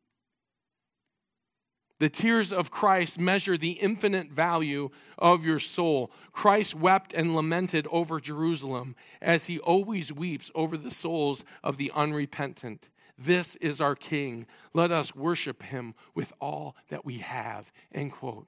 The 1.98 2.08
tears 2.08 2.52
of 2.52 2.70
Christ 2.70 3.18
measure 3.18 3.56
the 3.56 3.72
infinite 3.72 4.30
value 4.30 4.90
of 5.18 5.44
your 5.44 5.58
soul. 5.58 6.12
Christ 6.32 6.74
wept 6.74 7.12
and 7.12 7.34
lamented 7.34 7.88
over 7.90 8.20
Jerusalem 8.20 8.94
as 9.20 9.46
he 9.46 9.58
always 9.58 10.12
weeps 10.12 10.50
over 10.54 10.76
the 10.76 10.92
souls 10.92 11.44
of 11.62 11.76
the 11.76 11.90
unrepentant. 11.94 12.88
This 13.18 13.56
is 13.56 13.80
our 13.80 13.96
King. 13.96 14.46
Let 14.72 14.92
us 14.92 15.14
worship 15.14 15.64
him 15.64 15.94
with 16.14 16.32
all 16.40 16.76
that 16.88 17.04
we 17.04 17.18
have. 17.18 17.72
End 17.92 18.12
quote. 18.12 18.46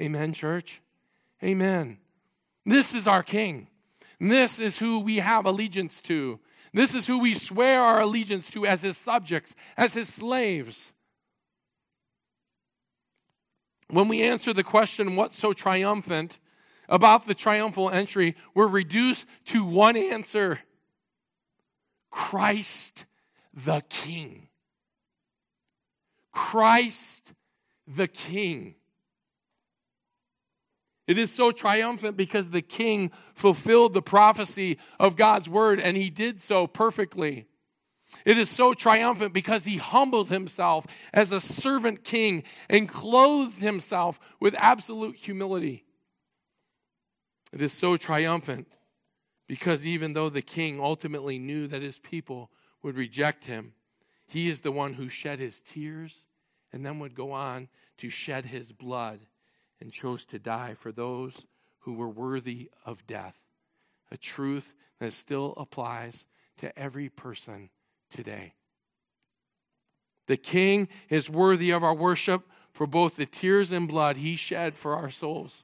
Amen, 0.00 0.32
church? 0.32 0.80
Amen. 1.44 1.98
This 2.64 2.94
is 2.94 3.06
our 3.06 3.22
King. 3.22 3.68
This 4.18 4.58
is 4.58 4.78
who 4.78 5.00
we 5.00 5.16
have 5.16 5.44
allegiance 5.44 6.00
to. 6.02 6.40
This 6.72 6.94
is 6.94 7.06
who 7.06 7.18
we 7.18 7.34
swear 7.34 7.82
our 7.82 8.00
allegiance 8.00 8.50
to 8.50 8.64
as 8.64 8.80
his 8.80 8.96
subjects, 8.96 9.54
as 9.76 9.92
his 9.92 10.08
slaves. 10.08 10.94
When 13.96 14.08
we 14.08 14.22
answer 14.22 14.52
the 14.52 14.62
question, 14.62 15.16
what's 15.16 15.38
so 15.38 15.54
triumphant 15.54 16.38
about 16.86 17.24
the 17.24 17.34
triumphal 17.34 17.88
entry, 17.88 18.36
we're 18.54 18.66
reduced 18.66 19.24
to 19.46 19.64
one 19.64 19.96
answer 19.96 20.60
Christ 22.10 23.06
the 23.54 23.82
King. 23.88 24.48
Christ 26.30 27.32
the 27.86 28.06
King. 28.06 28.74
It 31.06 31.16
is 31.16 31.32
so 31.32 31.50
triumphant 31.50 32.18
because 32.18 32.50
the 32.50 32.60
king 32.60 33.10
fulfilled 33.32 33.94
the 33.94 34.02
prophecy 34.02 34.76
of 35.00 35.16
God's 35.16 35.48
word 35.48 35.80
and 35.80 35.96
he 35.96 36.10
did 36.10 36.42
so 36.42 36.66
perfectly. 36.66 37.46
It 38.24 38.38
is 38.38 38.50
so 38.50 38.74
triumphant 38.74 39.32
because 39.32 39.64
he 39.64 39.76
humbled 39.76 40.30
himself 40.30 40.86
as 41.12 41.32
a 41.32 41.40
servant 41.40 42.04
king 42.04 42.44
and 42.68 42.88
clothed 42.88 43.60
himself 43.60 44.18
with 44.40 44.54
absolute 44.58 45.16
humility. 45.16 45.84
It 47.52 47.62
is 47.62 47.72
so 47.72 47.96
triumphant 47.96 48.68
because 49.46 49.86
even 49.86 50.12
though 50.12 50.28
the 50.28 50.42
king 50.42 50.80
ultimately 50.80 51.38
knew 51.38 51.66
that 51.68 51.82
his 51.82 51.98
people 51.98 52.50
would 52.82 52.96
reject 52.96 53.44
him, 53.44 53.74
he 54.26 54.50
is 54.50 54.60
the 54.60 54.72
one 54.72 54.94
who 54.94 55.08
shed 55.08 55.38
his 55.38 55.62
tears 55.62 56.26
and 56.72 56.84
then 56.84 56.98
would 56.98 57.14
go 57.14 57.32
on 57.32 57.68
to 57.98 58.10
shed 58.10 58.46
his 58.46 58.72
blood 58.72 59.20
and 59.80 59.92
chose 59.92 60.26
to 60.26 60.38
die 60.38 60.74
for 60.74 60.90
those 60.90 61.44
who 61.80 61.92
were 61.92 62.08
worthy 62.08 62.70
of 62.84 63.06
death. 63.06 63.36
A 64.10 64.16
truth 64.16 64.74
that 64.98 65.12
still 65.12 65.54
applies 65.56 66.24
to 66.58 66.76
every 66.78 67.08
person 67.08 67.70
today. 68.10 68.54
The 70.26 70.36
King 70.36 70.88
is 71.08 71.30
worthy 71.30 71.70
of 71.70 71.84
our 71.84 71.94
worship 71.94 72.42
for 72.72 72.86
both 72.86 73.16
the 73.16 73.26
tears 73.26 73.72
and 73.72 73.88
blood 73.88 74.16
he 74.18 74.36
shed 74.36 74.74
for 74.74 74.94
our 74.94 75.10
souls. 75.10 75.62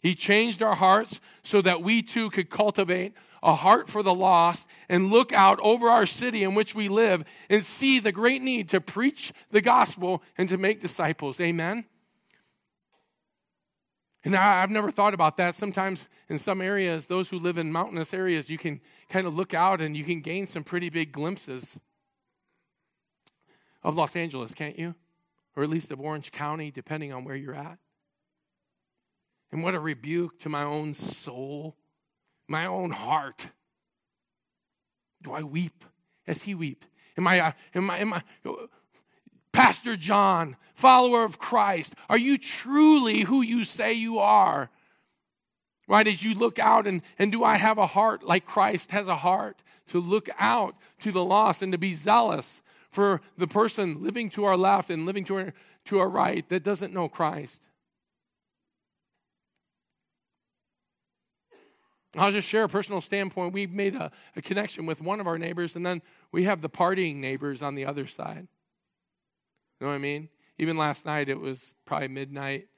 He 0.00 0.14
changed 0.14 0.62
our 0.62 0.74
hearts 0.74 1.20
so 1.42 1.62
that 1.62 1.82
we 1.82 2.02
too 2.02 2.30
could 2.30 2.50
cultivate 2.50 3.14
a 3.42 3.54
heart 3.54 3.88
for 3.88 4.02
the 4.02 4.14
lost 4.14 4.66
and 4.88 5.10
look 5.10 5.32
out 5.32 5.58
over 5.62 5.88
our 5.88 6.06
city 6.06 6.42
in 6.42 6.54
which 6.54 6.74
we 6.74 6.88
live 6.88 7.24
and 7.48 7.64
see 7.64 7.98
the 7.98 8.12
great 8.12 8.42
need 8.42 8.68
to 8.68 8.80
preach 8.80 9.32
the 9.50 9.60
gospel 9.60 10.22
and 10.36 10.48
to 10.48 10.58
make 10.58 10.80
disciples. 10.80 11.40
Amen. 11.40 11.84
And 14.26 14.34
I've 14.34 14.72
never 14.72 14.90
thought 14.90 15.14
about 15.14 15.36
that. 15.36 15.54
Sometimes 15.54 16.08
in 16.28 16.36
some 16.40 16.60
areas, 16.60 17.06
those 17.06 17.28
who 17.28 17.38
live 17.38 17.58
in 17.58 17.70
mountainous 17.70 18.12
areas, 18.12 18.50
you 18.50 18.58
can 18.58 18.80
kind 19.08 19.24
of 19.24 19.36
look 19.36 19.54
out 19.54 19.80
and 19.80 19.96
you 19.96 20.02
can 20.02 20.20
gain 20.20 20.48
some 20.48 20.64
pretty 20.64 20.90
big 20.90 21.12
glimpses 21.12 21.78
of 23.84 23.94
Los 23.94 24.16
Angeles, 24.16 24.52
can't 24.52 24.76
you? 24.76 24.96
Or 25.54 25.62
at 25.62 25.68
least 25.70 25.92
of 25.92 26.00
Orange 26.00 26.32
County, 26.32 26.72
depending 26.72 27.12
on 27.12 27.22
where 27.22 27.36
you're 27.36 27.54
at. 27.54 27.78
And 29.52 29.62
what 29.62 29.76
a 29.76 29.80
rebuke 29.80 30.40
to 30.40 30.48
my 30.48 30.64
own 30.64 30.92
soul, 30.92 31.76
my 32.48 32.66
own 32.66 32.90
heart. 32.90 33.46
Do 35.22 35.34
I 35.34 35.44
weep 35.44 35.84
as 36.26 36.42
he 36.42 36.56
weeps? 36.56 36.88
Am 37.16 37.28
I, 37.28 37.38
uh, 37.38 37.52
am 37.76 37.88
I, 37.88 37.98
am 37.98 38.12
I, 38.12 38.22
Pastor 39.56 39.96
Jon, 39.96 40.54
follower 40.74 41.24
of 41.24 41.38
Christ, 41.38 41.94
are 42.10 42.18
you 42.18 42.36
truly 42.36 43.20
who 43.20 43.40
you 43.40 43.64
say 43.64 43.94
you 43.94 44.18
are? 44.18 44.68
Right, 45.88 46.06
as 46.06 46.22
you 46.22 46.34
look 46.34 46.58
out, 46.58 46.86
and, 46.86 47.00
and 47.18 47.32
do 47.32 47.42
I 47.42 47.56
have 47.56 47.78
a 47.78 47.86
heart 47.86 48.22
like 48.22 48.44
Christ 48.44 48.90
has 48.90 49.08
a 49.08 49.16
heart 49.16 49.62
to 49.86 49.98
look 49.98 50.28
out 50.38 50.74
to 51.00 51.10
the 51.10 51.24
lost 51.24 51.62
and 51.62 51.72
to 51.72 51.78
be 51.78 51.94
zealous 51.94 52.60
for 52.90 53.22
the 53.38 53.46
person 53.46 54.02
living 54.02 54.28
to 54.30 54.44
our 54.44 54.58
left 54.58 54.90
and 54.90 55.06
living 55.06 55.24
to 55.24 55.36
our, 55.36 55.54
to 55.86 56.00
our 56.00 56.08
right 56.10 56.46
that 56.50 56.62
doesn't 56.62 56.92
know 56.92 57.08
Christ? 57.08 57.66
I'll 62.18 62.32
just 62.32 62.48
share 62.48 62.64
a 62.64 62.68
personal 62.68 63.00
standpoint. 63.00 63.54
We've 63.54 63.72
made 63.72 63.94
a, 63.94 64.10
a 64.36 64.42
connection 64.42 64.84
with 64.84 65.00
one 65.00 65.18
of 65.18 65.26
our 65.26 65.38
neighbors, 65.38 65.76
and 65.76 65.86
then 65.86 66.02
we 66.30 66.44
have 66.44 66.60
the 66.60 66.68
partying 66.68 67.16
neighbors 67.16 67.62
on 67.62 67.74
the 67.74 67.86
other 67.86 68.06
side. 68.06 68.48
You 69.80 69.86
know 69.86 69.92
what 69.92 69.96
I 69.96 69.98
mean? 69.98 70.28
Even 70.58 70.76
last 70.76 71.04
night, 71.04 71.28
it 71.28 71.38
was 71.38 71.74
probably 71.84 72.08
midnight. 72.08 72.68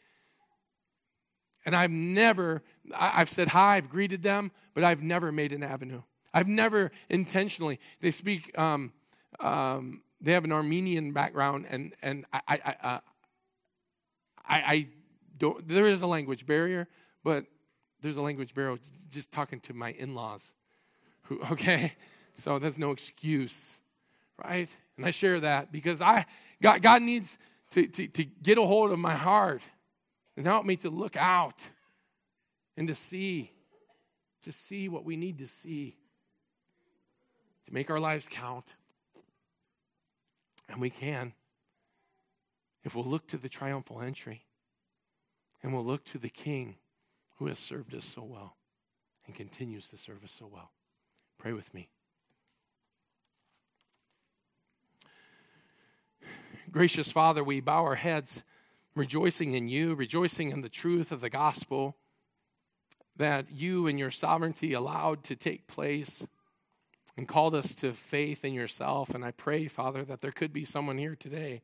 And 1.65 1.77
I've 1.77 1.91
never, 1.91 2.63
I've 2.97 3.29
said 3.29 3.49
hi, 3.49 3.77
I've 3.77 3.89
greeted 3.89 4.23
them, 4.23 4.51
but 4.75 4.85
I've 4.85 5.03
never 5.03 5.31
made 5.31 5.53
an 5.53 5.63
avenue. 5.63 6.03
I've 6.33 6.49
never 6.49 6.91
intentionally, 7.09 7.79
they 8.01 8.11
speak, 8.11 8.57
um, 8.59 8.93
um, 9.41 10.03
they 10.21 10.33
have 10.33 10.45
an 10.45 10.53
Armenian 10.53 11.13
background, 11.13 11.67
and, 11.69 11.93
and 12.03 12.25
I, 12.33 12.41
I, 12.49 12.75
uh, 12.83 12.99
I, 14.47 14.57
I 14.57 14.87
don't, 15.37 15.67
there 15.69 15.87
is 15.87 16.03
a 16.03 16.07
language 16.07 16.47
barrier, 16.47 16.89
but 17.23 17.45
there's 18.01 18.17
a 18.17 18.23
language 18.23 18.55
barrier 18.55 18.79
just 19.11 19.31
talking 19.33 19.61
to 19.61 19.75
my 19.75 19.93
in 19.93 20.15
laws. 20.15 20.53
Okay? 21.53 21.93
So 22.37 22.59
that's 22.59 22.79
no 22.79 22.93
excuse, 22.93 23.81
right? 24.43 24.75
And 24.99 25.07
I 25.07 25.11
share 25.11 25.41
that 25.41 25.73
because 25.73 26.03
I, 26.03 26.27
God, 26.61 26.83
God 26.83 27.01
needs 27.01 27.39
to, 27.71 27.87
to, 27.87 28.07
to 28.09 28.25
get 28.25 28.59
a 28.59 28.63
hold 28.63 28.93
of 28.93 28.99
my 28.99 29.15
heart 29.15 29.63
and 30.37 30.45
help 30.45 30.67
me 30.67 30.77
to 30.77 30.91
look 30.91 31.17
out 31.17 31.71
and 32.77 32.87
to 32.89 32.95
see 32.95 33.53
to 34.43 34.53
see 34.53 34.89
what 34.89 35.05
we 35.05 35.17
need 35.17 35.39
to 35.39 35.47
see, 35.47 35.97
to 37.67 37.75
make 37.75 37.91
our 37.91 38.01
lives 38.01 38.29
count. 38.31 38.65
And 40.69 40.81
we 40.81 40.91
can 40.91 41.33
if 42.85 42.95
we'll 42.95 43.05
look 43.05 43.27
to 43.27 43.37
the 43.37 43.49
triumphal 43.49 44.01
entry 44.01 44.47
and 45.63 45.73
we'll 45.73 45.85
look 45.85 46.05
to 46.07 46.19
the 46.19 46.29
King 46.31 46.77
who 47.37 47.47
has 47.47 47.59
served 47.59 47.95
us 47.95 48.05
so 48.05 48.23
well 48.23 48.57
and 49.27 49.35
continues 49.35 49.89
to 49.89 49.99
serve 49.99 50.25
us 50.25 50.33
so 50.33 50.47
well. 50.47 50.71
Pray 51.39 51.53
with 51.53 51.73
me. 51.75 51.91
Gracious 56.79 57.11
Father, 57.11 57.43
we 57.43 57.59
bow 57.59 57.83
our 57.83 57.97
heads 57.97 58.45
rejoicing 58.95 59.55
in 59.55 59.67
you, 59.67 59.97
rejoicing 59.97 60.53
in 60.53 60.61
the 60.61 60.69
truth 60.69 61.11
of 61.11 61.21
the 61.21 61.29
gospel 61.29 61.97
that 63.17 63.51
you 63.51 63.89
and 63.89 63.99
your 63.99 64.13
sovereignty 64.13 64.75
allowed 64.75 65.25
to 65.25 65.35
take 65.35 65.67
place 65.67 66.25
and 67.17 67.27
called 67.27 67.57
us 67.57 67.75
to 67.75 67.93
faith 67.93 68.45
in 68.45 68.55
yourself. 68.55 69.13
And 69.13 69.25
I 69.25 69.33
pray, 69.33 69.67
Father, 69.67 70.05
that 70.05 70.21
there 70.21 70.31
could 70.31 70.53
be 70.53 70.65
someone 70.65 70.99
here 70.99 71.17
today 71.17 71.63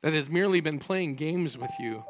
that 0.00 0.14
has 0.14 0.30
merely 0.30 0.62
been 0.62 0.78
playing 0.78 1.16
games 1.16 1.58
with 1.58 1.72
you, 1.78 2.02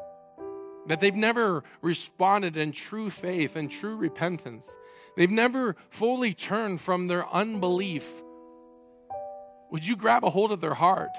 that 0.87 1.01
they've 1.01 1.13
never 1.13 1.65
responded 1.81 2.55
in 2.55 2.71
true 2.71 3.09
faith 3.09 3.57
and 3.57 3.69
true 3.69 3.97
repentance. 3.97 4.73
They've 5.17 5.29
never 5.29 5.75
fully 5.89 6.33
turned 6.33 6.79
from 6.79 7.09
their 7.09 7.27
unbelief. 7.27 8.23
Would 9.69 9.85
you 9.85 9.97
grab 9.97 10.23
a 10.23 10.29
hold 10.29 10.53
of 10.53 10.61
their 10.61 10.75
heart? 10.75 11.11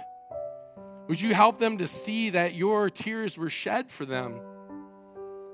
Would 1.09 1.21
you 1.21 1.35
help 1.35 1.59
them 1.59 1.79
to 1.79 1.87
see 1.87 2.31
that 2.31 2.55
your 2.55 2.89
tears 2.89 3.37
were 3.37 3.51
shed 3.51 3.91
for 3.91 4.07
them? 4.07 4.41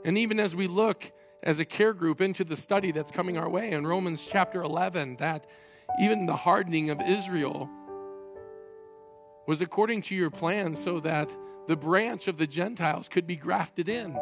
And 0.05 0.17
even 0.17 0.39
as 0.39 0.55
we 0.55 0.69
look 0.69 1.11
as 1.43 1.59
a 1.59 1.65
care 1.65 1.93
group 1.93 2.21
into 2.21 2.45
the 2.45 2.57
study 2.57 2.93
that's 2.93 3.11
coming 3.11 3.37
our 3.37 3.49
way 3.49 3.73
in 3.73 3.87
Romans 3.87 4.27
chapter 4.31 4.63
11, 4.63 5.17
that 5.17 5.47
even 6.01 6.27
the 6.27 6.37
hardening 6.37 6.91
of 6.91 7.01
Israel 7.01 7.69
was 9.47 9.61
according 9.61 10.03
to 10.03 10.15
your 10.15 10.31
plan 10.31 10.77
so 10.77 11.01
that 11.01 11.35
the 11.67 11.77
branch 11.77 12.29
of 12.29 12.39
the 12.39 12.47
Gentiles 12.47 13.09
could 13.09 13.27
be 13.27 13.37
grafted 13.37 13.89
in. 13.89 14.17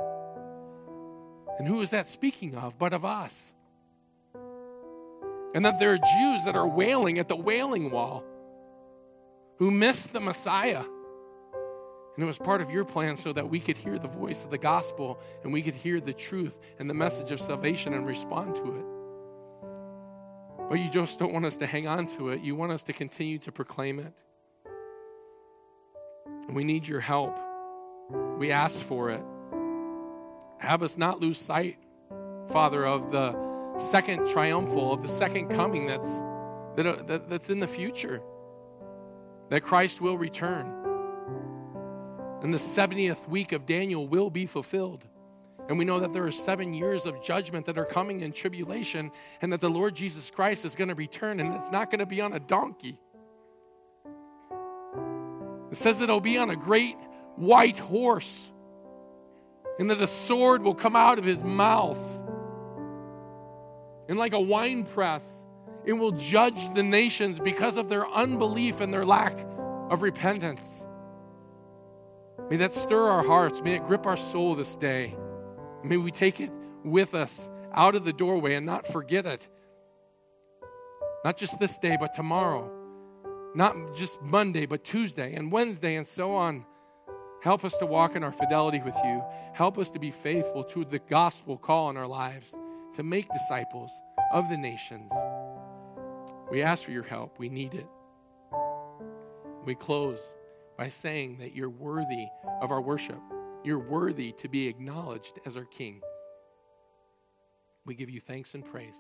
And 1.59 1.69
who 1.69 1.83
is 1.83 1.91
that 1.91 2.09
speaking 2.09 2.57
of 2.57 2.79
but 2.79 2.95
of 2.95 3.05
us? 3.05 3.53
And 5.55 5.65
that 5.65 5.79
there 5.79 5.93
are 5.93 5.99
Jews 5.99 6.45
that 6.47 6.57
are 6.57 6.69
wailing 6.69 7.19
at 7.19 7.29
the 7.29 7.37
wailing 7.37 7.91
wall 7.91 8.25
who 9.59 9.71
miss 9.71 10.07
the 10.07 10.21
Messiah 10.21 10.85
and 12.19 12.25
it 12.25 12.27
was 12.27 12.37
part 12.37 12.61
of 12.61 12.69
your 12.69 12.85
plan 12.85 13.17
so 13.17 13.33
that 13.33 13.49
we 13.49 13.61
could 13.61 13.77
hear 13.77 13.97
the 13.97 14.09
voice 14.09 14.43
of 14.43 14.51
the 14.51 14.59
gospel 14.59 15.21
and 15.45 15.53
we 15.53 15.63
could 15.63 15.77
hear 15.77 16.01
the 16.01 16.13
truth 16.13 16.59
and 16.81 16.91
the 16.91 16.95
message 16.95 17.31
of 17.31 17.41
salvation 17.41 17.95
and 17.95 18.09
respond 18.09 18.57
to 18.57 18.75
it. 18.75 18.85
But 20.69 20.81
you 20.81 20.91
just 20.91 21.21
don't 21.21 21.33
want 21.33 21.45
us 21.45 21.57
to 21.59 21.67
hang 21.67 21.87
on 21.87 22.09
to 22.17 22.31
it. 22.31 22.41
You 22.41 22.57
want 22.57 22.73
us 22.73 22.83
to 22.83 22.93
continue 22.93 23.39
to 23.39 23.53
proclaim 23.53 24.01
it. 24.01 24.13
And 26.49 26.57
we 26.57 26.65
need 26.65 26.89
your 26.89 26.99
help. 26.99 27.39
We 28.37 28.51
ask 28.51 28.83
for 28.83 29.13
it. 29.13 29.23
Have 30.59 30.83
us 30.83 30.99
not 30.99 31.21
lose 31.21 31.39
sight, 31.39 31.79
Father, 32.49 32.85
of 32.85 33.13
the 33.13 33.79
second 33.79 34.27
triumphal, 34.27 34.93
of 34.93 35.03
the 35.03 35.09
second 35.09 35.51
coming 35.51 35.87
that's, 35.87 36.15
that, 36.75 37.07
that, 37.07 37.31
that's 37.31 37.49
in 37.49 37.61
the 37.61 37.69
future, 37.69 38.21
that 39.51 39.61
Christ 39.61 40.01
will 40.01 40.19
return. 40.19 40.78
And 42.43 42.55
the 42.55 42.59
70th 42.59 43.29
week 43.29 43.53
of 43.53 43.67
Daniel 43.67 44.07
will 44.07 44.31
be 44.31 44.47
fulfilled. 44.47 45.05
And 45.69 45.79
we 45.79 45.85
know 45.85 46.01
that 46.01 46.13
there 46.13 46.25
are 46.25 46.33
seven 46.33 46.73
years 46.73 47.05
of 47.05 47.23
judgment 47.23 47.67
that 47.67 47.77
are 47.77 47.85
coming 47.85 48.21
in 48.21 48.33
tribulation, 48.33 49.11
and 49.43 49.53
that 49.53 49.61
the 49.61 49.69
Lord 49.69 49.95
Jesus 49.95 50.31
Christ 50.31 50.65
is 50.65 50.75
going 50.75 50.89
to 50.89 50.95
return, 50.95 51.41
and 51.41 51.55
it's 51.55 51.71
not 51.71 51.91
going 51.91 51.99
to 51.99 52.07
be 52.07 52.21
on 52.21 52.33
a 52.33 52.41
donkey. 52.41 52.99
It 55.71 55.77
says 55.77 55.99
that 55.99 56.05
it'll 56.05 56.21
be 56.21 56.39
on 56.39 56.49
a 56.49 56.57
great 56.57 56.97
white 57.37 57.77
horse, 57.77 58.51
and 59.79 59.91
that 59.91 60.01
a 60.01 60.07
sword 60.07 60.63
will 60.63 60.75
come 60.75 60.97
out 60.97 61.19
of 61.19 61.25
his 61.25 61.43
mouth. 61.43 61.99
And 64.09 64.19
like 64.19 64.33
a 64.33 64.41
wine 64.41 64.85
press, 64.85 65.45
it 65.85 65.93
will 65.93 66.13
judge 66.13 66.73
the 66.73 66.83
nations 66.83 67.39
because 67.39 67.77
of 67.77 67.91
their 67.91 68.09
unbelief 68.09 68.81
and 68.81 68.93
their 68.93 69.05
lack 69.05 69.39
of 69.91 70.01
repentance. 70.01 70.87
May 72.51 72.57
that 72.57 72.75
stir 72.75 73.09
our 73.11 73.25
hearts. 73.25 73.63
May 73.63 73.75
it 73.75 73.87
grip 73.87 74.07
our 74.07 74.17
soul 74.17 74.55
this 74.55 74.75
day. 74.77 75.15
May 75.85 75.99
we 75.99 76.11
take 76.11 76.41
it 76.41 76.51
with 76.83 77.15
us 77.15 77.49
out 77.73 77.95
of 77.95 78.05
the 78.05 78.13
doorway 78.13 78.55
and 78.55 78.65
not 78.65 78.87
forget 78.87 79.27
it. 79.27 79.47
Not 81.25 81.37
just 81.37 81.61
this 81.61 81.77
day, 81.77 81.97
but 82.01 82.15
tomorrow. 82.15 82.71
Not 83.55 83.95
just 83.95 84.23
Monday, 84.23 84.67
but 84.67 84.83
Tuesday 84.85 85.35
and 85.35 85.53
Wednesday 85.53 85.97
and 85.97 86.07
so 86.07 86.35
on. 86.35 86.65
Help 87.43 87.65
us 87.65 87.77
to 87.79 87.87
walk 87.87 88.17
in 88.17 88.25
our 88.25 88.33
fidelity 88.33 88.81
with 88.81 88.97
you. 89.05 89.23
Help 89.53 89.79
us 89.79 89.91
to 89.91 89.99
be 89.99 90.11
faithful 90.11 90.65
to 90.65 90.85
the 90.85 90.99
gospel 90.99 91.57
call 91.57 91.91
in 91.91 91.97
our 91.97 92.07
lives 92.07 92.57
to 92.95 93.03
make 93.03 93.29
disciples 93.31 93.93
of 94.33 94.49
the 94.49 94.57
nations. 94.57 95.13
We 96.51 96.63
ask 96.63 96.85
for 96.85 96.93
your 96.93 97.03
help. 97.03 97.39
We 97.39 97.49
need 97.49 97.75
it. 97.75 97.87
We 99.65 99.75
close 99.75 100.35
by 100.79 100.89
saying 100.89 101.39
that 101.39 101.57
you're 101.57 101.69
worthy 101.69 102.29
of 102.63 102.71
our 102.71 102.81
worship. 102.81 103.21
You're 103.65 103.81
worthy 103.81 104.33
to 104.39 104.49
be 104.49 104.69
acknowledged 104.69 105.41
as 105.45 105.57
our 105.57 105.65
King. 105.65 106.01
We 107.85 107.97
give 107.97 108.09
you 108.09 108.21
thanks 108.21 108.55
and 108.55 108.65
praise 108.65 108.97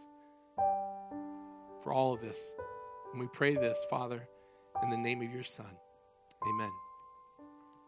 for 1.84 1.92
all 1.92 2.12
of 2.12 2.20
this. 2.20 2.38
And 3.12 3.20
we 3.20 3.28
pray 3.28 3.54
this, 3.54 3.78
Father, 3.88 4.28
in 4.82 4.90
the 4.90 4.96
name 4.96 5.22
of 5.22 5.32
your 5.32 5.44
Son. 5.44 5.70
Amen. 6.46 6.87